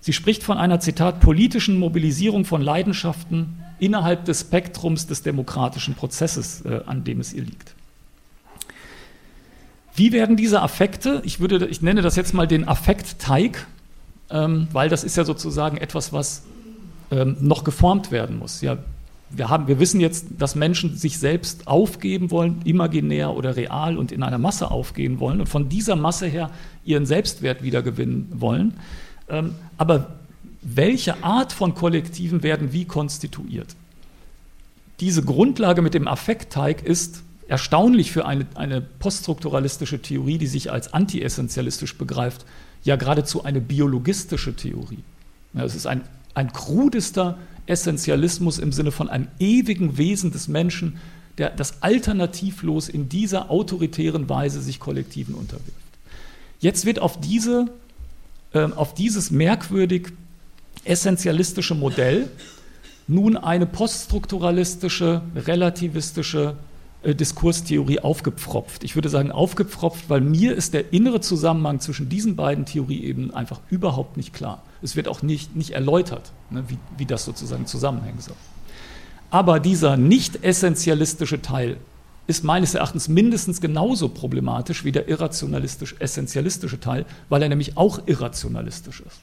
Sie 0.00 0.12
spricht 0.12 0.42
von 0.42 0.58
einer, 0.58 0.80
Zitat, 0.80 1.20
politischen 1.20 1.78
Mobilisierung 1.78 2.44
von 2.44 2.60
Leidenschaften 2.60 3.62
innerhalb 3.78 4.26
des 4.26 4.40
Spektrums 4.40 5.06
des 5.06 5.22
demokratischen 5.22 5.94
Prozesses, 5.94 6.62
äh, 6.62 6.80
an 6.84 7.04
dem 7.04 7.20
es 7.20 7.32
ihr 7.32 7.44
liegt. 7.44 7.74
Wie 9.94 10.12
werden 10.12 10.36
diese 10.36 10.60
Affekte, 10.60 11.22
ich, 11.24 11.38
würde, 11.38 11.66
ich 11.68 11.80
nenne 11.80 12.02
das 12.02 12.16
jetzt 12.16 12.34
mal 12.34 12.48
den 12.48 12.66
Affektteig, 12.66 13.66
ähm, 14.28 14.66
weil 14.72 14.88
das 14.88 15.04
ist 15.04 15.16
ja 15.16 15.24
sozusagen 15.24 15.76
etwas, 15.76 16.12
was 16.12 16.42
ähm, 17.10 17.36
noch 17.40 17.62
geformt 17.62 18.10
werden 18.10 18.38
muss. 18.38 18.60
Ja, 18.60 18.76
wir, 19.36 19.48
haben, 19.48 19.68
wir 19.68 19.78
wissen 19.78 20.00
jetzt, 20.00 20.26
dass 20.38 20.54
Menschen 20.54 20.96
sich 20.96 21.18
selbst 21.18 21.66
aufgeben 21.66 22.30
wollen, 22.30 22.60
imaginär 22.64 23.34
oder 23.34 23.56
real 23.56 23.96
und 23.96 24.12
in 24.12 24.22
einer 24.22 24.38
Masse 24.38 24.70
aufgehen 24.70 25.20
wollen 25.20 25.40
und 25.40 25.48
von 25.48 25.68
dieser 25.68 25.96
Masse 25.96 26.26
her 26.26 26.50
ihren 26.84 27.06
Selbstwert 27.06 27.62
wiedergewinnen 27.62 28.28
wollen. 28.34 28.74
Ähm, 29.28 29.54
aber 29.76 30.14
welche 30.62 31.22
Art 31.22 31.52
von 31.52 31.74
Kollektiven 31.74 32.42
werden 32.42 32.72
wie 32.72 32.84
konstituiert? 32.84 33.76
Diese 35.00 35.22
Grundlage 35.22 35.82
mit 35.82 35.94
dem 35.94 36.08
Affektteig 36.08 36.82
ist 36.82 37.22
erstaunlich 37.48 38.12
für 38.12 38.24
eine, 38.26 38.46
eine 38.54 38.80
poststrukturalistische 38.80 40.00
Theorie, 40.00 40.38
die 40.38 40.46
sich 40.46 40.72
als 40.72 40.92
anti-essentialistisch 40.94 41.98
begreift, 41.98 42.46
ja 42.84 42.96
geradezu 42.96 43.44
eine 43.44 43.60
biologistische 43.60 44.54
Theorie. 44.54 45.02
Ja, 45.52 45.64
es 45.64 45.74
ist 45.74 45.86
ein, 45.86 46.02
ein 46.34 46.52
krudester 46.52 47.38
Essentialismus 47.66 48.58
im 48.58 48.72
Sinne 48.72 48.92
von 48.92 49.08
einem 49.08 49.28
ewigen 49.38 49.96
Wesen 49.98 50.30
des 50.30 50.48
Menschen, 50.48 50.98
der 51.38 51.50
das 51.50 51.82
alternativlos 51.82 52.88
in 52.88 53.08
dieser 53.08 53.50
autoritären 53.50 54.28
Weise 54.28 54.62
sich 54.62 54.78
Kollektiven 54.78 55.34
unterwirft. 55.34 55.72
Jetzt 56.60 56.86
wird 56.86 56.98
auf, 56.98 57.20
diese, 57.20 57.66
äh, 58.52 58.64
auf 58.64 58.94
dieses 58.94 59.30
merkwürdig 59.30 60.08
essentialistische 60.84 61.74
Modell 61.74 62.28
nun 63.06 63.36
eine 63.36 63.66
poststrukturalistische, 63.66 65.22
relativistische 65.34 66.56
Diskurstheorie 67.12 68.00
aufgepfropft. 68.00 68.84
Ich 68.84 68.94
würde 68.94 69.10
sagen 69.10 69.30
aufgepfropft, 69.30 70.08
weil 70.08 70.22
mir 70.22 70.54
ist 70.54 70.72
der 70.72 70.92
innere 70.92 71.20
Zusammenhang 71.20 71.80
zwischen 71.80 72.08
diesen 72.08 72.36
beiden 72.36 72.64
Theorieebenen 72.64 73.34
einfach 73.34 73.60
überhaupt 73.68 74.16
nicht 74.16 74.32
klar. 74.32 74.62
Es 74.80 74.96
wird 74.96 75.08
auch 75.08 75.20
nicht, 75.20 75.54
nicht 75.54 75.72
erläutert, 75.72 76.32
ne, 76.50 76.64
wie, 76.68 76.78
wie 76.96 77.04
das 77.04 77.24
sozusagen 77.24 77.66
zusammenhängen 77.66 78.20
soll. 78.20 78.36
Aber 79.30 79.60
dieser 79.60 79.96
nicht 79.96 80.44
essentialistische 80.44 81.42
Teil 81.42 81.76
ist 82.26 82.44
meines 82.44 82.74
Erachtens 82.74 83.08
mindestens 83.08 83.60
genauso 83.60 84.08
problematisch 84.08 84.84
wie 84.84 84.92
der 84.92 85.08
irrationalistisch-essentialistische 85.08 86.80
Teil, 86.80 87.04
weil 87.28 87.42
er 87.42 87.48
nämlich 87.48 87.76
auch 87.76 88.00
irrationalistisch 88.06 89.00
ist. 89.00 89.20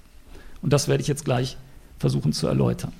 Und 0.62 0.72
das 0.72 0.88
werde 0.88 1.02
ich 1.02 1.08
jetzt 1.08 1.26
gleich 1.26 1.58
versuchen 1.98 2.34
zu 2.34 2.48
erläutern. 2.48 2.92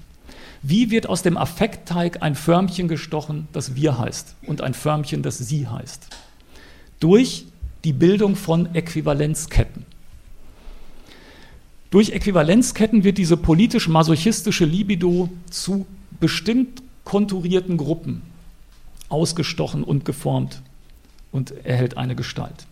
Wie 0.64 0.92
wird 0.92 1.08
aus 1.08 1.24
dem 1.24 1.38
Affektteig 1.38 2.22
ein 2.22 2.36
Förmchen 2.36 2.88
gestochen, 2.88 3.48
das 3.52 3.76
wir 3.76 3.98
heißt, 3.98 4.36
und 4.46 4.62
ein 4.62 4.74
Förmchen, 4.74 5.24
das 5.24 5.38
sie 5.38 5.68
heißt? 5.68 6.08
Durch 7.00 7.46
die 7.84 7.94
Bildung 7.94 8.36
von 8.36 8.74
Äquivalenzketten. 8.76 9.86
Durch 11.90 12.12
Äquivalenzketten 12.12 13.04
wird 13.04 13.18
diese 13.18 13.38
politisch-masochistische 13.38 14.66
Libido 14.66 15.30
zu 15.50 15.88
bestimmt 16.20 16.84
konturierten 17.04 17.78
Gruppen 17.78 18.22
ausgestochen 19.10 19.84
und 19.84 20.06
geformt 20.06 20.62
und 21.32 21.52
erhält 21.66 21.98
eine 21.98 22.16
Gestalt. 22.16 22.68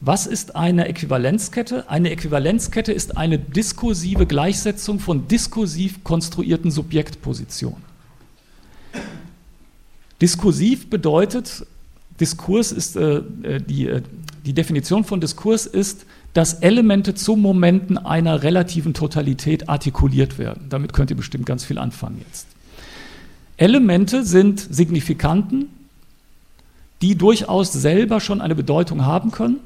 Was 0.00 0.26
ist 0.26 0.54
eine 0.54 0.86
Äquivalenzkette? 0.86 1.90
Eine 1.90 2.10
Äquivalenzkette 2.10 2.92
ist 2.92 3.16
eine 3.16 3.38
diskursive 3.38 4.26
Gleichsetzung 4.26 5.00
von 5.00 5.26
diskursiv 5.26 6.04
konstruierten 6.04 6.70
Subjektpositionen. 6.70 7.82
Diskursiv 10.20 10.88
bedeutet, 10.88 11.66
Diskurs 12.20 12.72
ist, 12.72 12.96
äh, 12.96 13.18
äh 13.42 13.60
die, 13.60 13.86
äh, 13.86 14.02
die 14.44 14.52
Definition 14.52 15.04
von 15.04 15.20
Diskurs 15.20 15.66
ist, 15.66 16.06
dass 16.32 16.54
Elemente 16.54 17.14
zu 17.14 17.36
Momenten 17.36 17.98
einer 17.98 18.42
relativen 18.42 18.94
Totalität 18.94 19.68
artikuliert 19.68 20.38
werden. 20.38 20.66
Damit 20.68 20.92
könnt 20.92 21.10
ihr 21.10 21.16
bestimmt 21.16 21.46
ganz 21.46 21.64
viel 21.64 21.78
anfangen 21.78 22.22
jetzt. 22.26 22.46
Elemente 23.56 24.24
sind 24.24 24.60
Signifikanten, 24.60 25.70
die 27.02 27.16
durchaus 27.16 27.72
selber 27.72 28.20
schon 28.20 28.40
eine 28.40 28.54
Bedeutung 28.54 29.04
haben 29.04 29.30
können, 29.30 29.58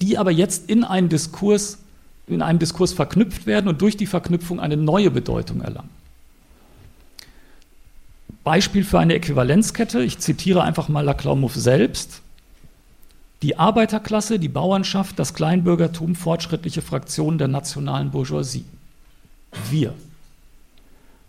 die 0.00 0.18
aber 0.18 0.30
jetzt 0.30 0.68
in 0.68 0.84
einen 0.84 1.08
Diskurs, 1.08 1.78
in 2.26 2.42
einem 2.42 2.58
Diskurs 2.58 2.92
verknüpft 2.92 3.46
werden 3.46 3.68
und 3.68 3.80
durch 3.80 3.96
die 3.96 4.06
Verknüpfung 4.06 4.60
eine 4.60 4.76
neue 4.76 5.10
Bedeutung 5.10 5.60
erlangen. 5.60 5.90
Beispiel 8.44 8.84
für 8.84 8.98
eine 8.98 9.14
Äquivalenzkette, 9.14 10.02
ich 10.02 10.18
zitiere 10.18 10.62
einfach 10.62 10.88
mal 10.88 11.02
Laclau-Muff 11.02 11.54
selbst. 11.54 12.22
Die 13.42 13.58
Arbeiterklasse, 13.58 14.38
die 14.38 14.48
Bauernschaft, 14.48 15.18
das 15.18 15.34
Kleinbürgertum, 15.34 16.14
fortschrittliche 16.14 16.82
Fraktionen 16.82 17.38
der 17.38 17.48
nationalen 17.48 18.10
Bourgeoisie. 18.10 18.64
Wir. 19.70 19.94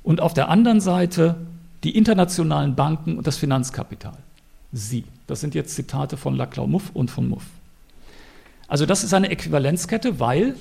Und 0.02 0.22
auf 0.22 0.34
der 0.34 0.50
anderen 0.50 0.82
Seite 0.82 1.36
die 1.84 1.96
internationalen 1.96 2.76
Banken 2.76 3.18
und 3.18 3.28
das 3.28 3.38
Finanzkapital. 3.38 4.18
Sie. 4.72 5.04
Das 5.28 5.42
sind 5.42 5.56
jetzt 5.56 5.76
Zitate 5.76 6.18
von 6.18 6.36
Laclau 6.36 6.68
Muff 6.68 6.92
und 6.94 7.12
von 7.12 7.28
Muff. 7.28 7.44
Also 8.70 8.86
das 8.86 9.04
ist 9.04 9.14
eine 9.14 9.30
Äquivalenzkette, 9.30 10.20
weil 10.20 10.56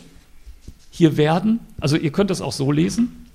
hier 0.90 1.16
werden, 1.16 1.60
also 1.78 1.96
ihr 1.96 2.10
könnt 2.10 2.30
es 2.30 2.40
auch 2.40 2.52
so 2.52 2.72
lesen, 2.72 3.26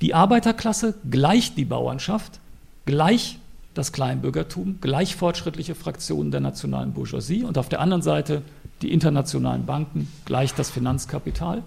die 0.00 0.14
Arbeiterklasse 0.14 0.94
gleich 1.08 1.54
die 1.54 1.66
Bauernschaft, 1.66 2.40
gleich 2.86 3.38
das 3.74 3.92
Kleinbürgertum, 3.92 4.78
gleich 4.80 5.14
fortschrittliche 5.14 5.74
Fraktionen 5.74 6.30
der 6.30 6.40
nationalen 6.40 6.92
Bourgeoisie 6.92 7.44
und 7.44 7.56
auf 7.58 7.68
der 7.68 7.80
anderen 7.80 8.02
Seite 8.02 8.42
die 8.80 8.92
internationalen 8.92 9.64
Banken, 9.64 10.08
gleich 10.24 10.54
das 10.54 10.70
Finanzkapital. 10.70 11.62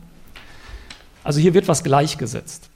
Also 1.24 1.40
hier 1.40 1.54
wird 1.54 1.68
was 1.68 1.84
gleichgesetzt. 1.84 2.70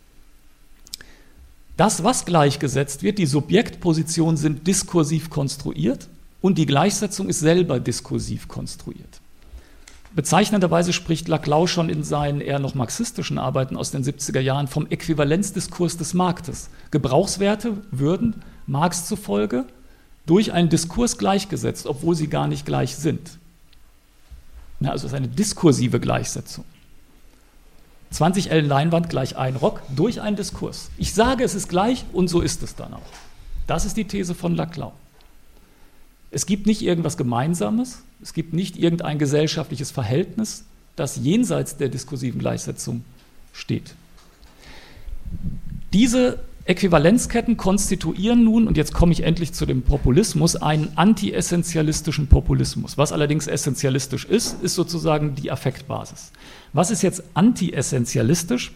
Das, 1.76 2.04
was 2.04 2.26
gleichgesetzt 2.26 3.04
wird, 3.04 3.18
die 3.18 3.26
Subjektpositionen 3.26 4.38
sind 4.38 4.68
diskursiv 4.68 5.30
konstruiert 5.30 6.08
und 6.42 6.58
die 6.58 6.66
Gleichsetzung 6.66 7.30
ist 7.30 7.40
selber 7.40 7.80
diskursiv 7.80 8.48
konstruiert. 8.48 9.22
Bezeichnenderweise 10.16 10.92
spricht 10.92 11.28
Laclau 11.28 11.68
schon 11.68 11.90
in 11.90 12.04
seinen 12.04 12.42
eher 12.42 12.60
noch 12.60 12.74
marxistischen 12.74 13.38
Arbeiten 13.38 13.78
aus 13.78 13.92
den 13.92 14.04
70er 14.04 14.40
Jahren 14.40 14.68
vom 14.68 14.88
Äquivalenzdiskurs 14.90 15.98
des 15.98 16.14
Marktes. 16.14 16.70
Gebrauchswerte 16.92 17.78
würden 17.92 18.42
Marx 18.66 19.06
zufolge 19.06 19.66
durch 20.26 20.52
einen 20.52 20.70
Diskurs 20.70 21.18
gleichgesetzt, 21.18 21.86
obwohl 21.86 22.16
sie 22.16 22.28
gar 22.28 22.48
nicht 22.48 22.66
gleich 22.66 22.96
sind. 22.96 23.38
Ja, 24.80 24.92
also 24.92 25.06
es 25.06 25.14
ist 25.14 25.18
eine 25.18 25.28
diskursive 25.28 26.00
Gleichsetzung. 26.00 26.66
20 28.12 28.50
Ellen 28.50 28.68
Leinwand 28.68 29.10
gleich 29.10 29.38
ein 29.38 29.56
Rock 29.56 29.82
durch 29.96 30.22
einen 30.22 30.36
Diskurs. 30.36 30.90
Ich 30.98 31.14
sage, 31.14 31.44
es 31.44 31.54
ist 31.54 31.70
gleich 31.70 32.06
und 32.14 32.28
so 32.28 32.42
ist 32.42 32.64
es 32.64 32.76
dann 32.76 32.94
auch. 32.94 33.02
Das 33.68 33.86
ist 33.86 33.98
die 33.98 34.06
These 34.06 34.34
von 34.34 34.56
Laclau. 34.56 34.94
Es 36.32 36.46
gibt 36.46 36.68
nicht 36.68 36.82
irgendwas 36.82 37.18
Gemeinsames, 37.18 38.04
es 38.22 38.34
gibt 38.34 38.54
nicht 38.54 38.78
irgendein 38.78 39.18
gesellschaftliches 39.18 39.92
Verhältnis, 39.92 40.66
das 40.96 41.18
jenseits 41.18 41.78
der 41.78 41.90
diskursiven 41.90 42.40
Gleichsetzung 42.40 43.04
steht. 43.54 43.96
Diese 45.94 46.40
Äquivalenzketten 46.66 47.58
konstituieren 47.58 48.44
nun, 48.44 48.68
und 48.68 48.78
jetzt 48.78 48.94
komme 48.94 49.12
ich 49.12 49.24
endlich 49.24 49.54
zu 49.54 49.66
dem 49.66 49.82
Populismus, 49.82 50.56
einen 50.56 50.90
anti-essentialistischen 50.96 52.28
Populismus. 52.28 52.96
Was 52.96 53.12
allerdings 53.12 53.48
essentialistisch 53.48 54.26
ist, 54.26 54.62
ist 54.62 54.76
sozusagen 54.76 55.34
die 55.34 55.50
Affektbasis. 55.50 56.32
Was 56.74 56.92
ist 56.92 57.02
jetzt 57.02 57.24
anti-essentialistisch? 57.34 58.72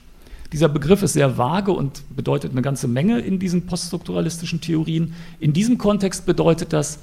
Dieser 0.51 0.69
Begriff 0.69 1.03
ist 1.03 1.13
sehr 1.13 1.37
vage 1.37 1.71
und 1.71 2.03
bedeutet 2.15 2.51
eine 2.51 2.63
ganze 2.63 2.87
Menge 2.87 3.19
in 3.19 3.37
diesen 3.37 3.67
poststrukturalistischen 3.67 4.59
Theorien. 4.59 5.13
In 5.39 5.53
diesem 5.53 5.77
Kontext 5.77 6.25
bedeutet 6.25 6.73
das, 6.73 6.97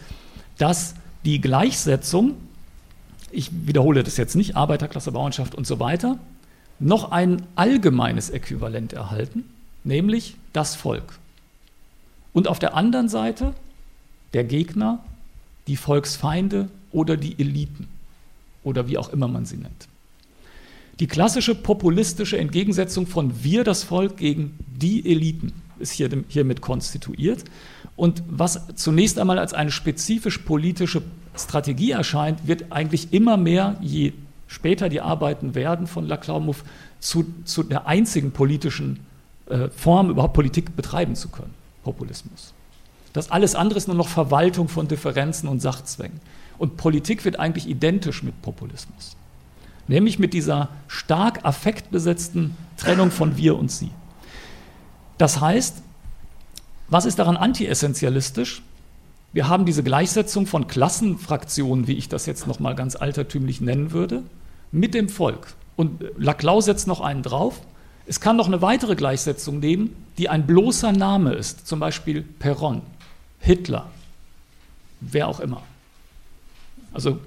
dass 0.60 0.94
die 1.24 1.40
Gleichsetzung, 1.40 2.34
ich 3.30 3.50
wiederhole 3.66 4.02
das 4.02 4.16
jetzt 4.16 4.36
nicht, 4.36 4.56
Arbeiterklasse, 4.56 5.12
Bauernschaft 5.12 5.54
und 5.54 5.66
so 5.66 5.80
weiter, 5.80 6.18
noch 6.78 7.10
ein 7.12 7.42
allgemeines 7.56 8.30
Äquivalent 8.30 8.92
erhalten 8.92 9.44
nämlich 9.84 10.36
das 10.52 10.74
Volk. 10.74 11.18
Und 12.32 12.48
auf 12.48 12.58
der 12.58 12.74
anderen 12.74 13.08
Seite 13.08 13.54
der 14.32 14.44
Gegner, 14.44 15.04
die 15.66 15.76
Volksfeinde 15.76 16.68
oder 16.92 17.16
die 17.16 17.38
Eliten 17.38 17.88
oder 18.62 18.88
wie 18.88 18.98
auch 18.98 19.08
immer 19.10 19.28
man 19.28 19.46
sie 19.46 19.56
nennt. 19.56 19.88
Die 21.00 21.06
klassische 21.06 21.54
populistische 21.54 22.38
Entgegensetzung 22.38 23.06
von 23.06 23.42
wir, 23.42 23.64
das 23.64 23.84
Volk, 23.84 24.18
gegen 24.18 24.58
die 24.68 25.10
Eliten 25.10 25.52
ist 25.78 25.92
hier, 25.92 26.10
hiermit 26.28 26.60
konstituiert. 26.60 27.44
Und 28.00 28.22
was 28.30 28.62
zunächst 28.76 29.18
einmal 29.18 29.38
als 29.38 29.52
eine 29.52 29.70
spezifisch 29.70 30.38
politische 30.38 31.02
Strategie 31.36 31.90
erscheint, 31.90 32.48
wird 32.48 32.72
eigentlich 32.72 33.12
immer 33.12 33.36
mehr, 33.36 33.76
je 33.82 34.14
später 34.46 34.88
die 34.88 35.02
Arbeiten 35.02 35.54
werden 35.54 35.86
von 35.86 36.06
Laclau-Muff, 36.06 36.64
zu, 36.98 37.26
zu 37.44 37.62
der 37.62 37.86
einzigen 37.86 38.32
politischen 38.32 39.00
äh, 39.50 39.68
Form 39.68 40.08
überhaupt 40.08 40.32
Politik 40.32 40.74
betreiben 40.76 41.14
zu 41.14 41.28
können, 41.28 41.52
Populismus. 41.84 42.54
Das 43.12 43.30
alles 43.30 43.54
andere 43.54 43.76
ist 43.76 43.86
nur 43.86 43.98
noch 43.98 44.08
Verwaltung 44.08 44.68
von 44.68 44.88
Differenzen 44.88 45.46
und 45.46 45.60
Sachzwängen. 45.60 46.22
Und 46.56 46.78
Politik 46.78 47.26
wird 47.26 47.38
eigentlich 47.38 47.68
identisch 47.68 48.22
mit 48.22 48.40
Populismus. 48.40 49.14
Nämlich 49.88 50.18
mit 50.18 50.32
dieser 50.32 50.70
stark 50.88 51.44
affektbesetzten 51.44 52.56
Trennung 52.78 53.10
von 53.10 53.36
wir 53.36 53.58
und 53.58 53.70
sie. 53.70 53.90
Das 55.18 55.42
heißt, 55.42 55.82
was 56.90 57.06
ist 57.06 57.18
daran 57.18 57.36
anti-essentialistisch? 57.36 58.62
Wir 59.32 59.48
haben 59.48 59.64
diese 59.64 59.84
Gleichsetzung 59.84 60.46
von 60.46 60.66
Klassenfraktionen, 60.66 61.86
wie 61.86 61.94
ich 61.94 62.08
das 62.08 62.26
jetzt 62.26 62.48
nochmal 62.48 62.74
ganz 62.74 62.96
altertümlich 62.96 63.60
nennen 63.60 63.92
würde, 63.92 64.24
mit 64.72 64.92
dem 64.92 65.08
Volk. 65.08 65.54
Und 65.76 66.04
Laclau 66.18 66.60
setzt 66.60 66.88
noch 66.88 67.00
einen 67.00 67.22
drauf, 67.22 67.60
es 68.06 68.18
kann 68.18 68.36
noch 68.36 68.48
eine 68.48 68.60
weitere 68.60 68.96
Gleichsetzung 68.96 69.60
nehmen, 69.60 69.94
die 70.18 70.28
ein 70.28 70.46
bloßer 70.46 70.90
Name 70.90 71.32
ist, 71.32 71.68
zum 71.68 71.78
Beispiel 71.78 72.22
Peron, 72.22 72.82
Hitler. 73.38 73.86
wer 75.00 75.28
auch 75.28 75.38
immer. 75.38 75.62
Also 76.92 77.20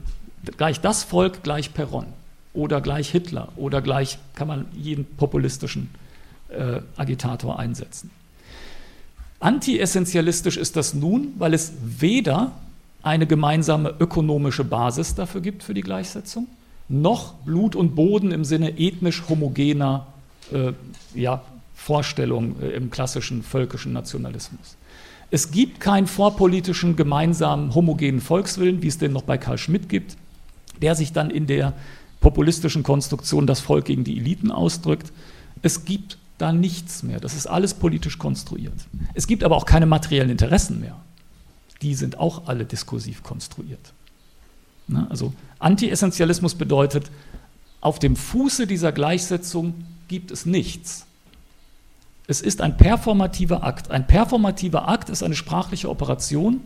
gleich 0.57 0.81
das 0.81 1.03
Volk, 1.05 1.41
gleich 1.41 1.73
Peron 1.73 2.07
oder 2.53 2.81
gleich 2.81 3.09
Hitler 3.09 3.47
oder 3.55 3.81
gleich 3.81 4.19
kann 4.35 4.49
man 4.49 4.65
jeden 4.73 5.05
populistischen 5.05 5.89
äh, 6.49 6.81
Agitator 6.97 7.57
einsetzen. 7.57 8.11
Anti-essentialistisch 9.43 10.55
ist 10.55 10.77
das 10.77 10.93
nun, 10.93 11.33
weil 11.37 11.53
es 11.53 11.73
weder 11.83 12.53
eine 13.01 13.27
gemeinsame 13.27 13.93
ökonomische 13.99 14.63
Basis 14.63 15.15
dafür 15.15 15.41
gibt 15.41 15.63
für 15.63 15.73
die 15.73 15.81
Gleichsetzung, 15.81 16.47
noch 16.87 17.33
Blut 17.45 17.75
und 17.75 17.93
Boden 17.93 18.31
im 18.31 18.45
Sinne 18.45 18.79
ethnisch 18.79 19.23
homogener 19.27 20.07
äh, 20.53 20.71
ja, 21.13 21.41
Vorstellung 21.75 22.55
äh, 22.61 22.69
im 22.69 22.89
klassischen 22.89 23.43
völkischen 23.43 23.91
Nationalismus. 23.91 24.77
Es 25.29 25.51
gibt 25.51 25.81
keinen 25.81 26.07
vorpolitischen 26.07 26.95
gemeinsamen 26.95 27.75
homogenen 27.75 28.21
Volkswillen, 28.21 28.81
wie 28.81 28.87
es 28.87 28.97
den 28.97 29.11
noch 29.11 29.23
bei 29.23 29.37
Karl 29.37 29.57
Schmidt 29.57 29.89
gibt, 29.89 30.15
der 30.81 30.95
sich 30.95 31.11
dann 31.11 31.29
in 31.29 31.47
der 31.47 31.73
populistischen 32.21 32.83
Konstruktion 32.83 33.45
das 33.45 33.59
Volk 33.59 33.85
gegen 33.85 34.05
die 34.05 34.17
Eliten 34.17 34.51
ausdrückt. 34.51 35.11
Es 35.61 35.83
gibt 35.83 36.17
da 36.37 36.51
nichts 36.51 37.03
mehr. 37.03 37.19
Das 37.19 37.35
ist 37.35 37.47
alles 37.47 37.73
politisch 37.73 38.17
konstruiert. 38.17 38.73
Es 39.13 39.27
gibt 39.27 39.43
aber 39.43 39.55
auch 39.55 39.65
keine 39.65 39.85
materiellen 39.85 40.29
Interessen 40.29 40.79
mehr. 40.79 40.99
Die 41.81 41.95
sind 41.95 42.17
auch 42.17 42.47
alle 42.47 42.65
diskursiv 42.65 43.23
konstruiert. 43.23 43.93
Ne? 44.87 45.07
Also 45.09 45.33
Anti-Essentialismus 45.59 46.55
bedeutet, 46.55 47.09
auf 47.81 47.99
dem 47.99 48.15
Fuße 48.15 48.67
dieser 48.67 48.91
Gleichsetzung 48.91 49.73
gibt 50.07 50.31
es 50.31 50.45
nichts. 50.45 51.05
Es 52.27 52.41
ist 52.41 52.61
ein 52.61 52.77
performativer 52.77 53.63
Akt. 53.63 53.91
Ein 53.91 54.07
performativer 54.07 54.87
Akt 54.87 55.09
ist 55.09 55.23
eine 55.23 55.35
sprachliche 55.35 55.89
Operation, 55.89 56.61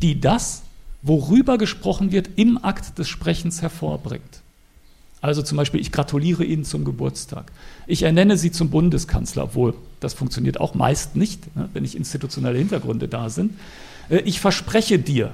die 0.00 0.20
das, 0.20 0.62
worüber 1.02 1.58
gesprochen 1.58 2.12
wird, 2.12 2.30
im 2.36 2.62
Akt 2.64 2.98
des 2.98 3.08
Sprechens 3.08 3.60
hervorbringt. 3.60 4.41
Also 5.22 5.40
zum 5.40 5.56
Beispiel, 5.56 5.80
ich 5.80 5.92
gratuliere 5.92 6.44
Ihnen 6.44 6.64
zum 6.64 6.84
Geburtstag. 6.84 7.52
Ich 7.86 8.02
ernenne 8.02 8.36
Sie 8.36 8.50
zum 8.50 8.70
Bundeskanzler, 8.70 9.44
obwohl 9.44 9.74
das 10.00 10.14
funktioniert 10.14 10.60
auch 10.60 10.74
meist 10.74 11.14
nicht, 11.14 11.54
ne, 11.56 11.68
wenn 11.72 11.84
nicht 11.84 11.94
institutionelle 11.94 12.58
Hintergründe 12.58 13.06
da 13.06 13.30
sind. 13.30 13.52
Äh, 14.10 14.18
ich 14.22 14.40
verspreche 14.40 14.98
dir. 14.98 15.30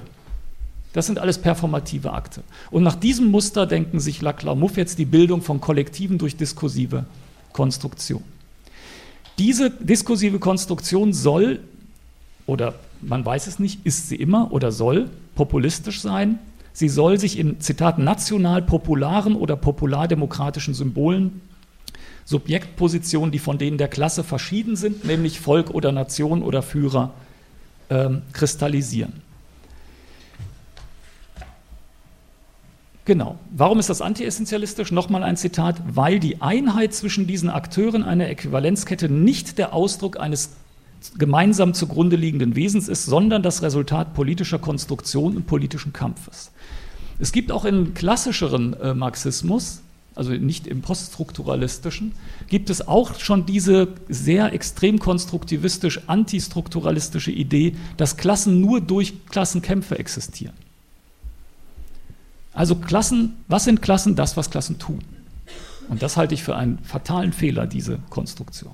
Das 0.93 1.07
sind 1.07 1.17
alles 1.17 1.39
performative 1.39 2.13
Akte. 2.13 2.43
Und 2.69 2.83
nach 2.83 2.95
diesem 2.95 3.31
Muster 3.31 3.65
denken 3.65 3.99
sich 3.99 4.21
Laclau 4.21 4.55
Muff 4.55 4.77
jetzt 4.77 4.99
die 4.99 5.05
Bildung 5.05 5.41
von 5.41 5.59
Kollektiven 5.59 6.19
durch 6.19 6.37
diskursive 6.37 7.05
Konstruktion. 7.51 8.23
Diese 9.39 9.71
diskursive 9.71 10.37
Konstruktion 10.37 11.13
soll, 11.13 11.61
oder 12.45 12.75
man 13.01 13.25
weiß 13.25 13.47
es 13.47 13.57
nicht, 13.57 13.85
ist 13.85 14.09
sie 14.09 14.17
immer 14.17 14.51
oder 14.51 14.71
soll 14.71 15.09
populistisch 15.35 16.01
sein, 16.01 16.37
Sie 16.73 16.89
soll 16.89 17.19
sich 17.19 17.37
in, 17.37 17.59
Zitat, 17.59 17.99
national-popularen 17.99 19.35
oder 19.35 19.55
populardemokratischen 19.55 20.73
Symbolen 20.73 21.41
Subjektpositionen, 22.29 23.31
die 23.31 23.39
von 23.39 23.57
denen 23.57 23.79
der 23.79 23.87
Klasse 23.87 24.23
verschieden 24.23 24.75
sind, 24.75 25.03
nämlich 25.03 25.39
Volk 25.39 25.71
oder 25.71 25.91
Nation 25.91 26.43
oder 26.43 26.61
Führer, 26.61 27.11
ähm, 27.89 28.21
kristallisieren. 28.33 29.23
Genau. 33.05 33.39
Warum 33.49 33.79
ist 33.79 33.89
das 33.89 34.03
antiessentialistisch? 34.03 34.91
Nochmal 34.91 35.23
ein 35.23 35.37
Zitat. 35.37 35.81
Weil 35.87 36.19
die 36.19 36.43
Einheit 36.43 36.93
zwischen 36.93 37.25
diesen 37.25 37.49
Akteuren 37.49 38.03
einer 38.03 38.29
Äquivalenzkette 38.29 39.09
nicht 39.09 39.57
der 39.57 39.73
Ausdruck 39.73 40.19
eines 40.19 40.51
gemeinsam 41.17 41.73
zugrunde 41.73 42.15
liegenden 42.15 42.55
Wesens 42.55 42.87
ist, 42.87 43.05
sondern 43.05 43.41
das 43.41 43.63
Resultat 43.63 44.13
politischer 44.13 44.59
Konstruktion 44.59 45.35
und 45.35 45.47
politischen 45.47 45.93
Kampfes. 45.93 46.51
Es 47.19 47.33
gibt 47.33 47.51
auch 47.51 47.65
im 47.65 47.93
klassischeren 47.93 48.73
äh, 48.79 48.93
Marxismus, 48.93 49.81
also 50.15 50.31
nicht 50.31 50.67
im 50.67 50.81
poststrukturalistischen, 50.81 52.13
gibt 52.47 52.69
es 52.69 52.87
auch 52.87 53.19
schon 53.19 53.45
diese 53.45 53.89
sehr 54.07 54.53
extrem 54.53 54.99
konstruktivistisch 54.99 56.01
antistrukturalistische 56.07 57.31
Idee, 57.31 57.75
dass 57.97 58.17
Klassen 58.17 58.61
nur 58.61 58.81
durch 58.81 59.25
Klassenkämpfe 59.27 59.99
existieren. 59.99 60.55
Also 62.53 62.75
Klassen, 62.75 63.35
was 63.47 63.65
sind 63.65 63.81
Klassen? 63.81 64.15
Das, 64.15 64.35
was 64.35 64.49
Klassen 64.49 64.79
tun. 64.79 64.99
Und 65.89 66.01
das 66.01 66.17
halte 66.17 66.33
ich 66.33 66.43
für 66.43 66.55
einen 66.55 66.79
fatalen 66.79 67.33
Fehler, 67.33 67.67
diese 67.67 67.99
Konstruktion. 68.09 68.73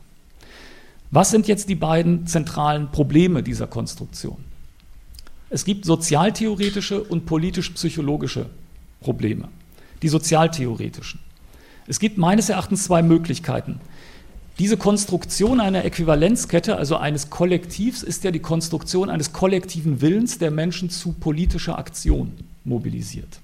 Was 1.12 1.32
sind 1.32 1.48
jetzt 1.48 1.70
die 1.70 1.76
beiden 1.76 2.28
zentralen 2.28 2.91
Probleme 2.91 3.43
dieser 3.43 3.68
Konstruktion? 3.68 4.38
Es 5.50 5.66
gibt 5.66 5.86
sozialtheoretische 5.86 7.04
und 7.04 7.26
politisch-psychologische 7.26 8.48
Probleme. 9.02 9.50
Die 10.02 10.10
sozialtheoretischen. 10.10 11.20
Es 11.88 12.00
gibt 12.00 12.18
meines 12.18 12.50
Erachtens 12.50 12.86
zwei 12.86 13.02
Möglichkeiten. 13.02 13.80
Diese 14.58 14.78
Konstruktion 14.78 15.60
einer 15.60 15.84
Äquivalenzkette, 15.84 16.78
also 16.78 16.96
eines 16.98 17.30
Kollektivs, 17.30 18.04
ist 18.04 18.24
ja 18.24 18.32
die 18.32 18.39
Konstruktion 18.39 19.10
eines 19.10 19.34
kollektiven 19.34 20.02
Willens, 20.02 20.38
der 20.38 20.50
Menschen 20.50 20.89
zu 20.89 21.12
politischer 21.12 21.78
Aktion 21.78 22.32
mobilisiert. 22.64 23.39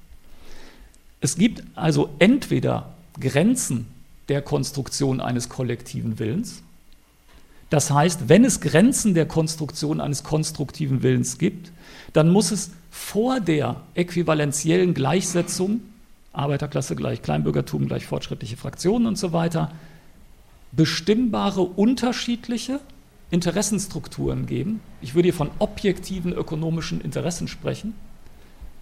Es 1.19 1.35
gibt 1.35 1.63
also 1.75 2.09
entweder 2.19 2.93
Grenzen 3.19 3.87
der 4.29 4.41
Konstruktion 4.41 5.19
eines 5.19 5.49
kollektiven 5.49 6.17
Willens, 6.17 6.63
das 7.69 7.89
heißt, 7.89 8.27
wenn 8.27 8.43
es 8.43 8.59
Grenzen 8.59 9.13
der 9.13 9.25
Konstruktion 9.25 10.01
eines 10.01 10.23
konstruktiven 10.23 11.03
Willens 11.03 11.37
gibt, 11.37 11.71
dann 12.13 12.29
muss 12.29 12.51
es 12.51 12.71
vor 12.89 13.39
der 13.39 13.77
äquivalentiellen 13.95 14.93
Gleichsetzung, 14.93 15.81
Arbeiterklasse 16.33 16.95
gleich 16.95 17.21
Kleinbürgertum 17.21 17.87
gleich 17.87 18.05
fortschrittliche 18.05 18.57
Fraktionen 18.57 19.07
und 19.07 19.17
so 19.17 19.33
weiter, 19.33 19.71
bestimmbare 20.71 21.61
unterschiedliche 21.61 22.79
Interessenstrukturen 23.31 24.45
geben. 24.45 24.81
Ich 25.01 25.15
würde 25.15 25.27
hier 25.27 25.33
von 25.33 25.51
objektiven 25.59 26.33
ökonomischen 26.33 27.01
Interessen 27.01 27.47
sprechen. 27.47 27.93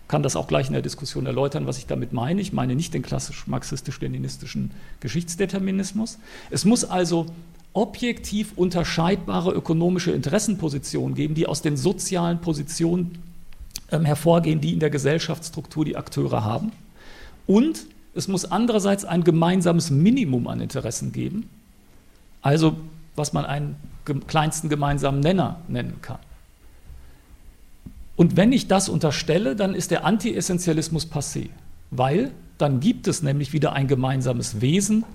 Kann 0.07 0.23
das 0.23 0.35
auch 0.35 0.47
gleich 0.47 0.67
in 0.67 0.73
der 0.73 0.81
Diskussion 0.81 1.27
erläutern, 1.27 1.67
was 1.67 1.77
ich 1.77 1.85
damit 1.85 2.13
meine. 2.13 2.41
Ich 2.41 2.51
meine 2.51 2.75
nicht 2.75 2.95
den 2.95 3.03
klassisch 3.03 3.45
marxistisch-leninistischen 3.45 4.71
Geschichtsdeterminismus. 5.01 6.17
Es 6.49 6.65
muss 6.65 6.83
also 6.83 7.27
objektiv 7.73 8.53
unterscheidbare 8.55 9.51
ökonomische 9.51 10.11
Interessenpositionen 10.11 11.15
geben, 11.15 11.35
die 11.35 11.47
aus 11.47 11.61
den 11.61 11.77
sozialen 11.77 12.41
Positionen 12.41 13.19
ähm, 13.91 14.05
hervorgehen, 14.05 14.61
die 14.61 14.73
in 14.73 14.79
der 14.79 14.89
Gesellschaftsstruktur 14.89 15.85
die 15.85 15.95
Akteure 15.95 16.43
haben. 16.43 16.71
Und 17.47 17.85
es 18.15 18.27
muss 18.27 18.45
andererseits 18.45 19.05
ein 19.05 19.23
gemeinsames 19.23 19.91
Minimum 19.91 20.47
an 20.47 20.61
Interessen 20.61 21.11
geben, 21.11 21.49
also 22.41 22.75
was 23.15 23.33
man 23.33 23.45
einen 23.45 23.75
kleinsten 24.27 24.69
gemeinsamen 24.69 25.19
Nenner 25.19 25.59
nennen 25.67 25.99
kann. 26.01 26.19
Und 28.15 28.35
wenn 28.35 28.51
ich 28.51 28.67
das 28.67 28.89
unterstelle, 28.89 29.55
dann 29.55 29.73
ist 29.73 29.91
der 29.91 30.05
Anti-Essentialismus 30.05 31.07
passé, 31.07 31.49
weil 31.91 32.31
dann 32.57 32.81
gibt 32.81 33.07
es 33.07 33.23
nämlich 33.23 33.53
wieder 33.53 33.73
ein 33.73 33.87
gemeinsames 33.87 34.59
Wesen, 34.59 35.05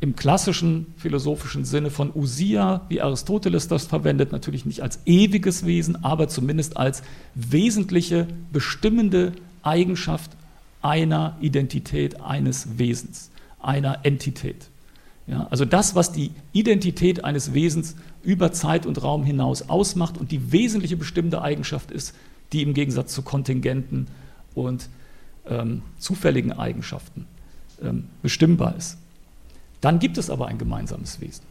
im 0.00 0.16
klassischen 0.16 0.86
philosophischen 0.96 1.64
Sinne 1.64 1.90
von 1.90 2.10
Usia, 2.14 2.86
wie 2.88 3.02
Aristoteles 3.02 3.68
das 3.68 3.84
verwendet, 3.86 4.32
natürlich 4.32 4.64
nicht 4.64 4.82
als 4.82 5.00
ewiges 5.04 5.66
Wesen, 5.66 6.02
aber 6.04 6.28
zumindest 6.28 6.76
als 6.78 7.02
wesentliche, 7.34 8.26
bestimmende 8.50 9.32
Eigenschaft 9.62 10.30
einer 10.80 11.36
Identität, 11.42 12.20
eines 12.22 12.78
Wesens, 12.78 13.30
einer 13.60 13.98
Entität. 14.04 14.68
Ja, 15.26 15.46
also 15.50 15.66
das, 15.66 15.94
was 15.94 16.12
die 16.12 16.32
Identität 16.52 17.24
eines 17.24 17.52
Wesens 17.52 17.94
über 18.22 18.52
Zeit 18.52 18.86
und 18.86 19.02
Raum 19.02 19.22
hinaus 19.22 19.68
ausmacht 19.68 20.16
und 20.16 20.32
die 20.32 20.50
wesentliche 20.50 20.96
bestimmende 20.96 21.42
Eigenschaft 21.42 21.90
ist, 21.90 22.14
die 22.52 22.62
im 22.62 22.72
Gegensatz 22.72 23.12
zu 23.12 23.22
kontingenten 23.22 24.08
und 24.54 24.88
ähm, 25.46 25.82
zufälligen 25.98 26.52
Eigenschaften 26.52 27.26
ähm, 27.82 28.04
bestimmbar 28.22 28.74
ist. 28.76 28.96
Dann 29.80 29.98
gibt 29.98 30.18
es 30.18 30.30
aber 30.30 30.46
ein 30.46 30.58
gemeinsames 30.58 31.20
Wesen. 31.20 31.44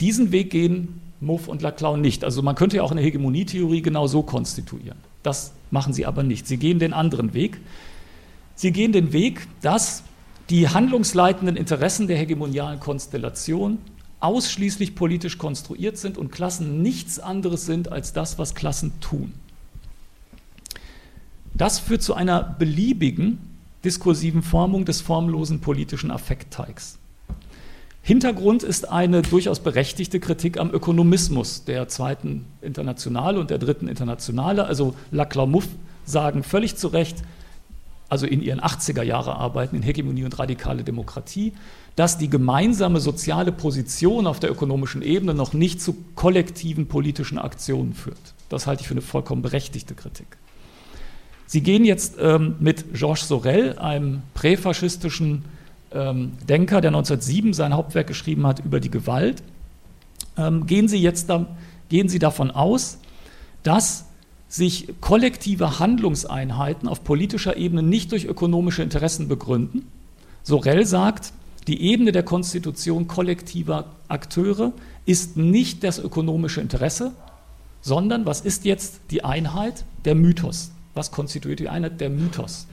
Diesen 0.00 0.32
Weg 0.32 0.50
gehen 0.50 1.00
Muff 1.20 1.48
und 1.48 1.62
Laclau 1.62 1.96
nicht. 1.96 2.24
Also 2.24 2.42
man 2.42 2.54
könnte 2.54 2.76
ja 2.76 2.82
auch 2.82 2.90
eine 2.90 3.00
Hegemonietheorie 3.00 3.82
genau 3.82 4.06
so 4.06 4.22
konstituieren. 4.22 4.98
Das 5.22 5.52
machen 5.70 5.92
sie 5.92 6.04
aber 6.04 6.22
nicht. 6.22 6.46
Sie 6.46 6.56
gehen 6.56 6.78
den 6.78 6.92
anderen 6.92 7.32
Weg. 7.32 7.60
Sie 8.56 8.72
gehen 8.72 8.92
den 8.92 9.12
Weg, 9.12 9.46
dass 9.60 10.02
die 10.50 10.68
handlungsleitenden 10.68 11.56
Interessen 11.56 12.08
der 12.08 12.18
hegemonialen 12.18 12.80
Konstellation 12.80 13.78
ausschließlich 14.20 14.94
politisch 14.94 15.38
konstruiert 15.38 15.96
sind 15.96 16.18
und 16.18 16.30
Klassen 16.30 16.82
nichts 16.82 17.18
anderes 17.18 17.66
sind 17.66 17.90
als 17.90 18.12
das, 18.12 18.38
was 18.38 18.54
Klassen 18.54 18.92
tun. 19.00 19.32
Das 21.54 21.78
führt 21.78 22.02
zu 22.02 22.14
einer 22.14 22.42
beliebigen 22.42 23.38
diskursiven 23.84 24.42
Formung 24.42 24.84
des 24.84 25.00
formlosen 25.00 25.60
politischen 25.60 26.10
Affektteigs. 26.10 26.98
Hintergrund 28.04 28.64
ist 28.64 28.90
eine 28.90 29.22
durchaus 29.22 29.60
berechtigte 29.60 30.18
Kritik 30.18 30.58
am 30.58 30.72
Ökonomismus 30.72 31.64
der 31.64 31.86
zweiten 31.86 32.46
Internationale 32.60 33.38
und 33.38 33.50
der 33.50 33.58
dritten 33.58 33.86
Internationale. 33.86 34.64
Also 34.64 34.96
Laclau-Muff 35.12 35.68
sagen 36.04 36.42
völlig 36.42 36.74
zu 36.76 36.88
Recht, 36.88 37.22
also 38.08 38.26
in 38.26 38.42
ihren 38.42 38.60
80er 38.60 39.02
Jahre 39.02 39.36
Arbeiten 39.36 39.76
in 39.76 39.82
Hegemonie 39.82 40.24
und 40.24 40.38
radikale 40.38 40.82
Demokratie, 40.82 41.52
dass 41.94 42.18
die 42.18 42.28
gemeinsame 42.28 43.00
soziale 43.00 43.52
Position 43.52 44.26
auf 44.26 44.40
der 44.40 44.50
ökonomischen 44.50 45.02
Ebene 45.02 45.32
noch 45.32 45.52
nicht 45.52 45.80
zu 45.80 45.96
kollektiven 46.16 46.88
politischen 46.88 47.38
Aktionen 47.38 47.94
führt. 47.94 48.34
Das 48.48 48.66
halte 48.66 48.82
ich 48.82 48.88
für 48.88 48.94
eine 48.94 49.00
vollkommen 49.00 49.42
berechtigte 49.42 49.94
Kritik. 49.94 50.26
Sie 51.52 51.60
gehen 51.60 51.84
jetzt 51.84 52.14
ähm, 52.18 52.54
mit 52.60 52.94
Georges 52.94 53.28
Sorel, 53.28 53.78
einem 53.78 54.22
präfaschistischen 54.32 55.44
ähm, 55.92 56.32
Denker, 56.48 56.80
der 56.80 56.88
1907 56.88 57.52
sein 57.52 57.74
Hauptwerk 57.74 58.06
geschrieben 58.06 58.46
hat 58.46 58.60
über 58.60 58.80
die 58.80 58.90
Gewalt, 58.90 59.42
ähm, 60.38 60.66
gehen, 60.66 60.88
Sie 60.88 60.96
jetzt 60.96 61.28
da, 61.28 61.44
gehen 61.90 62.08
Sie 62.08 62.18
davon 62.18 62.50
aus, 62.52 62.96
dass 63.64 64.06
sich 64.48 64.94
kollektive 65.02 65.78
Handlungseinheiten 65.78 66.88
auf 66.88 67.04
politischer 67.04 67.54
Ebene 67.54 67.82
nicht 67.82 68.12
durch 68.12 68.24
ökonomische 68.24 68.82
Interessen 68.82 69.28
begründen. 69.28 69.86
Sorel 70.44 70.86
sagt, 70.86 71.34
die 71.66 71.82
Ebene 71.82 72.12
der 72.12 72.22
Konstitution 72.22 73.08
kollektiver 73.08 73.90
Akteure 74.08 74.72
ist 75.04 75.36
nicht 75.36 75.84
das 75.84 75.98
ökonomische 75.98 76.62
Interesse, 76.62 77.12
sondern 77.82 78.24
was 78.24 78.40
ist 78.40 78.64
jetzt 78.64 79.00
die 79.10 79.22
Einheit? 79.22 79.84
Der 80.06 80.14
Mythos. 80.14 80.70
Was 80.94 81.10
konstituiert 81.10 81.60
die 81.60 81.68
Einheit? 81.68 82.00
Der 82.00 82.10
Mythos. 82.10 82.66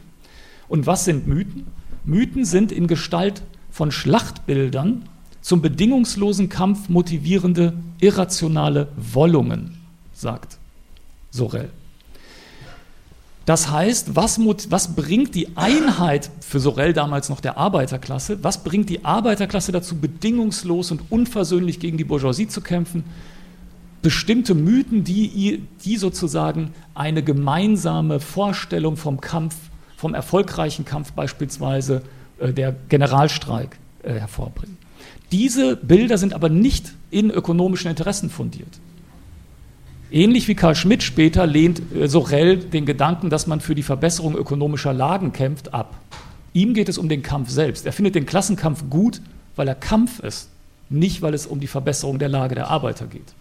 Und 0.67 0.85
was 0.85 1.05
sind 1.05 1.27
Mythen? 1.27 1.67
Mythen 2.05 2.45
sind 2.45 2.71
in 2.71 2.87
Gestalt 2.87 3.41
von 3.71 3.91
Schlachtbildern 3.91 5.03
zum 5.41 5.61
bedingungslosen 5.61 6.49
Kampf 6.49 6.89
motivierende 6.89 7.73
irrationale 7.99 8.89
Wollungen, 8.97 9.77
sagt 10.13 10.57
Sorel. 11.31 11.69
Das 13.45 13.71
heißt, 13.71 14.15
was, 14.15 14.39
was, 14.69 14.95
bringt 14.95 15.33
die 15.33 15.57
Einheit 15.57 16.29
für 16.39 16.59
Sorel 16.59 16.93
damals 16.93 17.29
noch 17.29 17.39
der 17.39 17.57
Arbeiterklasse, 17.57 18.43
was 18.43 18.63
bringt 18.63 18.89
die 18.89 19.03
Arbeiterklasse 19.03 19.71
dazu, 19.71 19.95
bedingungslos 19.95 20.91
und 20.91 21.01
unversöhnlich 21.09 21.79
gegen 21.79 21.97
die 21.97 22.03
Bourgeoisie 22.03 22.47
zu 22.47 22.61
kämpfen? 22.61 23.05
Bestimmte 24.01 24.55
Mythen, 24.55 25.03
die, 25.03 25.63
die 25.83 25.97
sozusagen 25.97 26.73
eine 26.95 27.23
gemeinsame 27.23 28.19
Vorstellung 28.19 28.97
vom 28.97 29.19
Kampf 29.19 29.55
vom 29.99 30.13
erfolgreichen 30.13 30.85
Kampf 30.85 31.11
beispielsweise 31.11 32.01
äh, 32.39 32.53
der 32.53 32.73
Generalstreik 32.87 33.77
äh, 34.01 34.13
hervorbringen. 34.13 34.77
Diese 35.33 35.75
Bilder 35.75 36.17
sind 36.17 36.33
aber 36.33 36.47
nicht 36.47 36.93
in 37.11 37.29
ökonomischen 37.29 37.89
Interessen 37.89 38.29
fundiert. 38.29 38.79
Ähnlich 40.09 40.47
wie 40.47 40.55
Karl 40.55 40.75
Schmidt 40.75 41.03
später 41.03 41.45
lehnt 41.45 41.81
äh, 41.93 42.07
Sorel 42.07 42.57
den 42.57 42.85
Gedanken, 42.85 43.29
dass 43.29 43.45
man 43.45 43.59
für 43.59 43.75
die 43.75 43.83
Verbesserung 43.83 44.37
ökonomischer 44.37 44.93
Lagen 44.93 45.33
kämpft, 45.33 45.73
ab. 45.73 45.97
Ihm 46.53 46.73
geht 46.73 46.87
es 46.87 46.97
um 46.97 47.09
den 47.09 47.21
Kampf 47.21 47.49
selbst. 47.49 47.85
Er 47.85 47.91
findet 47.91 48.15
den 48.15 48.25
Klassenkampf 48.25 48.85
gut, 48.89 49.21
weil 49.57 49.67
er 49.67 49.75
Kampf 49.75 50.19
ist, 50.21 50.49
nicht 50.89 51.21
weil 51.21 51.33
es 51.33 51.45
um 51.45 51.59
die 51.59 51.67
Verbesserung 51.67 52.19
der 52.19 52.29
Lage 52.29 52.55
der 52.55 52.69
Arbeiter 52.69 53.05
geht. 53.05 53.33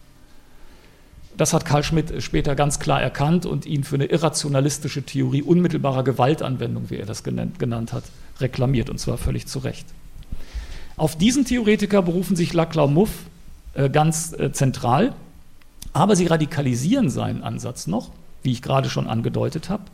Das 1.38 1.52
hat 1.52 1.64
Karl 1.64 1.84
Schmidt 1.84 2.20
später 2.20 2.56
ganz 2.56 2.80
klar 2.80 3.00
erkannt 3.00 3.46
und 3.46 3.64
ihn 3.64 3.84
für 3.84 3.94
eine 3.94 4.06
irrationalistische 4.06 5.04
Theorie 5.04 5.40
unmittelbarer 5.40 6.02
Gewaltanwendung, 6.02 6.90
wie 6.90 6.96
er 6.96 7.06
das 7.06 7.22
genannt 7.22 7.92
hat, 7.92 8.02
reklamiert, 8.40 8.90
und 8.90 8.98
zwar 8.98 9.18
völlig 9.18 9.46
zu 9.46 9.60
Recht. 9.60 9.86
Auf 10.96 11.16
diesen 11.16 11.44
Theoretiker 11.44 12.02
berufen 12.02 12.34
sich 12.34 12.52
Laclau-Muff 12.52 13.10
äh, 13.74 13.88
ganz 13.88 14.32
äh, 14.32 14.50
zentral, 14.50 15.14
aber 15.92 16.16
sie 16.16 16.26
radikalisieren 16.26 17.08
seinen 17.08 17.44
Ansatz 17.44 17.86
noch, 17.86 18.10
wie 18.42 18.50
ich 18.50 18.60
gerade 18.60 18.90
schon 18.90 19.06
angedeutet 19.06 19.70
habe. 19.70 19.84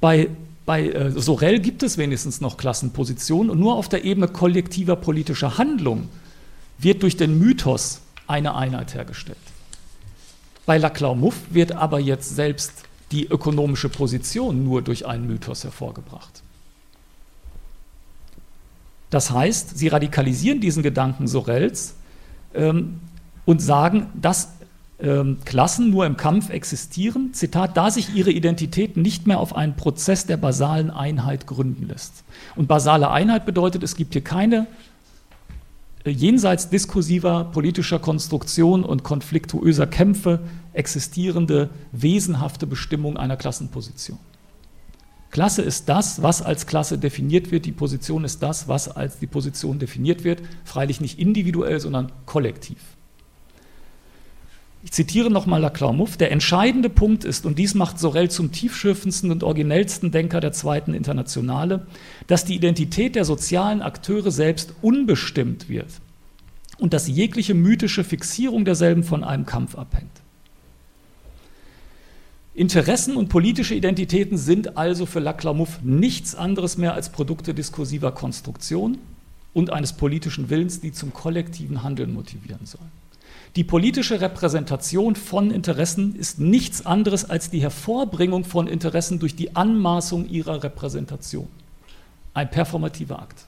Bei, 0.00 0.28
bei 0.66 0.88
äh, 0.88 1.12
Sorel 1.12 1.60
gibt 1.60 1.84
es 1.84 1.98
wenigstens 1.98 2.40
noch 2.40 2.56
Klassenpositionen 2.56 3.50
und 3.50 3.60
nur 3.60 3.76
auf 3.76 3.88
der 3.88 4.04
Ebene 4.04 4.26
kollektiver 4.26 4.96
politischer 4.96 5.56
Handlung 5.56 6.08
wird 6.78 7.04
durch 7.04 7.16
den 7.16 7.38
Mythos 7.38 8.00
eine 8.26 8.56
Einheit 8.56 8.94
hergestellt. 8.94 9.38
Bei 10.66 10.78
Laclau-Muff 10.78 11.36
wird 11.50 11.72
aber 11.72 12.00
jetzt 12.00 12.34
selbst 12.34 12.84
die 13.12 13.26
ökonomische 13.26 13.88
Position 13.88 14.64
nur 14.64 14.82
durch 14.82 15.06
einen 15.06 15.26
Mythos 15.26 15.64
hervorgebracht. 15.64 16.42
Das 19.10 19.32
heißt, 19.32 19.76
sie 19.76 19.88
radikalisieren 19.88 20.60
diesen 20.60 20.82
Gedanken 20.82 21.26
Sorels 21.26 21.94
ähm, 22.54 23.00
und 23.44 23.60
sagen, 23.60 24.06
dass 24.14 24.50
ähm, 25.00 25.38
Klassen 25.44 25.90
nur 25.90 26.06
im 26.06 26.16
Kampf 26.16 26.50
existieren, 26.50 27.32
Zitat, 27.34 27.76
da 27.76 27.90
sich 27.90 28.14
ihre 28.14 28.30
Identität 28.30 28.96
nicht 28.96 29.26
mehr 29.26 29.40
auf 29.40 29.56
einen 29.56 29.74
Prozess 29.74 30.26
der 30.26 30.36
basalen 30.36 30.90
Einheit 30.90 31.46
gründen 31.46 31.88
lässt. 31.88 32.22
Und 32.54 32.68
basale 32.68 33.10
Einheit 33.10 33.46
bedeutet, 33.46 33.82
es 33.82 33.96
gibt 33.96 34.12
hier 34.12 34.22
keine 34.22 34.66
jenseits 36.06 36.70
diskursiver 36.70 37.44
politischer 37.44 37.98
Konstruktion 37.98 38.84
und 38.84 39.02
konfliktuöser 39.02 39.86
Kämpfe 39.86 40.40
existierende 40.72 41.70
wesenhafte 41.92 42.66
Bestimmung 42.66 43.16
einer 43.16 43.36
Klassenposition. 43.36 44.18
Klasse 45.30 45.62
ist 45.62 45.88
das, 45.88 46.22
was 46.22 46.42
als 46.42 46.66
Klasse 46.66 46.98
definiert 46.98 47.52
wird, 47.52 47.64
die 47.64 47.72
Position 47.72 48.24
ist 48.24 48.42
das, 48.42 48.66
was 48.66 48.88
als 48.88 49.18
die 49.18 49.28
Position 49.28 49.78
definiert 49.78 50.24
wird, 50.24 50.42
freilich 50.64 51.00
nicht 51.00 51.18
individuell, 51.20 51.78
sondern 51.78 52.10
kollektiv. 52.26 52.78
Ich 54.82 54.92
zitiere 54.92 55.30
nochmal 55.30 55.60
Laclau-Muff, 55.60 56.16
der 56.16 56.32
entscheidende 56.32 56.88
Punkt 56.88 57.24
ist, 57.24 57.44
und 57.44 57.58
dies 57.58 57.74
macht 57.74 57.98
Sorel 57.98 58.30
zum 58.30 58.50
tiefschürfendsten 58.50 59.30
und 59.30 59.42
originellsten 59.42 60.10
Denker 60.10 60.40
der 60.40 60.52
zweiten 60.52 60.94
Internationale, 60.94 61.86
dass 62.26 62.46
die 62.46 62.54
Identität 62.54 63.14
der 63.14 63.26
sozialen 63.26 63.82
Akteure 63.82 64.30
selbst 64.30 64.72
unbestimmt 64.80 65.68
wird 65.68 65.88
und 66.78 66.94
dass 66.94 67.08
jegliche 67.08 67.52
mythische 67.52 68.04
Fixierung 68.04 68.64
derselben 68.64 69.04
von 69.04 69.22
einem 69.22 69.44
Kampf 69.44 69.76
abhängt. 69.76 70.10
Interessen 72.54 73.16
und 73.16 73.28
politische 73.28 73.74
Identitäten 73.74 74.38
sind 74.38 74.78
also 74.78 75.04
für 75.04 75.20
Laclau-Muff 75.20 75.80
nichts 75.82 76.34
anderes 76.34 76.78
mehr 76.78 76.94
als 76.94 77.10
Produkte 77.10 77.52
diskursiver 77.52 78.12
Konstruktion 78.12 78.98
und 79.52 79.70
eines 79.70 79.92
politischen 79.92 80.48
Willens, 80.48 80.80
die 80.80 80.92
zum 80.92 81.12
kollektiven 81.12 81.82
Handeln 81.82 82.12
motivieren 82.14 82.64
sollen. 82.64 82.90
Die 83.56 83.64
politische 83.64 84.20
Repräsentation 84.20 85.16
von 85.16 85.50
Interessen 85.50 86.14
ist 86.14 86.38
nichts 86.38 86.86
anderes 86.86 87.28
als 87.28 87.50
die 87.50 87.60
Hervorbringung 87.60 88.44
von 88.44 88.68
Interessen 88.68 89.18
durch 89.18 89.34
die 89.34 89.56
Anmaßung 89.56 90.28
ihrer 90.28 90.62
Repräsentation. 90.62 91.48
Ein 92.32 92.48
performativer 92.48 93.20
Akt. 93.20 93.46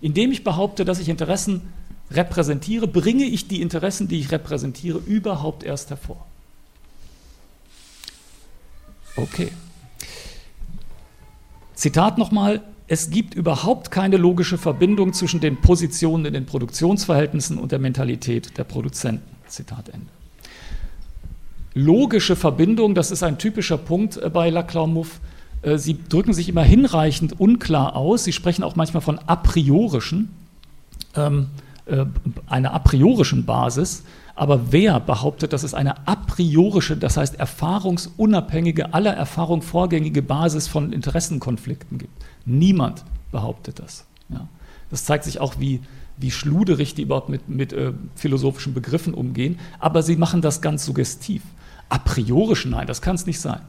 Indem 0.00 0.30
ich 0.30 0.44
behaupte, 0.44 0.84
dass 0.84 1.00
ich 1.00 1.08
Interessen 1.08 1.62
repräsentiere, 2.12 2.86
bringe 2.86 3.24
ich 3.24 3.48
die 3.48 3.60
Interessen, 3.60 4.06
die 4.06 4.20
ich 4.20 4.30
repräsentiere, 4.30 4.98
überhaupt 4.98 5.64
erst 5.64 5.90
hervor. 5.90 6.24
Okay. 9.16 9.50
Zitat 11.74 12.18
nochmal, 12.18 12.62
es 12.86 13.10
gibt 13.10 13.34
überhaupt 13.34 13.90
keine 13.90 14.16
logische 14.16 14.58
Verbindung 14.58 15.12
zwischen 15.12 15.40
den 15.40 15.60
Positionen 15.60 16.24
in 16.26 16.34
den 16.34 16.46
Produktionsverhältnissen 16.46 17.58
und 17.58 17.72
der 17.72 17.78
Mentalität 17.80 18.56
der 18.56 18.64
Produzenten. 18.64 19.39
Zitat 19.50 19.88
Ende. 19.88 20.06
Logische 21.74 22.34
Verbindung, 22.34 22.94
das 22.94 23.10
ist 23.10 23.22
ein 23.22 23.38
typischer 23.38 23.78
Punkt 23.78 24.16
äh, 24.16 24.28
bei 24.28 24.50
Laclau-Muff. 24.50 25.20
Äh, 25.62 25.78
Sie 25.78 25.98
drücken 26.08 26.32
sich 26.32 26.48
immer 26.48 26.64
hinreichend 26.64 27.38
unklar 27.38 27.94
aus. 27.94 28.24
Sie 28.24 28.32
sprechen 28.32 28.64
auch 28.64 28.76
manchmal 28.76 29.02
von 29.02 29.18
a 29.26 29.36
priorischen, 29.36 30.30
ähm, 31.14 31.48
äh, 31.86 32.06
einer 32.48 32.74
a 32.74 32.78
priorischen 32.80 33.44
Basis. 33.44 34.02
Aber 34.34 34.72
wer 34.72 34.98
behauptet, 35.00 35.52
dass 35.52 35.62
es 35.62 35.74
eine 35.74 36.08
a 36.08 36.16
priorische, 36.16 36.96
das 36.96 37.16
heißt 37.16 37.38
erfahrungsunabhängige, 37.38 38.94
aller 38.94 39.12
Erfahrung 39.12 39.60
vorgängige 39.60 40.22
Basis 40.22 40.66
von 40.66 40.92
Interessenkonflikten 40.92 41.98
gibt? 41.98 42.24
Niemand 42.46 43.04
behauptet 43.30 43.78
das. 43.78 44.06
Ja. 44.28 44.48
Das 44.90 45.04
zeigt 45.04 45.24
sich 45.24 45.40
auch, 45.40 45.54
wie 45.58 45.80
wie 46.20 46.30
schluderig 46.30 46.94
die 46.94 47.02
überhaupt 47.02 47.28
mit, 47.28 47.48
mit 47.48 47.72
äh, 47.72 47.92
philosophischen 48.14 48.74
Begriffen 48.74 49.14
umgehen, 49.14 49.58
aber 49.78 50.02
sie 50.02 50.16
machen 50.16 50.42
das 50.42 50.60
ganz 50.60 50.84
suggestiv. 50.84 51.42
A 51.88 51.98
priorisch, 51.98 52.66
nein, 52.66 52.86
das 52.86 53.02
kann 53.02 53.16
es 53.16 53.26
nicht 53.26 53.40
sein. 53.40 53.60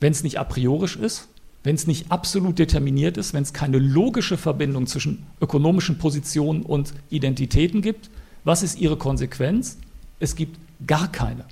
Wenn 0.00 0.12
es 0.12 0.22
nicht 0.22 0.38
a 0.38 0.44
priorisch 0.44 0.96
ist, 0.96 1.28
wenn 1.62 1.74
es 1.74 1.86
nicht 1.86 2.12
absolut 2.12 2.58
determiniert 2.58 3.16
ist, 3.16 3.34
wenn 3.34 3.42
es 3.42 3.52
keine 3.52 3.78
logische 3.78 4.36
Verbindung 4.36 4.86
zwischen 4.86 5.26
ökonomischen 5.40 5.98
Positionen 5.98 6.62
und 6.62 6.94
Identitäten 7.10 7.82
gibt, 7.82 8.10
was 8.44 8.62
ist 8.62 8.78
ihre 8.78 8.96
Konsequenz? 8.96 9.78
Es 10.20 10.36
gibt 10.36 10.58
gar 10.86 11.10
keine. 11.10 11.44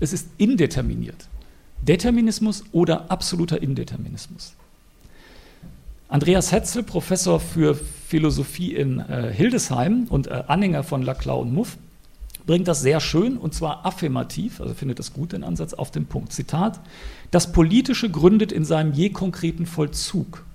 Es 0.00 0.12
ist 0.12 0.28
indeterminiert. 0.38 1.28
Determinismus 1.82 2.64
oder 2.72 3.10
absoluter 3.10 3.60
Indeterminismus. 3.60 4.54
Andreas 6.08 6.52
Hetzel, 6.52 6.82
Professor 6.82 7.38
für 7.38 7.74
Philosophie 7.74 8.74
in 8.74 9.00
äh, 9.00 9.30
Hildesheim 9.30 10.06
und 10.08 10.26
äh, 10.26 10.42
Anhänger 10.46 10.82
von 10.82 11.02
Laclau 11.02 11.40
und 11.42 11.52
Muff, 11.52 11.76
bringt 12.46 12.66
das 12.66 12.80
sehr 12.80 13.00
schön 13.00 13.36
und 13.36 13.52
zwar 13.52 13.84
affirmativ, 13.84 14.62
also 14.62 14.72
findet 14.72 14.98
das 14.98 15.12
gut 15.12 15.32
den 15.32 15.44
Ansatz 15.44 15.74
auf 15.74 15.90
den 15.90 16.06
Punkt. 16.06 16.32
Zitat: 16.32 16.80
Das 17.30 17.52
Politische 17.52 18.08
gründet 18.10 18.52
in 18.52 18.64
seinem 18.64 18.94
je 18.94 19.10
konkreten 19.10 19.66
Vollzug. 19.66 20.46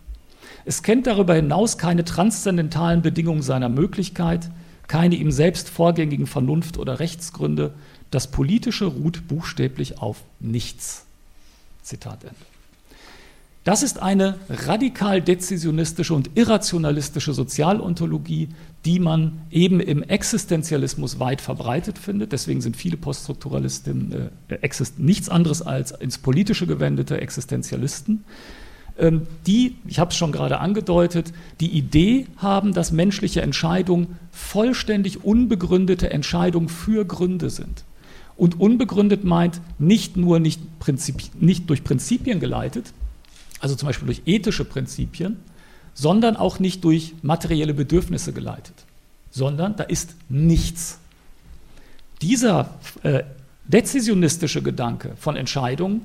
Es 0.65 0.81
kennt 0.81 1.05
darüber 1.05 1.35
hinaus 1.35 1.77
keine 1.77 2.03
transzendentalen 2.03 3.03
Bedingungen 3.03 3.43
seiner 3.43 3.69
Möglichkeit, 3.69 4.49
keine 4.87 5.15
ihm 5.15 5.31
selbst 5.31 5.69
vorgängigen 5.69 6.25
Vernunft 6.25 6.79
oder 6.79 6.99
Rechtsgründe. 6.99 7.75
Das 8.09 8.31
Politische 8.31 8.85
ruht 8.85 9.27
buchstäblich 9.27 9.99
auf 9.99 10.23
nichts. 10.39 11.05
Zitat 11.83 12.23
Ende. 12.23 12.52
Das 13.63 13.81
ist 13.81 14.01
eine 14.01 14.35
radikal 14.49 15.21
dezisionistische 15.21 16.13
und 16.13 16.31
irrationalistische 16.35 17.33
Sozialontologie, 17.33 18.49
die 18.83 18.99
man 18.99 19.39
eben 19.51 19.79
im 19.79 20.03
Existenzialismus 20.03 21.19
weit 21.19 21.39
verbreitet 21.39 21.97
findet. 21.97 22.33
Deswegen 22.33 22.59
sind 22.59 22.75
viele 22.75 22.97
Poststrukturalisten 22.97 24.29
äh, 24.49 24.69
nichts 24.97 25.29
anderes 25.29 25.61
als 25.61 25.91
ins 25.91 26.17
Politische 26.17 26.67
gewendete 26.67 27.21
Existenzialisten, 27.21 28.25
ähm, 28.99 29.23
die, 29.47 29.75
ich 29.87 29.97
habe 29.97 30.11
es 30.11 30.17
schon 30.17 30.33
gerade 30.33 30.59
angedeutet, 30.59 31.31
die 31.61 31.69
Idee 31.69 32.27
haben, 32.37 32.73
dass 32.73 32.91
menschliche 32.91 33.41
Entscheidungen 33.41 34.19
vollständig 34.31 35.23
unbegründete 35.23 36.11
Entscheidungen 36.11 36.67
für 36.69 37.05
Gründe 37.05 37.49
sind. 37.49 37.85
Und 38.35 38.59
unbegründet 38.59 39.23
meint 39.23 39.61
nicht 39.79 40.17
nur 40.17 40.39
nicht, 40.39 40.59
nicht 41.39 41.69
durch 41.69 41.83
Prinzipien 41.83 42.39
geleitet, 42.39 42.93
also 43.63 43.75
zum 43.75 43.87
Beispiel 43.87 44.07
durch 44.07 44.23
ethische 44.25 44.65
Prinzipien, 44.65 45.37
sondern 45.93 46.35
auch 46.35 46.59
nicht 46.59 46.83
durch 46.83 47.13
materielle 47.21 47.73
Bedürfnisse 47.73 48.33
geleitet, 48.33 48.75
sondern 49.31 49.77
da 49.77 49.83
ist 49.83 50.15
nichts. 50.27 50.99
Dieser 52.21 52.71
äh, 53.03 53.23
dezisionistische 53.63 54.61
Gedanke 54.61 55.13
von 55.15 55.37
Entscheidungen 55.37 56.01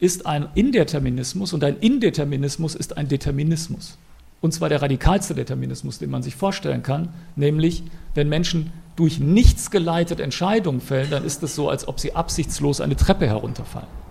ist 0.00 0.26
ein 0.26 0.48
Indeterminismus 0.54 1.54
und 1.54 1.64
ein 1.64 1.78
Indeterminismus 1.78 2.74
ist 2.74 2.98
ein 2.98 3.08
Determinismus. 3.08 3.96
Und 4.42 4.52
zwar 4.52 4.68
der 4.68 4.82
radikalste 4.82 5.34
Determinismus, 5.34 5.98
den 5.98 6.10
man 6.10 6.22
sich 6.22 6.36
vorstellen 6.36 6.82
kann, 6.82 7.08
nämlich 7.36 7.84
wenn 8.14 8.28
Menschen 8.28 8.70
durch 8.96 9.18
nichts 9.18 9.70
geleitet 9.70 10.20
Entscheidungen 10.20 10.82
fällen, 10.82 11.08
dann 11.10 11.24
ist 11.24 11.42
es 11.42 11.54
so, 11.54 11.70
als 11.70 11.88
ob 11.88 12.00
sie 12.00 12.14
absichtslos 12.14 12.82
eine 12.82 12.96
Treppe 12.96 13.26
herunterfallen. 13.26 14.01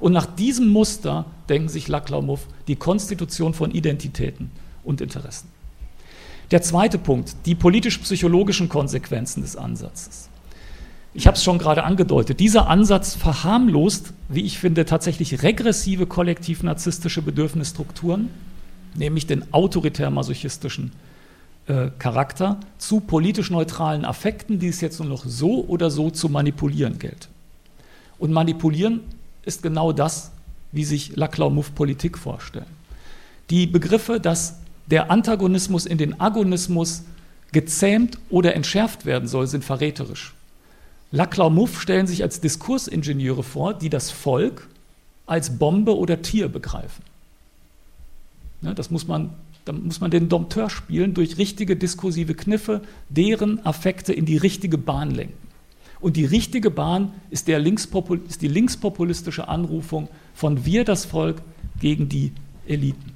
Und 0.00 0.12
nach 0.12 0.26
diesem 0.26 0.68
Muster 0.68 1.26
denken 1.48 1.68
sich 1.68 1.88
Laclau-Muff 1.88 2.46
die 2.68 2.76
Konstitution 2.76 3.54
von 3.54 3.70
Identitäten 3.70 4.50
und 4.84 5.00
Interessen. 5.00 5.48
Der 6.50 6.62
zweite 6.62 6.98
Punkt, 6.98 7.34
die 7.44 7.54
politisch-psychologischen 7.54 8.68
Konsequenzen 8.68 9.42
des 9.42 9.56
Ansatzes. 9.56 10.28
Ich 11.12 11.26
habe 11.26 11.36
es 11.36 11.42
schon 11.42 11.58
gerade 11.58 11.82
angedeutet, 11.82 12.40
dieser 12.40 12.68
Ansatz 12.68 13.14
verharmlost, 13.14 14.12
wie 14.28 14.42
ich 14.42 14.58
finde, 14.58 14.84
tatsächlich 14.84 15.42
regressive 15.42 16.06
kollektiv-narzisstische 16.06 17.22
Bedürfnisstrukturen, 17.22 18.28
nämlich 18.94 19.26
den 19.26 19.52
autoritär-masochistischen 19.52 20.92
äh, 21.68 21.88
Charakter, 21.98 22.60
zu 22.78 23.00
politisch 23.00 23.50
neutralen 23.50 24.04
Affekten, 24.04 24.58
die 24.58 24.68
es 24.68 24.80
jetzt 24.80 25.00
nur 25.00 25.08
noch 25.08 25.24
so 25.24 25.64
oder 25.64 25.90
so 25.90 26.10
zu 26.10 26.28
manipulieren 26.28 26.98
gilt. 26.98 27.28
Und 28.18 28.30
manipulieren 28.32 29.00
ist 29.46 29.62
genau 29.62 29.92
das, 29.92 30.30
wie 30.72 30.84
sich 30.84 31.16
Laclau-Muff 31.16 31.74
Politik 31.74 32.18
vorstellen. 32.18 32.66
Die 33.50 33.66
Begriffe, 33.66 34.20
dass 34.20 34.56
der 34.86 35.10
Antagonismus 35.10 35.86
in 35.86 35.98
den 35.98 36.20
Agonismus 36.20 37.04
gezähmt 37.52 38.18
oder 38.28 38.54
entschärft 38.54 39.06
werden 39.06 39.28
soll, 39.28 39.46
sind 39.46 39.64
verräterisch. 39.64 40.34
Laclau-Muff 41.12 41.80
stellen 41.80 42.06
sich 42.06 42.22
als 42.22 42.40
Diskursingenieure 42.40 43.42
vor, 43.42 43.74
die 43.74 43.88
das 43.88 44.10
Volk 44.10 44.68
als 45.26 45.58
Bombe 45.58 45.96
oder 45.96 46.22
Tier 46.22 46.48
begreifen. 46.48 47.02
Ja, 48.62 48.74
das 48.74 48.90
muss 48.90 49.06
man, 49.06 49.30
da 49.64 49.72
muss 49.72 50.00
man 50.00 50.10
den 50.10 50.28
Dompteur 50.28 50.70
spielen, 50.70 51.14
durch 51.14 51.38
richtige 51.38 51.76
diskursive 51.76 52.34
Kniffe, 52.34 52.82
deren 53.08 53.64
Affekte 53.64 54.12
in 54.12 54.24
die 54.24 54.36
richtige 54.36 54.78
Bahn 54.78 55.10
lenken. 55.10 55.45
Und 56.06 56.16
die 56.16 56.24
richtige 56.24 56.70
Bahn 56.70 57.10
ist, 57.30 57.48
Linkspopul 57.48 58.20
ist 58.28 58.40
die 58.40 58.46
linkspopulistische 58.46 59.48
Anrufung 59.48 60.08
von 60.36 60.64
wir 60.64 60.84
das 60.84 61.04
Volk 61.04 61.42
gegen 61.80 62.08
die 62.08 62.30
Eliten. 62.64 63.10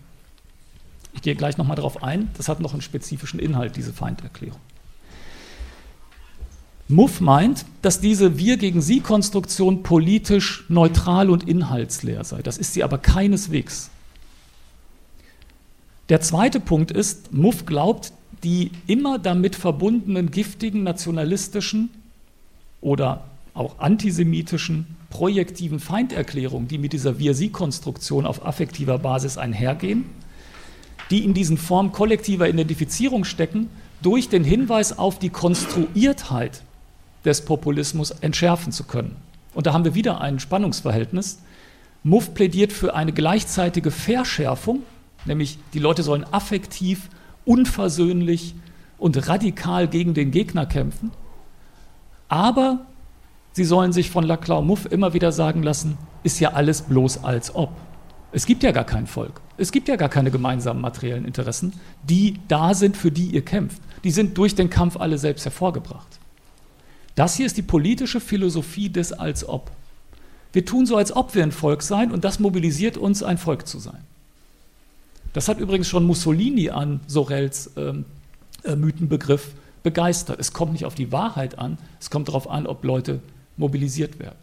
Ich 1.15 1.23
gehe 1.23 1.37
gleich 1.37 1.57
nochmal 1.57 1.77
darauf 1.77 2.03
ein, 2.03 2.33
das 2.37 2.49
hat 2.49 2.59
noch 2.59 2.73
einen 2.73 2.83
spezifischen 2.83 3.39
Inhalt, 3.39 3.77
diese 3.77 3.93
Feinderklärung. 3.93 4.59
Muff 6.89 7.21
meint, 7.21 7.65
dass 7.81 8.01
diese 8.01 8.39
Wir 8.39 8.57
gegen 8.57 8.83
Sie 8.83 8.99
Konstruktion 8.99 9.85
politisch 9.85 10.65
neutral 10.69 11.31
und 11.31 11.49
inhaltsleer 11.49 12.25
sei. 12.25 12.43
Das 12.43 12.59
ist 12.59 12.75
sie 12.75 12.83
aber 12.83 12.99
keineswegs. 12.99 13.91
Der 16.09 16.21
zweite 16.23 16.59
Punkt 16.59 16.91
ist, 16.91 17.33
Muff 17.33 17.67
glaubt, 17.67 18.13
die 18.43 18.73
immer 18.89 19.21
damit 19.21 19.55
verbundenen 19.55 20.33
giftigen 20.33 20.83
nationalistischen 20.83 21.91
oder 22.81 23.25
auch 23.55 23.79
antisemitischen 23.79 24.97
projektiven 25.11 25.81
Feinderklärungen, 25.81 26.69
die 26.69 26.79
mit 26.79 26.93
dieser 26.93 27.19
Wir-Sie-Konstruktion 27.19 28.27
auf 28.27 28.47
affektiver 28.47 28.99
Basis 28.99 29.39
einhergehen, 29.39 30.05
die 31.11 31.25
in 31.25 31.35
diesen 31.35 31.59
Formen 31.59 31.93
kollektiver 31.93 32.49
Identifizierung 32.49 33.25
stecken, 33.25 33.69
durch 34.03 34.29
den 34.29 34.45
Hinweis 34.45 34.99
auf 34.99 35.19
die 35.19 35.29
Konstruiertheit 35.29 36.63
des 37.25 37.45
Populismus 37.45 38.13
entschärfen 38.13 38.73
zu 38.73 38.85
können. 38.85 39.17
Und 39.53 39.67
da 39.67 39.73
haben 39.73 39.85
wir 39.85 39.95
wieder 39.95 40.21
ein 40.21 40.39
Spannungsverhältnis. 40.39 41.41
Muff 42.03 42.33
plädiert 42.33 42.73
für 42.73 42.95
eine 42.95 43.13
gleichzeitige 43.13 43.91
Verschärfung, 43.91 44.85
nämlich 45.27 45.59
die 45.75 45.81
Leute 45.81 46.03
sollen 46.03 46.25
affektiv, 46.25 47.11
unversöhnlich 47.45 48.55
und 48.97 49.29
radikal 49.29 49.89
gegen 49.89 50.15
den 50.15 50.31
Gegner 50.31 50.67
kämpfen. 50.67 51.11
Aber 52.31 52.87
sie 53.53 53.65
sollen 53.65 53.93
sich 53.93 54.09
von 54.09 54.25
Laclau 54.25 54.63
Muff 54.63 54.87
immer 54.87 55.13
wieder 55.13 55.33
sagen 55.33 55.63
lassen, 55.63 55.99
ist 56.23 56.41
ja 56.41 56.53
alles 56.53 56.83
bloß 56.83 57.25
als 57.25 57.55
ob. 57.55 57.71
Es 58.33 58.47
gibt 58.47 58.63
ja 58.63 58.71
gar 58.71 58.85
kein 58.85 59.09
Volk. 59.09 59.41
Es 59.59 59.73
gibt 59.73 59.89
ja 59.89 59.97
gar 59.97 60.09
keine 60.09 60.31
gemeinsamen 60.31 60.81
materiellen 60.81 61.25
Interessen, 61.25 61.75
die 62.05 62.39
da 62.47 62.73
sind, 62.73 62.97
für 62.97 63.11
die 63.11 63.27
ihr 63.27 63.45
kämpft. 63.45 63.83
Die 64.05 64.13
sind 64.13 64.39
durch 64.39 64.55
den 64.55 64.71
Kampf 64.71 64.97
alle 64.97 65.19
selbst 65.19 65.45
hervorgebracht. 65.45 66.21
Das 67.17 67.35
hier 67.35 67.47
ist 67.47 67.57
die 67.57 67.63
politische 67.63 68.21
Philosophie 68.21 68.89
des 68.89 69.13
Als 69.13 69.47
ob. 69.47 69.73
Wir 70.53 70.65
tun 70.65 70.87
so, 70.87 70.97
als 70.97 71.15
ob 71.15 71.35
wir 71.35 71.43
ein 71.43 71.53
Volk 71.53 71.83
seien 71.83 72.13
und 72.13 72.25
das 72.25 72.39
mobilisiert 72.39 72.97
uns, 72.97 73.25
ein 73.25 73.39
Volk 73.39 73.67
zu 73.67 73.81
sein. 73.81 74.05
Das 75.33 75.49
hat 75.49 75.59
übrigens 75.59 75.89
schon 75.89 76.07
Mussolini 76.07 76.71
an 76.71 77.01
Sorels 77.09 77.73
ähm, 77.77 78.05
äh, 78.63 78.77
Mythenbegriff 78.77 79.53
begeistert. 79.83 80.41
Es 80.41 80.53
kommt 80.53 80.73
nicht 80.73 80.85
auf 80.85 80.95
die 80.95 81.13
Wahrheit 81.13 81.59
an, 81.59 81.79
es 82.01 82.11
kommt 82.11 82.29
darauf 82.29 82.49
an, 82.49 82.67
ob 82.67 82.85
Leute 82.85 83.21
mobilisiert 83.57 84.19
werden. 84.19 84.39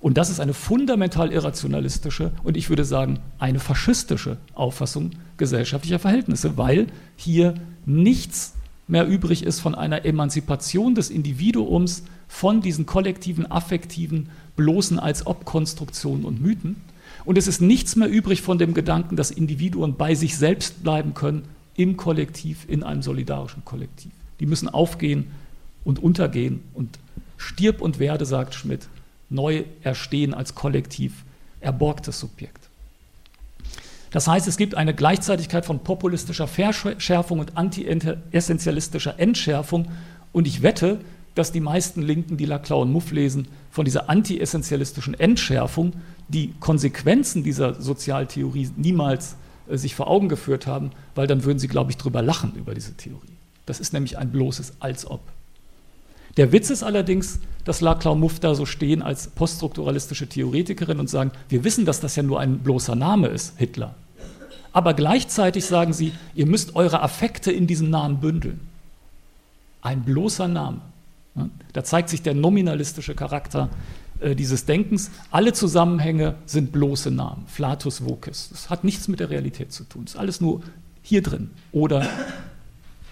Und 0.00 0.16
das 0.16 0.30
ist 0.30 0.38
eine 0.38 0.54
fundamental 0.54 1.32
irrationalistische 1.32 2.30
und 2.44 2.56
ich 2.56 2.68
würde 2.68 2.84
sagen 2.84 3.18
eine 3.38 3.58
faschistische 3.58 4.36
Auffassung 4.54 5.10
gesellschaftlicher 5.38 5.98
Verhältnisse, 5.98 6.56
weil 6.56 6.86
hier 7.16 7.54
nichts 7.84 8.54
mehr 8.86 9.06
übrig 9.06 9.42
ist 9.42 9.60
von 9.60 9.74
einer 9.74 10.04
Emanzipation 10.04 10.94
des 10.94 11.10
Individuums 11.10 12.04
von 12.28 12.60
diesen 12.60 12.86
kollektiven, 12.86 13.50
affektiven, 13.50 14.28
bloßen 14.56 14.98
als 14.98 15.26
Ob-Konstruktionen 15.26 16.24
und 16.24 16.40
Mythen. 16.40 16.76
Und 17.24 17.36
es 17.36 17.48
ist 17.48 17.60
nichts 17.60 17.96
mehr 17.96 18.08
übrig 18.08 18.40
von 18.42 18.58
dem 18.58 18.74
Gedanken, 18.74 19.16
dass 19.16 19.30
Individuen 19.30 19.96
bei 19.96 20.14
sich 20.14 20.36
selbst 20.36 20.82
bleiben 20.82 21.14
können 21.14 21.44
im 21.74 21.96
Kollektiv, 21.96 22.66
in 22.68 22.82
einem 22.82 23.02
solidarischen 23.02 23.64
Kollektiv. 23.64 24.12
Die 24.40 24.46
müssen 24.46 24.68
aufgehen 24.68 25.30
und 25.84 26.02
untergehen 26.02 26.60
und 26.74 26.98
stirb 27.36 27.80
und 27.80 27.98
werde, 27.98 28.26
sagt 28.26 28.54
Schmidt, 28.54 28.88
neu 29.30 29.64
erstehen 29.82 30.34
als 30.34 30.54
kollektiv 30.54 31.24
erborgtes 31.60 32.20
Subjekt. 32.20 32.68
Das 34.10 34.26
heißt, 34.26 34.48
es 34.48 34.56
gibt 34.56 34.74
eine 34.74 34.94
Gleichzeitigkeit 34.94 35.66
von 35.66 35.80
populistischer 35.80 36.46
Verschärfung 36.46 37.40
und 37.40 37.56
anti-essentialistischer 37.56 39.18
Entschärfung. 39.18 39.88
Und 40.32 40.46
ich 40.46 40.62
wette, 40.62 41.00
dass 41.34 41.52
die 41.52 41.60
meisten 41.60 42.02
Linken, 42.02 42.36
die 42.36 42.46
Laclau 42.46 42.82
und 42.82 42.92
Muff 42.92 43.12
lesen, 43.12 43.48
von 43.70 43.84
dieser 43.84 44.08
anti-essentialistischen 44.08 45.14
Entschärfung 45.14 45.92
die 46.28 46.52
Konsequenzen 46.58 47.44
dieser 47.44 47.80
Sozialtheorie 47.80 48.70
niemals 48.76 49.36
äh, 49.68 49.76
sich 49.76 49.94
vor 49.94 50.08
Augen 50.08 50.28
geführt 50.28 50.66
haben, 50.66 50.90
weil 51.14 51.26
dann 51.26 51.44
würden 51.44 51.58
sie, 51.58 51.68
glaube 51.68 51.90
ich, 51.90 51.96
drüber 51.96 52.22
lachen 52.22 52.54
über 52.56 52.74
diese 52.74 52.94
Theorie. 52.94 53.37
Das 53.68 53.80
ist 53.80 53.92
nämlich 53.92 54.16
ein 54.16 54.30
bloßes 54.30 54.74
Als 54.80 55.08
ob. 55.08 55.20
Der 56.38 56.52
Witz 56.52 56.70
ist 56.70 56.82
allerdings, 56.82 57.38
dass 57.64 57.82
Laclau 57.82 58.14
Muff 58.14 58.40
da 58.40 58.54
so 58.54 58.64
stehen 58.64 59.02
als 59.02 59.28
poststrukturalistische 59.28 60.26
Theoretikerin 60.26 61.00
und 61.00 61.10
sagen, 61.10 61.32
wir 61.50 61.64
wissen, 61.64 61.84
dass 61.84 62.00
das 62.00 62.16
ja 62.16 62.22
nur 62.22 62.40
ein 62.40 62.60
bloßer 62.60 62.94
Name 62.94 63.26
ist, 63.28 63.58
Hitler. 63.58 63.94
aber 64.72 64.94
gleichzeitig 64.94 65.66
sagen 65.66 65.92
sie, 65.92 66.12
ihr 66.34 66.46
müsst 66.46 66.76
eure 66.76 67.02
Affekte 67.02 67.52
in 67.52 67.66
diesem 67.66 67.90
Namen 67.90 68.20
bündeln. 68.20 68.60
Ein 69.82 70.02
bloßer 70.02 70.48
Name. 70.48 70.80
Da 71.74 71.84
zeigt 71.84 72.08
sich 72.08 72.22
der 72.22 72.34
nominalistische 72.34 73.14
Charakter 73.14 73.68
äh, 74.20 74.34
dieses 74.34 74.64
Denkens. 74.64 75.10
Alle 75.30 75.52
Zusammenhänge 75.52 76.36
sind 76.46 76.72
bloße 76.72 77.10
Namen. 77.10 77.44
Flatus 77.48 78.02
vocis. 78.04 78.48
Das 78.50 78.70
hat 78.70 78.82
nichts 78.82 79.08
mit 79.08 79.20
der 79.20 79.28
Realität 79.28 79.72
zu 79.72 79.84
tun. 79.84 80.06
Das 80.06 80.14
ist 80.14 80.20
alles 80.20 80.40
nur 80.40 80.62
hier 81.02 81.22
drin. 81.22 81.50
Oder 81.70 82.06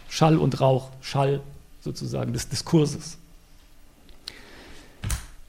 Schall 0.09 0.37
und 0.39 0.61
Rauch, 0.61 0.91
Schall 1.01 1.41
sozusagen 1.81 2.33
des 2.33 2.49
Diskurses. 2.49 3.19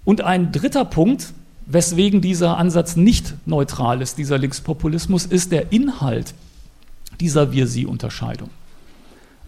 Und 0.06 0.22
ein 0.22 0.52
dritter 0.52 0.86
Punkt, 0.86 1.34
weswegen 1.66 2.22
dieser 2.22 2.58
Ansatz 2.58 2.96
nicht 2.96 3.34
neutral 3.46 4.02
ist, 4.02 4.18
dieser 4.18 4.38
Linkspopulismus, 4.38 5.26
ist 5.26 5.52
der 5.52 5.72
Inhalt 5.74 6.34
dieser 7.20 7.52
Wir-Sie-Unterscheidung. 7.52 8.50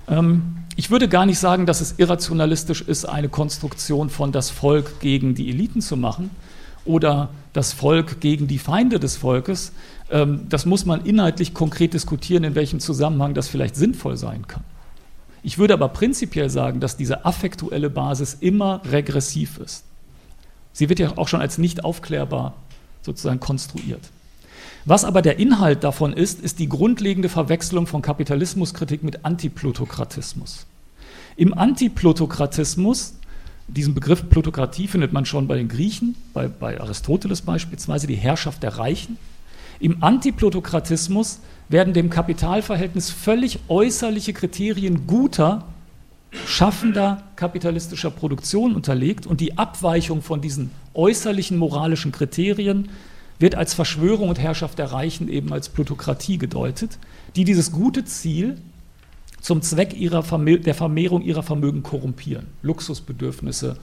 Ähm, 0.10 0.58
ich 0.76 0.92
würde 0.92 1.08
gar 1.08 1.26
nicht 1.26 1.40
sagen, 1.40 1.66
dass 1.66 1.82
es 1.82 1.96
irrationalistisch 1.98 2.82
ist, 2.82 3.06
eine 3.06 3.30
Konstruktion 3.30 4.10
von 4.10 4.32
das 4.32 4.50
Volk 4.50 5.00
gegen 5.00 5.36
die 5.36 5.50
Eliten 5.50 5.82
zu 5.82 5.96
machen 5.98 6.30
oder 6.86 7.30
das 7.54 7.74
Volk 7.74 8.20
gegen 8.20 8.48
die 8.48 8.60
Feinde 8.60 9.00
des 9.00 9.18
Volkes. 9.18 9.72
Ähm, 10.10 10.48
das 10.50 10.66
muss 10.66 10.86
man 10.86 11.06
inhaltlich 11.06 11.54
konkret 11.54 11.94
diskutieren, 11.94 12.44
in 12.44 12.56
welchem 12.56 12.80
Zusammenhang 12.80 13.34
das 13.34 13.48
vielleicht 13.48 13.76
sinnvoll 13.76 14.18
sein 14.18 14.48
kann. 14.48 14.64
Ich 15.42 15.58
würde 15.58 15.74
aber 15.74 15.90
prinzipiell 15.90 16.50
sagen, 16.50 16.80
dass 16.80 16.98
diese 16.98 17.26
affektuelle 17.26 17.90
Basis 17.90 18.38
immer 18.40 18.82
regressiv 18.90 19.58
ist. 19.58 19.84
Sie 20.74 20.90
wird 20.90 21.00
ja 21.00 21.18
auch 21.18 21.28
schon 21.28 21.42
als 21.42 21.58
nicht 21.58 21.84
aufklärbar 21.84 22.56
sozusagen 23.02 23.40
konstruiert. 23.40 24.02
Was 24.86 25.04
aber 25.04 25.22
der 25.22 25.40
Inhalt 25.40 25.84
davon 25.84 26.14
ist, 26.14 26.42
ist 26.42 26.60
die 26.60 26.70
grundlegende 26.70 27.30
Verwechslung 27.30 27.86
von 27.86 28.02
Kapitalismuskritik 28.02 29.04
mit 29.04 29.26
Antiplutokratismus. 29.26 30.66
Im 31.36 31.54
Antiplutokratismus, 31.54 33.14
diesen 33.68 33.94
Begriff 33.94 34.30
Plutokratie 34.30 34.88
findet 34.88 35.14
man 35.14 35.26
schon 35.26 35.48
bei 35.48 35.58
den 35.58 35.68
Griechen, 35.68 36.16
bei, 36.34 36.48
bei 36.48 36.80
Aristoteles 36.80 37.42
beispielsweise, 37.42 38.08
die 38.08 38.16
Herrschaft 38.16 38.64
der 38.64 38.78
Reichen. 38.78 39.18
Im 39.80 40.04
Antiplutokratismus 40.04 41.40
werden 41.70 41.94
dem 41.94 42.10
Kapitalverhältnis 42.10 43.10
völlig 43.12 43.60
äußerliche 43.70 44.34
Kriterien 44.34 45.08
guter, 45.08 45.66
schaffender 46.46 47.24
kapitalistischer 47.36 48.12
Produktion 48.12 48.76
unterlegt 48.76 49.26
und 49.26 49.40
die 49.40 49.58
Abweichung 49.58 50.22
von 50.22 50.42
diesen 50.42 50.72
äußerlichen 50.94 51.58
moralischen 51.58 52.12
Kriterien 52.12 52.90
wird 53.40 53.56
als 53.56 53.74
Verschwörung 53.74 54.28
und 54.28 54.38
Herrschaft 54.38 54.78
der 54.80 54.92
Reichen 54.92 55.30
eben 55.30 55.54
als 55.54 55.70
Plutokratie 55.70 56.38
gedeutet, 56.38 57.00
die 57.38 57.46
dieses 57.46 57.72
gute 57.72 58.04
Ziel 58.04 58.58
zum 59.40 59.62
Zweck 59.62 59.94
ihrer 59.98 60.24
der 60.58 60.76
Vermehrung 60.76 61.22
ihrer 61.22 61.44
Vermögen 61.44 61.84
korrumpieren. 61.84 62.48
Luxusbedürfnisse, 62.62 63.78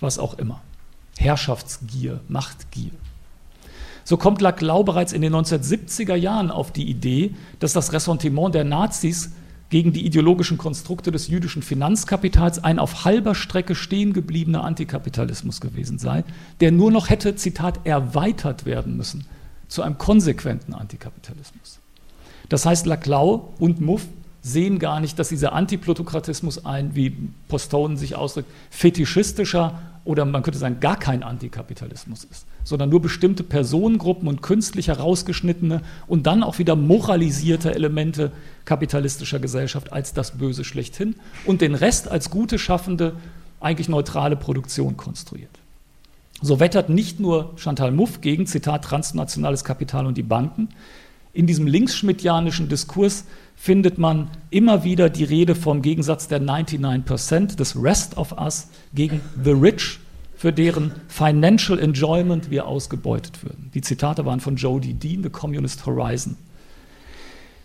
was 0.00 0.18
auch 0.18 0.38
immer. 0.38 0.60
Herrschaftsgier, 1.18 2.20
Machtgier. 2.28 2.90
So 4.06 4.16
kommt 4.16 4.40
Laclau 4.40 4.84
bereits 4.84 5.12
in 5.12 5.20
den 5.20 5.34
1970er 5.34 6.14
Jahren 6.14 6.52
auf 6.52 6.70
die 6.70 6.88
Idee, 6.88 7.34
dass 7.58 7.72
das 7.72 7.92
Ressentiment 7.92 8.54
der 8.54 8.62
Nazis 8.62 9.32
gegen 9.68 9.92
die 9.92 10.06
ideologischen 10.06 10.58
Konstrukte 10.58 11.10
des 11.10 11.26
jüdischen 11.26 11.60
Finanzkapitals 11.60 12.62
ein 12.62 12.78
auf 12.78 13.04
halber 13.04 13.34
Strecke 13.34 13.74
stehen 13.74 14.12
gebliebener 14.12 14.62
Antikapitalismus 14.62 15.60
gewesen 15.60 15.98
sei, 15.98 16.22
der 16.60 16.70
nur 16.70 16.92
noch 16.92 17.10
hätte, 17.10 17.34
Zitat, 17.34 17.80
erweitert 17.82 18.64
werden 18.64 18.96
müssen 18.96 19.26
zu 19.66 19.82
einem 19.82 19.98
konsequenten 19.98 20.72
Antikapitalismus. 20.72 21.80
Das 22.48 22.64
heißt, 22.64 22.86
Laclau 22.86 23.54
und 23.58 23.80
Muff 23.80 24.06
sehen 24.40 24.78
gar 24.78 25.00
nicht, 25.00 25.18
dass 25.18 25.30
dieser 25.30 25.52
Antiplutokratismus 25.52 26.64
ein, 26.64 26.94
wie 26.94 27.16
Postone 27.48 27.96
sich 27.96 28.14
ausdrückt, 28.14 28.48
fetischistischer 28.70 29.80
oder 30.06 30.24
man 30.24 30.42
könnte 30.42 30.58
sagen, 30.58 30.80
gar 30.80 30.98
kein 30.98 31.22
Antikapitalismus 31.22 32.24
ist, 32.24 32.46
sondern 32.64 32.88
nur 32.88 33.02
bestimmte 33.02 33.42
Personengruppen 33.42 34.28
und 34.28 34.40
künstlich 34.40 34.88
herausgeschnittene 34.88 35.82
und 36.06 36.26
dann 36.26 36.42
auch 36.42 36.58
wieder 36.58 36.76
moralisierte 36.76 37.74
Elemente 37.74 38.32
kapitalistischer 38.64 39.40
Gesellschaft 39.40 39.92
als 39.92 40.14
das 40.14 40.38
Böse 40.38 40.64
schlechthin 40.64 41.16
und 41.44 41.60
den 41.60 41.74
Rest 41.74 42.08
als 42.08 42.30
gute, 42.30 42.58
schaffende, 42.58 43.16
eigentlich 43.60 43.88
neutrale 43.88 44.36
Produktion 44.36 44.96
konstruiert. 44.96 45.50
So 46.40 46.60
wettert 46.60 46.88
nicht 46.88 47.18
nur 47.18 47.52
Chantal 47.56 47.90
Mouffe 47.90 48.20
gegen, 48.20 48.46
Zitat, 48.46 48.84
transnationales 48.84 49.64
Kapital 49.64 50.06
und 50.06 50.16
die 50.16 50.22
Banken. 50.22 50.68
In 51.32 51.46
diesem 51.46 51.66
linksschmidtianischen 51.66 52.68
Diskurs 52.68 53.24
findet 53.56 53.98
man 53.98 54.28
immer 54.50 54.84
wieder 54.84 55.10
die 55.10 55.24
Rede 55.24 55.54
vom 55.54 55.82
Gegensatz 55.82 56.28
der 56.28 56.40
99% 56.40 57.56
des 57.56 57.82
Rest 57.82 58.16
of 58.16 58.32
Us 58.38 58.68
gegen 58.94 59.20
The 59.42 59.50
Rich, 59.50 59.98
für 60.36 60.52
deren 60.52 60.92
Financial 61.08 61.78
Enjoyment 61.78 62.50
wir 62.50 62.66
ausgebeutet 62.66 63.42
würden. 63.42 63.70
Die 63.74 63.80
Zitate 63.80 64.24
waren 64.26 64.40
von 64.40 64.56
Jody 64.56 64.94
Dean, 64.94 65.22
The 65.22 65.30
Communist 65.30 65.86
Horizon. 65.86 66.36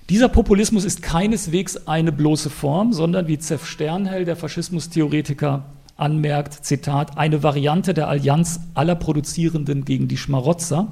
Dieser 0.10 0.30
Populismus 0.30 0.86
ist 0.86 1.02
keineswegs 1.02 1.88
eine 1.88 2.12
bloße 2.12 2.50
Form, 2.50 2.94
sondern 2.94 3.28
wie 3.28 3.38
Zeff 3.40 3.66
Sternhell, 3.66 4.26
der 4.26 4.36
Faschismustheoretiker, 4.36 5.66
anmerkt, 5.98 6.66
Zitat, 6.66 7.18
eine 7.18 7.44
Variante 7.44 7.94
der 7.94 8.08
Allianz 8.08 8.62
aller 8.74 8.96
Produzierenden 8.96 9.86
gegen 9.86 10.08
die 10.08 10.18
Schmarotzer. 10.18 10.88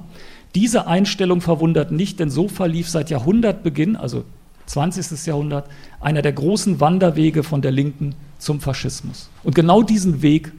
Diese 0.54 0.86
Einstellung 0.86 1.40
verwundert 1.40 1.90
nicht, 1.90 2.20
denn 2.20 2.30
so 2.30 2.48
verlief 2.48 2.88
seit 2.88 3.10
Jahrhundertbeginn, 3.10 3.96
also 3.96 4.24
20. 4.70 5.26
Jahrhundert, 5.26 5.68
einer 6.00 6.22
der 6.22 6.32
großen 6.32 6.78
Wanderwege 6.78 7.42
von 7.42 7.60
der 7.60 7.72
Linken 7.72 8.14
zum 8.38 8.60
Faschismus. 8.60 9.28
Und 9.42 9.54
genau 9.54 9.82
diesen 9.82 10.22
Weg 10.22 10.52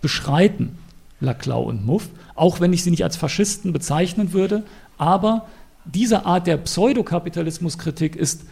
beschreiten 0.00 0.78
Laclau 1.20 1.62
und 1.64 1.84
Muff, 1.84 2.08
auch 2.34 2.60
wenn 2.60 2.72
ich 2.72 2.82
sie 2.82 2.90
nicht 2.90 3.04
als 3.04 3.16
Faschisten 3.16 3.72
bezeichnen 3.72 4.32
würde, 4.32 4.62
aber 4.96 5.46
diese 5.84 6.24
Art 6.24 6.46
der 6.46 6.56
Pseudokapitalismuskritik 6.56 8.16
ist 8.16 8.42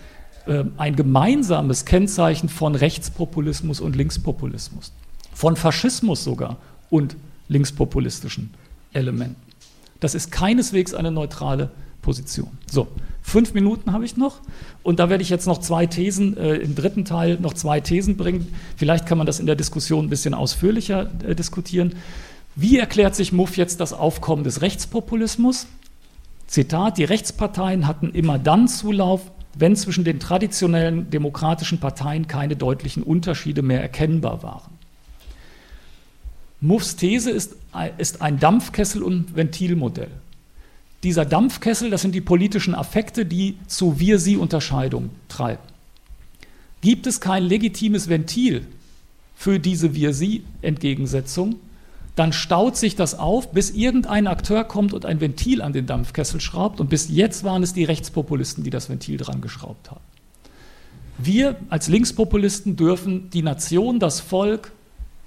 äh, 0.47 0.65
ein 0.77 0.97
gemeinsames 0.97 1.87
Kennzeichen 1.87 2.49
von 2.49 2.75
Rechtspopulismus 2.75 3.81
und 3.81 3.97
Linkspopulismus, 3.97 4.93
von 5.33 5.57
Faschismus 5.57 6.25
sogar 6.25 6.57
und 6.91 7.17
linkspopulistischen 7.49 8.53
Elementen. 8.93 9.41
Das 10.01 10.15
ist 10.15 10.31
keineswegs 10.31 10.93
eine 10.93 11.11
neutrale 11.11 11.71
Position. 12.07 12.47
So, 12.71 12.87
fünf 13.21 13.53
Minuten 13.53 13.93
habe 13.93 14.05
ich 14.05 14.17
noch 14.17 14.41
und 14.85 15.01
da 15.01 15.11
werde 15.11 15.23
ich 15.23 15.29
jetzt 15.29 15.47
noch 15.47 15.59
zwei 15.59 15.87
Thesen, 15.87 16.37
äh, 16.37 16.55
im 16.55 16.77
dritten 16.77 17.05
Teil 17.05 17.37
noch 17.41 17.53
zwei 17.53 17.81
Thesen 17.81 18.17
bringen. 18.17 18.55
Vielleicht 18.77 19.07
kann 19.07 19.19
man 19.19 19.27
das 19.27 19.41
in 19.41 19.47
der 19.47 19.57
Diskussion 19.57 20.07
ein 20.07 20.09
bisschen 20.09 20.33
ausführlicher 20.33 21.11
äh, 21.27 21.35
diskutieren. 21.35 21.97
Wie 22.55 22.79
erklärt 22.79 23.17
sich 23.17 23.33
Muff 23.33 23.57
jetzt 23.57 23.81
das 23.81 23.93
Aufkommen 23.93 24.45
des 24.45 24.63
Rechtspopulismus? 24.63 25.67
Zitat, 26.47 26.97
die 26.97 27.05
Rechtsparteien 27.05 27.89
hatten 27.89 28.11
immer 28.13 28.39
dann 28.39 28.69
Zulauf, 28.69 29.23
wenn 29.59 29.75
zwischen 29.75 30.05
den 30.05 30.21
traditionellen 30.21 31.11
demokratischen 31.11 31.81
Parteien 31.81 32.29
keine 32.29 32.55
deutlichen 32.55 33.03
Unterschiede 33.03 33.63
mehr 33.63 33.83
erkennbar 33.83 34.45
waren. 34.45 34.71
Muffs 36.61 36.95
These 36.95 37.33
ist, 37.33 37.57
ist 37.99 38.23
ein 38.23 38.39
Dampfkessel- 38.39 39.03
und 39.03 39.35
Ventilmodell 39.35 40.13
dieser 41.03 41.25
Dampfkessel, 41.25 41.91
das 41.91 42.03
sind 42.03 42.15
die 42.15 42.21
politischen 42.21 42.75
Affekte, 42.75 43.27
die 43.27 43.59
zu 43.67 44.01
Wir-Sie-Unterscheidung 44.01 45.11
treiben. 45.29 45.63
Gibt 46.81 47.07
es 47.07 47.21
kein 47.21 47.45
legitimes 47.45 48.09
Ventil 48.09 48.67
für 49.35 49.59
diese 49.61 49.95
Wir-Sie-Entgegensetzung, 49.95 51.57
dann 52.17 52.33
staut 52.33 52.79
sich 52.79 52.97
das 52.97 53.19
auf, 53.19 53.53
bis 53.53 53.71
irgendein 53.71 54.27
Akteur 54.27 54.65
kommt 54.65 54.95
und 54.95 55.05
ein 55.05 55.21
Ventil 55.21 55.61
an 55.61 55.75
den 55.75 55.87
Dampfkessel 55.87 56.41
schraubt. 56.41 56.81
Und 56.81 56.89
bis 56.89 57.09
jetzt 57.11 57.45
waren 57.45 57.63
es 57.63 57.75
die 57.75 57.85
Rechtspopulisten, 57.85 58.65
die 58.65 58.71
das 58.71 58.89
Ventil 58.89 59.19
dran 59.19 59.43
geschraubt 59.43 59.91
haben. 59.91 60.01
Wir 61.19 61.57
als 61.69 61.89
Linkspopulisten 61.89 62.77
dürfen 62.77 63.29
die 63.31 63.43
Nation, 63.43 64.01
das 64.01 64.21
Volk, 64.21 64.73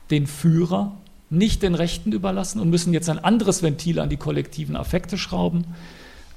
den 0.09 0.25
Führer 0.25 0.97
nicht 1.29 1.61
den 1.61 1.75
Rechten 1.75 2.11
überlassen 2.11 2.59
und 2.59 2.69
müssen 2.69 2.93
jetzt 2.93 3.09
ein 3.09 3.19
anderes 3.19 3.61
Ventil 3.61 3.99
an 3.99 4.09
die 4.09 4.17
kollektiven 4.17 4.75
Affekte 4.75 5.17
schrauben, 5.17 5.65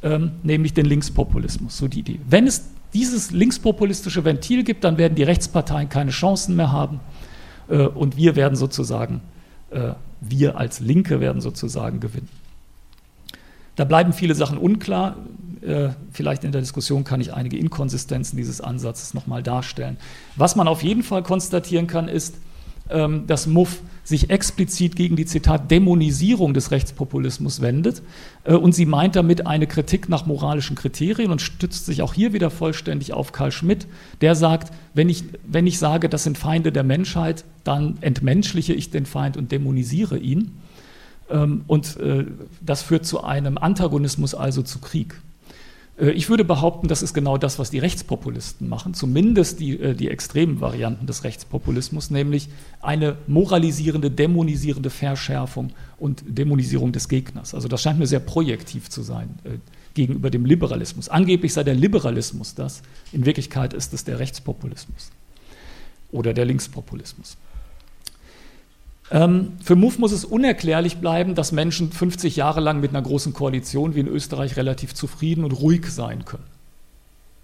ähm, 0.03 0.33
nämlich 0.43 0.75
den 0.75 0.87
Linkspopulismus. 0.87 1.79
So 1.79 1.89
die 1.89 2.01
Idee. 2.01 2.21
Wenn 2.29 2.47
es 2.47 2.69
dieses 2.93 3.31
linkspopulistische 3.31 4.25
Ventil 4.25 4.65
gibt, 4.65 4.85
dann 4.85 4.99
werden 4.99 5.15
die 5.15 5.23
Rechtsparteien 5.23 5.89
keine 5.89 6.11
Chancen 6.11 6.57
mehr 6.57 6.73
haben 6.73 7.01
äh, 7.69 7.87
und 7.87 8.17
wir 8.17 8.37
werden 8.37 8.57
sozusagen, 8.57 9.23
äh, 9.71 9.93
wir 10.21 10.59
als 10.59 10.81
Linke 10.81 11.21
werden 11.21 11.41
sozusagen 11.41 12.01
gewinnen. 12.01 12.29
Da 13.77 13.85
bleiben 13.85 14.13
viele 14.13 14.35
Sachen 14.35 14.59
unklar. 14.59 15.17
Äh, 15.63 15.91
vielleicht 16.13 16.45
in 16.45 16.53
der 16.53 16.61
Diskussion 16.61 17.05
kann 17.05 17.21
ich 17.21 17.33
einige 17.33 17.57
Inkonsistenzen 17.57 18.37
dieses 18.37 18.61
Ansatzes 18.61 19.15
nochmal 19.15 19.43
darstellen. 19.43 19.97
Was 20.37 20.57
man 20.57 20.69
auf 20.69 20.83
jeden 20.83 21.03
Fall 21.03 21.23
konstatieren 21.23 21.87
kann, 21.87 22.09
ist, 22.09 22.37
dass 22.89 23.47
Muff 23.47 23.81
sich 24.05 24.31
explizit 24.31 24.97
gegen 24.97 25.17
die 25.17 25.27
Zitat 25.27 25.71
Dämonisierung 25.71 26.55
des 26.55 26.71
Rechtspopulismus 26.71 27.61
wendet. 27.61 28.03
Äh, 28.45 28.55
und 28.55 28.75
sie 28.75 28.87
meint 28.87 29.17
damit 29.17 29.47
eine 29.47 29.67
Kritik 29.67 30.09
nach 30.09 30.27
moralischen 30.27 30.77
Kriterien 30.77 31.31
und 31.31 31.41
stützt 31.41 31.87
sich 31.87 32.03
auch 32.03 32.15
hier 32.15 32.33
wieder 32.33 32.51
vollständig 32.51 33.13
auf 33.13 33.33
Karl 33.33 33.53
Schmidt, 33.53 33.87
der 34.21 34.35
sagt, 34.35 34.73
wenn 34.95 35.09
ich, 35.09 35.25
wenn 35.47 35.67
ich 35.67 35.79
sage, 35.79 36.09
das 36.09 36.25
sind 36.25 36.37
Feinde 36.37 36.73
der 36.73 36.83
Menschheit, 36.83 37.45
dann 37.65 37.99
entmenschliche 38.01 38.73
ich 38.73 38.91
den 38.91 39.07
Feind 39.07 39.37
und 39.37 39.53
dämonisiere 39.53 40.19
ihn. 40.19 40.59
Ähm, 41.31 41.63
und 41.69 41.97
äh, 41.99 42.27
das 42.61 42.83
führt 42.83 43.07
zu 43.07 43.23
einem 43.23 43.57
Antagonismus, 43.57 44.35
also 44.35 44.63
zu 44.63 44.81
Krieg. 44.81 45.15
Äh, 45.99 46.11
ich 46.11 46.29
würde 46.29 46.45
behaupten, 46.45 46.89
das 46.89 47.03
ist 47.03 47.15
genau 47.15 47.39
das, 47.39 47.59
was 47.59 47.71
die 47.71 47.79
Rechtspopulisten 47.79 48.69
machen, 48.69 48.95
zumindest 48.95 49.61
die, 49.61 49.79
äh, 49.79 49.95
die 49.95 50.09
extremen 50.09 50.61
Varianten 50.61 51.07
des 51.07 51.25
Rechtspopulismus, 51.25 52.11
nämlich 52.11 52.49
eine 52.81 53.17
moralisierende, 53.27 54.11
dämonisierende 54.11 54.91
Verschärfung 54.91 55.73
und 55.99 56.23
Dämonisierung 56.27 56.93
des 56.93 57.09
Gegners. 57.09 57.55
Also 57.55 57.69
das 57.69 57.83
scheint 57.83 57.99
mir 57.99 58.07
sehr 58.07 58.21
projektiv 58.21 58.91
zu 58.91 59.03
sein 59.03 59.31
äh, 59.45 59.51
gegenüber 59.95 60.31
dem 60.31 60.45
Liberalismus. 60.47 61.09
Angeblich 61.09 61.53
sei 61.53 61.65
der 61.65 61.75
Liberalismus 61.75 62.55
das, 62.55 62.83
in 63.13 63.27
Wirklichkeit 63.27 63.75
ist 63.75 63.93
es 63.93 64.05
der 64.05 64.19
Rechtspopulismus 64.19 65.11
oder 66.11 66.33
der 66.35 66.45
Linkspopulismus. 66.45 67.37
Ähm, 69.13 69.59
für 69.63 69.77
MUF 69.77 69.99
muss 69.99 70.11
es 70.11 70.25
unerklärlich 70.25 70.97
bleiben, 70.97 71.35
dass 71.35 71.53
Menschen 71.53 71.93
50 71.93 72.35
Jahre 72.35 72.61
lang 72.61 72.81
mit 72.81 72.91
einer 72.91 73.03
großen 73.03 73.35
Koalition 73.35 73.95
wie 73.95 74.01
in 74.01 74.09
Österreich 74.09 74.57
relativ 74.57 74.95
zufrieden 74.95 75.45
und 75.45 75.53
ruhig 75.53 75.87
sein 75.87 76.25
können. 76.25 76.47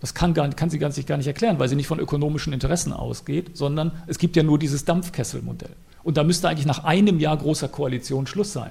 Das 0.00 0.14
kann, 0.14 0.32
gar, 0.32 0.48
kann 0.48 0.70
sie 0.70 0.78
sich 0.90 1.06
gar 1.06 1.18
nicht 1.18 1.26
erklären, 1.26 1.58
weil 1.58 1.68
sie 1.68 1.76
nicht 1.76 1.86
von 1.86 1.98
ökonomischen 1.98 2.54
Interessen 2.54 2.94
ausgeht, 2.94 3.56
sondern 3.56 3.92
es 4.06 4.18
gibt 4.18 4.34
ja 4.36 4.42
nur 4.42 4.58
dieses 4.58 4.86
Dampfkesselmodell. 4.86 5.74
Und 6.04 6.16
da 6.16 6.24
müsste 6.24 6.48
eigentlich 6.48 6.66
nach 6.66 6.84
einem 6.84 7.20
Jahr 7.20 7.36
großer 7.36 7.68
Koalition 7.68 8.26
Schluss 8.26 8.54
sein, 8.54 8.70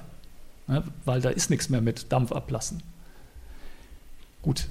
ne, 0.66 0.82
weil 1.04 1.20
da 1.20 1.30
ist 1.30 1.50
nichts 1.50 1.68
mehr 1.68 1.80
mit 1.80 2.10
Dampf 2.10 2.32
ablassen. 2.32 2.82
Gut, 4.42 4.66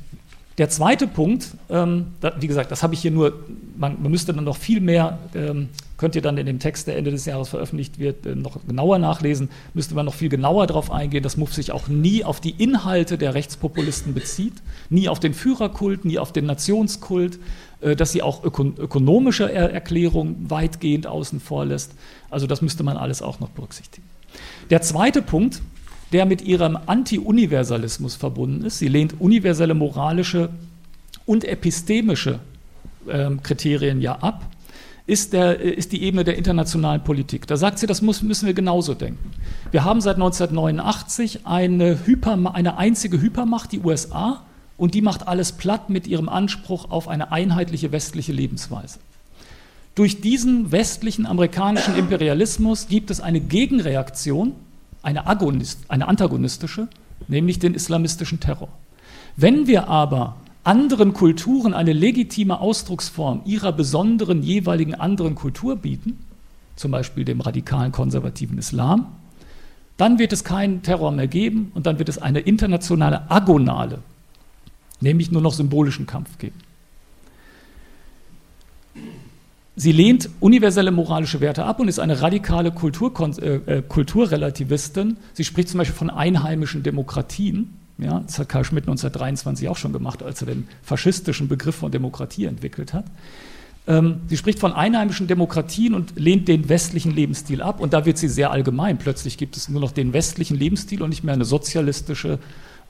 der 0.58 0.70
zweite 0.70 1.05
Punkt, 1.05 1.49
ähm, 1.70 2.08
da, 2.20 2.34
wie 2.39 2.47
gesagt, 2.47 2.72
das 2.72 2.82
habe 2.82 2.95
ich 2.95 3.01
hier 3.01 3.12
nur, 3.12 3.45
man, 3.78 4.01
man, 4.01 4.12
müsste 4.12 4.34
dann 4.34 4.45
noch 4.45 4.58
viel 4.58 4.82
mehr, 4.82 5.20
ähm, 5.36 5.70
könnt 5.97 6.16
ihr 6.16 6.24
dann 6.24 6.38
in 6.39 6.47
dem 6.47 6.58
Text, 6.58 6.88
der 6.88 6.97
Ende 6.97 7.12
des 7.12 7.26
Jahres 7.26 7.49
veröffentlicht 7.49 7.99
wird, 7.99 8.26
äh, 8.26 8.34
noch 8.34 8.58
genauer 8.68 8.97
nachlesen, 8.97 9.49
müsste 9.76 9.93
man 9.93 10.08
noch 10.08 10.16
viel 10.16 10.30
genauer 10.30 10.66
darauf 10.66 10.91
eingehen, 10.91 11.22
dass 11.22 11.38
MUF 11.38 11.53
sich 11.53 11.72
auch 11.72 11.88
nie 11.88 12.24
auf 12.24 12.41
die 12.41 12.51
Inhalte 12.58 13.20
der 13.20 13.36
Rechtspopulisten 13.36 14.16
bezieht, 14.16 14.53
nie 14.89 15.10
auf 15.10 15.20
den 15.20 15.36
Führerkult, 15.36 16.05
nie 16.05 16.18
auf 16.18 16.34
den 16.34 16.47
Nationskult, 16.47 17.38
äh, 17.82 17.95
dass 17.95 18.12
sie 18.12 18.24
auch 18.24 18.43
öko 18.43 18.64
ökonomische 18.64 19.51
er 19.51 19.72
Erklärungen 19.72 20.49
weitgehend 20.49 21.05
außen 21.05 21.39
vor 21.39 21.66
lässt. 21.66 21.91
Also 22.32 22.47
das 22.47 22.64
müsste 22.64 22.84
man 22.84 22.97
alles 22.97 23.22
auch 23.22 23.39
noch 23.39 23.49
berücksichtigen. 23.49 24.08
Der 24.72 24.82
zweite 24.82 25.22
Punkt, 25.22 25.62
der 26.12 26.26
mit 26.26 26.41
ihrem 26.41 26.78
Anti-Universalismus 26.86 28.16
verbunden 28.16 28.66
ist. 28.66 28.80
Sie 28.80 28.88
lehnt 28.88 29.20
universelle 29.20 29.74
moralische 29.74 30.49
und 31.26 31.43
epistemische 31.43 32.39
äh, 33.08 33.30
Kriterien 33.43 34.01
ja 34.01 34.18
ab, 34.20 34.45
ist, 35.05 35.34
der, 35.34 35.60
äh, 35.60 35.70
ist 35.70 35.91
die 35.91 36.03
Ebene 36.03 36.24
der 36.24 36.38
internationalen 36.38 37.03
Politik. 37.03 37.47
Da 37.47 37.58
sagt 37.58 37.80
sie, 37.80 37.88
das 37.88 38.01
muss, 38.01 38.22
müssen 38.22 38.45
wir 38.45 38.53
genauso 38.53 38.93
denken. 38.93 39.32
Wir 39.72 39.84
haben 39.84 40.01
seit 40.01 40.16
1989 40.16 41.45
eine, 41.45 42.05
Hyper, 42.05 42.38
eine 42.53 42.78
einzige 42.78 43.22
Hypermacht, 43.22 43.72
die 43.72 43.80
USA, 43.80 44.43
und 44.78 44.93
die 44.93 45.01
macht 45.01 45.28
alles 45.28 45.53
platt 45.53 45.89
mit 45.89 46.08
ihrem 46.08 46.30
Anspruch 46.30 46.91
auf 46.91 47.08
eine 47.08 47.32
einheitliche 47.32 47.91
westliche 47.91 48.32
Lebensweise. 48.32 48.99
Durch 49.95 50.22
diesen 50.22 50.72
westlichen 50.72 51.26
amerikanischen 51.26 51.95
Imperialismus 51.95 52.88
gibt 52.88 53.10
es 53.10 53.20
eine 53.20 53.39
Gegenreaktion, 53.39 54.53
eine, 55.02 55.28
Agonist, 55.28 55.89
eine 55.89 56.08
antagonistische, 56.08 56.88
nämlich 57.28 57.60
den 57.60 57.74
islamistischen 57.74 58.39
Terror. 58.39 58.70
Wenn 59.36 59.68
wir 59.68 59.88
aber 59.88 60.38
anderen 60.64 61.14
Kulturen 61.14 61.74
eine 61.74 61.93
legitime 61.93 62.60
Ausdrucksform 62.60 63.41
ihrer 63.45 63.72
besonderen 63.72 64.43
jeweiligen 64.43 64.95
anderen 64.95 65.36
Kultur 65.36 65.78
bieten, 65.78 66.18
zum 66.76 66.91
Beispiel 66.91 67.24
dem 67.24 67.41
radikalen 67.41 67.91
konservativen 67.91 68.58
Islam, 68.58 69.08
dann 69.95 70.20
wird 70.20 70.34
es 70.34 70.43
keinen 70.43 70.84
Terror 70.84 71.12
mehr 71.12 71.28
geben 71.28 71.72
und 71.74 71.86
dann 71.86 72.00
wird 72.00 72.10
es 72.10 72.18
eine 72.18 72.39
internationale 72.39 73.32
Agonale, 73.32 74.00
nämlich 75.00 75.32
nur 75.32 75.41
noch 75.41 75.54
symbolischen 75.54 76.06
Kampf 76.06 76.38
geben. 76.38 76.60
Sie 79.80 79.91
lehnt 79.91 80.32
universelle 80.39 80.89
moralische 80.89 81.39
Werte 81.39 81.63
ab 81.63 81.80
und 81.80 81.88
ist 81.88 81.99
eine 81.99 82.19
radikale 82.19 82.71
Kultur, 82.71 83.13
äh, 83.39 83.78
äh, 83.78 83.84
Kulturrelativistin. 83.88 85.17
Sie 85.34 85.43
spricht 85.43 85.69
zum 85.69 85.78
Beispiel 85.78 85.95
von 85.95 86.09
einheimischen 86.09 86.82
Demokratien. 86.82 87.75
Ja, 87.99 88.21
das 88.25 88.39
hat 88.39 88.49
Karl 88.49 88.63
Schmidt 88.63 88.86
1923 88.86 89.69
auch 89.69 89.78
schon 89.78 89.93
gemacht, 89.93 90.23
als 90.23 90.41
er 90.41 90.47
den 90.47 90.67
faschistischen 90.82 91.47
Begriff 91.47 91.75
von 91.75 91.91
Demokratie 91.91 92.45
entwickelt 92.45 92.91
hat. 92.91 93.05
Ähm, 93.86 94.21
sie 94.25 94.38
spricht 94.38 94.57
von 94.57 94.73
einheimischen 94.73 95.28
Demokratien 95.28 95.93
und 95.93 96.17
lehnt 96.17 96.47
den 96.47 96.69
westlichen 96.69 97.11
Lebensstil 97.11 97.61
ab. 97.61 97.80
Und 97.80 97.93
da 97.93 98.03
wird 98.03 98.17
sie 98.17 98.30
sehr 98.30 98.49
allgemein. 98.49 98.97
Plötzlich 98.97 99.38
gibt 99.38 99.57
es 99.57 99.69
nur 99.69 99.80
noch 99.80 99.91
den 99.91 100.11
westlichen 100.11 100.57
Lebensstil 100.57 101.03
und 101.03 101.09
nicht 101.09 101.23
mehr 101.23 101.36
eine 101.36 101.45
sozialistische, 101.45 102.39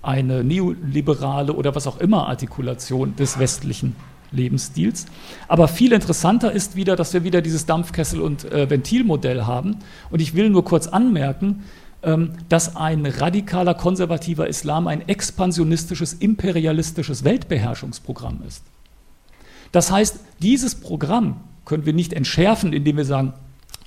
eine 0.02 0.42
neoliberale 0.42 1.52
oder 1.52 1.76
was 1.76 1.86
auch 1.86 2.00
immer 2.00 2.30
Artikulation 2.30 3.18
des 3.18 3.40
westlichen 3.40 3.98
Lebensstils. 4.32 5.06
Aber 5.48 5.68
viel 5.68 5.94
interessanter 5.94 6.52
ist 6.52 6.76
wieder, 6.76 6.96
dass 6.96 7.14
wir 7.14 7.24
wieder 7.24 7.42
dieses 7.42 7.66
Dampfkessel- 7.66 8.22
und 8.22 8.52
äh, 8.52 8.70
Ventilmodell 8.70 9.44
haben. 9.44 9.78
Und 10.10 10.22
ich 10.22 10.36
will 10.36 10.50
nur 10.50 10.66
kurz 10.66 10.88
anmerken, 10.88 11.64
ähm, 12.04 12.34
dass 12.50 12.76
ein 12.76 13.06
radikaler 13.06 13.74
konservativer 13.74 14.48
Islam 14.48 14.88
ein 14.88 15.08
expansionistisches, 15.08 16.14
imperialistisches 16.14 17.24
Weltbeherrschungsprogramm 17.24 18.42
ist. 18.48 18.64
Das 19.72 19.92
heißt, 19.92 20.20
dieses 20.42 20.76
Programm 20.76 21.42
können 21.66 21.86
wir 21.86 21.94
nicht 21.94 22.14
entschärfen, 22.14 22.72
indem 22.72 22.98
wir 22.98 23.06
sagen, 23.06 23.34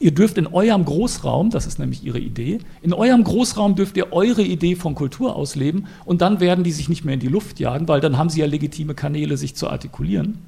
Ihr 0.02 0.12
dürft 0.12 0.38
in 0.38 0.46
eurem 0.46 0.86
Großraum, 0.86 1.50
das 1.50 1.66
ist 1.66 1.78
nämlich 1.78 2.02
Ihre 2.02 2.18
Idee, 2.18 2.60
in 2.80 2.94
eurem 2.94 3.22
Großraum 3.22 3.74
dürft 3.74 3.98
ihr 3.98 4.14
eure 4.14 4.40
Idee 4.40 4.74
von 4.74 4.94
Kultur 4.94 5.36
ausleben 5.36 5.88
und 6.06 6.22
dann 6.22 6.40
werden 6.40 6.64
die 6.64 6.72
sich 6.72 6.88
nicht 6.88 7.04
mehr 7.04 7.12
in 7.12 7.20
die 7.20 7.28
Luft 7.28 7.60
jagen, 7.60 7.86
weil 7.86 8.00
dann 8.00 8.16
haben 8.16 8.30
sie 8.30 8.40
ja 8.40 8.46
legitime 8.46 8.94
Kanäle, 8.94 9.36
sich 9.36 9.56
zu 9.56 9.68
artikulieren. 9.68 10.38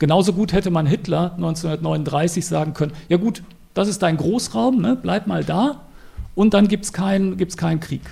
Genauso 0.00 0.32
gut 0.32 0.52
hätte 0.52 0.72
man 0.72 0.84
Hitler 0.84 1.34
1939 1.36 2.44
sagen 2.44 2.74
können, 2.74 2.90
ja 3.08 3.18
gut, 3.18 3.44
das 3.72 3.86
ist 3.86 4.02
dein 4.02 4.16
Großraum, 4.16 4.80
ne, 4.80 4.98
bleib 5.00 5.28
mal 5.28 5.44
da 5.44 5.82
und 6.34 6.52
dann 6.52 6.66
gibt 6.66 6.84
es 6.84 6.92
keinen 6.92 7.36
gibt's 7.36 7.56
keinen 7.56 7.78
Krieg. 7.78 8.02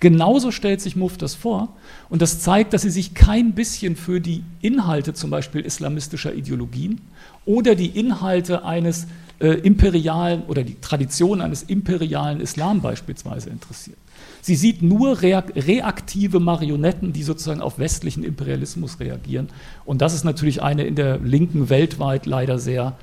Genauso 0.00 0.50
stellt 0.50 0.80
sich 0.80 0.96
Muff 0.96 1.16
das 1.16 1.36
vor 1.36 1.76
und 2.08 2.22
das 2.22 2.40
zeigt, 2.40 2.72
dass 2.72 2.82
sie 2.82 2.90
sich 2.90 3.14
kein 3.14 3.52
bisschen 3.52 3.94
für 3.94 4.20
die 4.20 4.42
Inhalte 4.62 5.14
zum 5.14 5.30
Beispiel 5.30 5.60
islamistischer 5.60 6.34
Ideologien 6.34 7.00
oder 7.44 7.76
die 7.76 7.96
Inhalte 7.96 8.64
eines 8.64 9.06
äh, 9.40 9.48
imperialen 9.48 10.42
oder 10.46 10.64
die 10.64 10.80
Tradition 10.80 11.40
eines 11.40 11.62
imperialen 11.62 12.40
Islam 12.40 12.80
beispielsweise 12.80 13.50
interessiert. 13.50 13.98
Sie 14.40 14.56
sieht 14.56 14.82
nur 14.82 15.20
reaktive 15.20 16.40
Marionetten, 16.40 17.12
die 17.12 17.22
sozusagen 17.22 17.60
auf 17.60 17.78
westlichen 17.78 18.24
Imperialismus 18.24 18.98
reagieren. 19.00 19.48
Und 19.84 20.00
das 20.00 20.14
ist 20.14 20.24
natürlich 20.24 20.62
eine 20.62 20.84
in 20.84 20.94
der 20.94 21.18
Linken 21.18 21.68
weltweit 21.68 22.26
leider 22.26 22.58
sehr 22.58 22.96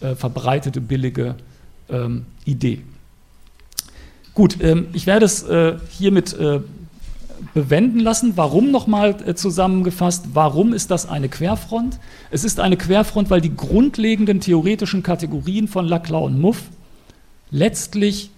äh, 0.00 0.14
verbreitete, 0.14 0.80
billige 0.80 1.36
ähm, 1.88 2.26
Idee. 2.44 2.82
Gut, 4.34 4.58
ähm, 4.62 4.88
ich 4.92 5.06
werde 5.06 5.26
es 5.26 5.42
äh, 5.42 5.76
hiermit 5.90 6.32
äh, 6.34 6.60
bewenden 7.54 8.00
lassen. 8.00 8.36
Warum 8.36 8.70
nochmal 8.70 9.16
äh, 9.26 9.34
zusammengefasst? 9.34 10.26
Warum 10.34 10.72
ist 10.72 10.90
das 10.90 11.08
eine 11.08 11.28
Querfront? 11.28 11.98
Es 12.32 12.44
ist 12.44 12.60
eine 12.60 12.76
Querfront, 12.76 13.28
weil 13.28 13.40
die 13.40 13.54
grundlegenden 13.54 14.40
theoretischen 14.40 15.02
Kategorien 15.02 15.66
von 15.66 15.86
Laclau 15.86 16.26
und 16.26 16.40
Muff 16.40 16.62
letztlich 17.50 18.30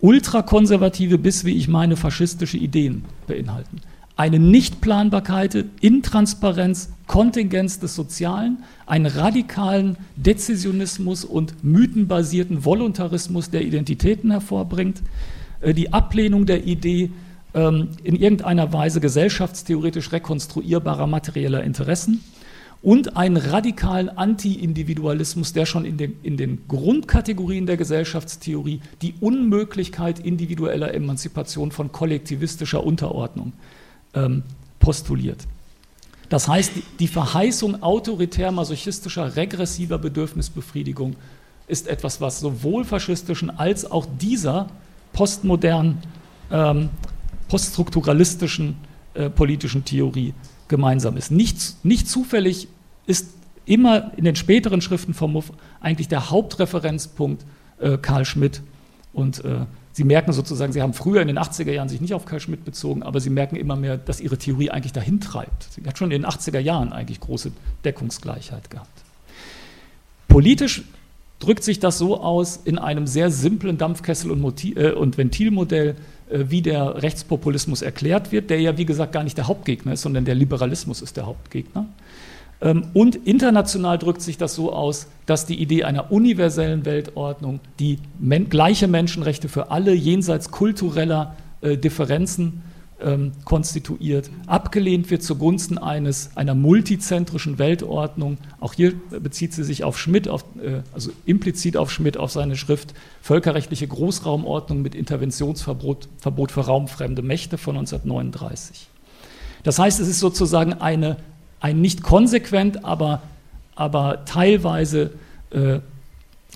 ultrakonservative 0.00 1.18
bis, 1.18 1.44
wie 1.44 1.56
ich 1.56 1.68
meine, 1.68 1.96
faschistische 1.96 2.56
Ideen 2.56 3.04
beinhalten. 3.28 3.80
Eine 4.16 4.40
Nichtplanbarkeit, 4.40 5.66
Intransparenz, 5.80 6.90
Kontingenz 7.06 7.78
des 7.78 7.94
Sozialen, 7.94 8.64
einen 8.86 9.06
radikalen 9.06 9.96
Dezisionismus 10.16 11.24
und 11.24 11.62
mythenbasierten 11.62 12.64
Voluntarismus 12.64 13.50
der 13.50 13.62
Identitäten 13.62 14.32
hervorbringt, 14.32 15.02
äh, 15.60 15.72
die 15.72 15.92
Ablehnung 15.92 16.46
der 16.46 16.64
Idee, 16.64 17.12
ähm, 17.54 17.90
in 18.02 18.16
irgendeiner 18.16 18.72
Weise 18.72 19.00
gesellschaftstheoretisch 19.00 20.10
rekonstruierbarer 20.10 21.06
materieller 21.06 21.62
Interessen 21.62 22.20
und 22.80 23.16
einen 23.16 23.36
radikalen 23.36 24.08
Anti-Individualismus, 24.08 25.52
der 25.52 25.66
schon 25.66 25.84
in 25.84 25.96
den, 25.96 26.16
in 26.22 26.36
den 26.36 26.66
Grundkategorien 26.68 27.66
der 27.66 27.76
Gesellschaftstheorie 27.76 28.80
die 29.02 29.14
Unmöglichkeit 29.20 30.20
individueller 30.20 30.94
Emanzipation 30.94 31.72
von 31.72 31.90
kollektivistischer 31.90 32.84
Unterordnung 32.84 33.52
ähm, 34.14 34.44
postuliert. 34.78 35.46
Das 36.28 36.46
heißt, 36.46 36.72
die 37.00 37.08
Verheißung 37.08 37.82
autoritär-masochistischer, 37.82 39.34
regressiver 39.34 39.98
Bedürfnisbefriedigung 39.98 41.16
ist 41.66 41.88
etwas, 41.88 42.20
was 42.20 42.40
sowohl 42.40 42.84
faschistischen 42.84 43.50
als 43.50 43.90
auch 43.90 44.06
dieser 44.20 44.68
postmodernen, 45.12 45.98
ähm, 46.50 46.90
poststrukturalistischen 47.48 48.76
äh, 49.14 49.30
politischen 49.30 49.84
Theorie 49.84 50.34
gemeinsam 50.68 51.16
ist. 51.16 51.30
Nicht, 51.30 51.84
nicht 51.84 52.08
zufällig 52.08 52.68
ist 53.06 53.28
immer 53.66 54.12
in 54.16 54.24
den 54.24 54.36
späteren 54.36 54.80
Schriften 54.80 55.14
von 55.14 55.32
Muff 55.32 55.52
eigentlich 55.80 56.08
der 56.08 56.30
Hauptreferenzpunkt 56.30 57.44
äh, 57.80 57.98
Karl 57.98 58.24
Schmidt. 58.24 58.62
Und 59.12 59.44
äh, 59.44 59.66
Sie 59.92 60.04
merken 60.04 60.32
sozusagen, 60.32 60.72
Sie 60.72 60.80
haben 60.80 60.94
früher 60.94 61.20
in 61.20 61.26
den 61.26 61.38
80er 61.38 61.72
Jahren 61.72 61.88
sich 61.88 62.00
nicht 62.00 62.14
auf 62.14 62.24
Karl 62.24 62.40
Schmidt 62.40 62.64
bezogen, 62.64 63.02
aber 63.02 63.20
Sie 63.20 63.30
merken 63.30 63.56
immer 63.56 63.74
mehr, 63.74 63.98
dass 63.98 64.20
Ihre 64.20 64.38
Theorie 64.38 64.70
eigentlich 64.70 64.92
dahin 64.92 65.20
treibt. 65.20 65.72
Sie 65.72 65.82
hat 65.84 65.98
schon 65.98 66.10
in 66.10 66.22
den 66.22 66.30
80er 66.30 66.60
Jahren 66.60 66.92
eigentlich 66.92 67.20
große 67.20 67.50
Deckungsgleichheit 67.84 68.70
gehabt. 68.70 69.02
Politisch 70.28 70.84
drückt 71.40 71.64
sich 71.64 71.80
das 71.80 71.98
so 71.98 72.20
aus 72.20 72.60
in 72.64 72.78
einem 72.78 73.06
sehr 73.06 73.30
simplen 73.30 73.78
Dampfkessel- 73.78 74.30
und, 74.30 74.40
Motiv 74.40 74.76
äh, 74.76 74.92
und 74.92 75.18
Ventilmodell, 75.18 75.96
wie 76.30 76.62
der 76.62 77.02
Rechtspopulismus 77.02 77.82
erklärt 77.82 78.32
wird, 78.32 78.50
der 78.50 78.60
ja 78.60 78.76
wie 78.78 78.84
gesagt 78.84 79.12
gar 79.12 79.24
nicht 79.24 79.36
der 79.38 79.46
Hauptgegner 79.46 79.92
ist, 79.92 80.02
sondern 80.02 80.24
der 80.24 80.34
Liberalismus 80.34 81.02
ist 81.02 81.16
der 81.16 81.26
Hauptgegner. 81.26 81.86
Ähm, 82.60 82.84
und 82.94 83.16
international 83.16 83.98
drückt 83.98 84.22
sich 84.22 84.36
das 84.36 84.54
so 84.54 84.72
aus, 84.72 85.08
dass 85.26 85.46
die 85.46 85.60
Idee 85.60 85.84
einer 85.84 86.10
universellen 86.10 86.84
Weltordnung, 86.84 87.60
die 87.78 87.98
men 88.18 88.48
gleiche 88.48 88.88
Menschenrechte 88.88 89.48
für 89.48 89.70
alle 89.70 89.94
jenseits 89.94 90.50
kultureller 90.50 91.36
äh, 91.60 91.76
Differenzen 91.76 92.62
ähm, 93.02 93.32
konstituiert, 93.44 94.30
abgelehnt 94.46 95.10
wird 95.10 95.22
zugunsten 95.22 95.78
eines, 95.78 96.30
einer 96.36 96.54
multizentrischen 96.54 97.58
Weltordnung. 97.58 98.38
Auch 98.60 98.72
hier 98.72 98.94
bezieht 99.10 99.52
sie 99.52 99.64
sich 99.64 99.84
auf 99.84 99.98
Schmidt, 99.98 100.28
auf, 100.28 100.44
äh, 100.62 100.82
also 100.92 101.10
implizit 101.24 101.76
auf 101.76 101.90
Schmidt, 101.90 102.16
auf 102.16 102.32
seine 102.32 102.56
Schrift 102.56 102.94
Völkerrechtliche 103.22 103.86
Großraumordnung 103.86 104.82
mit 104.82 104.94
Interventionsverbot 104.94 106.08
Verbot 106.18 106.52
für 106.52 106.62
raumfremde 106.62 107.22
Mächte 107.22 107.58
von 107.58 107.76
1939. 107.76 108.88
Das 109.62 109.78
heißt, 109.78 110.00
es 110.00 110.08
ist 110.08 110.20
sozusagen 110.20 110.74
eine, 110.74 111.16
ein 111.60 111.80
nicht 111.80 112.02
konsequent, 112.02 112.84
aber, 112.84 113.22
aber 113.74 114.24
teilweise 114.24 115.12
äh, 115.50 115.80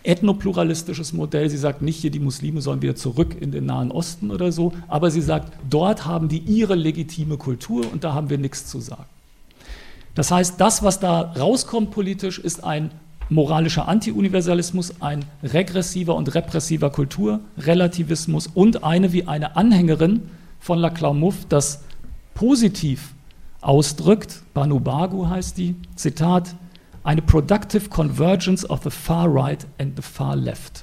ethnopluralistisches 0.04 1.12
Modell. 1.12 1.48
Sie 1.48 1.56
sagt 1.56 1.82
nicht, 1.82 2.00
hier 2.00 2.10
die 2.10 2.20
Muslime 2.20 2.60
sollen 2.60 2.82
wieder 2.82 2.96
zurück 2.96 3.36
in 3.40 3.52
den 3.52 3.66
Nahen 3.66 3.90
Osten 3.90 4.30
oder 4.30 4.52
so, 4.52 4.72
aber 4.88 5.10
sie 5.10 5.20
sagt, 5.20 5.52
dort 5.68 6.06
haben 6.06 6.28
die 6.28 6.38
ihre 6.38 6.74
legitime 6.74 7.36
Kultur 7.36 7.90
und 7.92 8.04
da 8.04 8.14
haben 8.14 8.30
wir 8.30 8.38
nichts 8.38 8.66
zu 8.66 8.80
sagen. 8.80 9.06
Das 10.14 10.30
heißt, 10.30 10.60
das, 10.60 10.82
was 10.82 11.00
da 11.00 11.20
rauskommt 11.20 11.90
politisch, 11.90 12.38
ist 12.38 12.62
ein 12.64 12.90
moralischer 13.30 13.88
Antiuniversalismus, 13.88 15.00
ein 15.00 15.24
regressiver 15.42 16.14
und 16.14 16.34
repressiver 16.34 16.90
Kulturrelativismus 16.90 18.46
und 18.46 18.84
eine 18.84 19.12
wie 19.12 19.26
eine 19.26 19.56
Anhängerin 19.56 20.28
von 20.60 20.78
Laclau 20.78 21.14
Mouffe 21.14 21.46
das 21.48 21.82
positiv 22.34 23.14
ausdrückt, 23.62 24.42
Banu 24.54 24.80
Bagu 24.80 25.28
heißt 25.28 25.56
die, 25.56 25.76
Zitat, 25.96 26.54
eine 27.04 27.22
productive 27.22 27.90
convergence 27.90 28.64
of 28.64 28.82
the 28.82 28.90
far 28.90 29.28
right 29.28 29.66
and 29.78 29.96
the 29.96 30.02
far 30.02 30.36
left. 30.36 30.80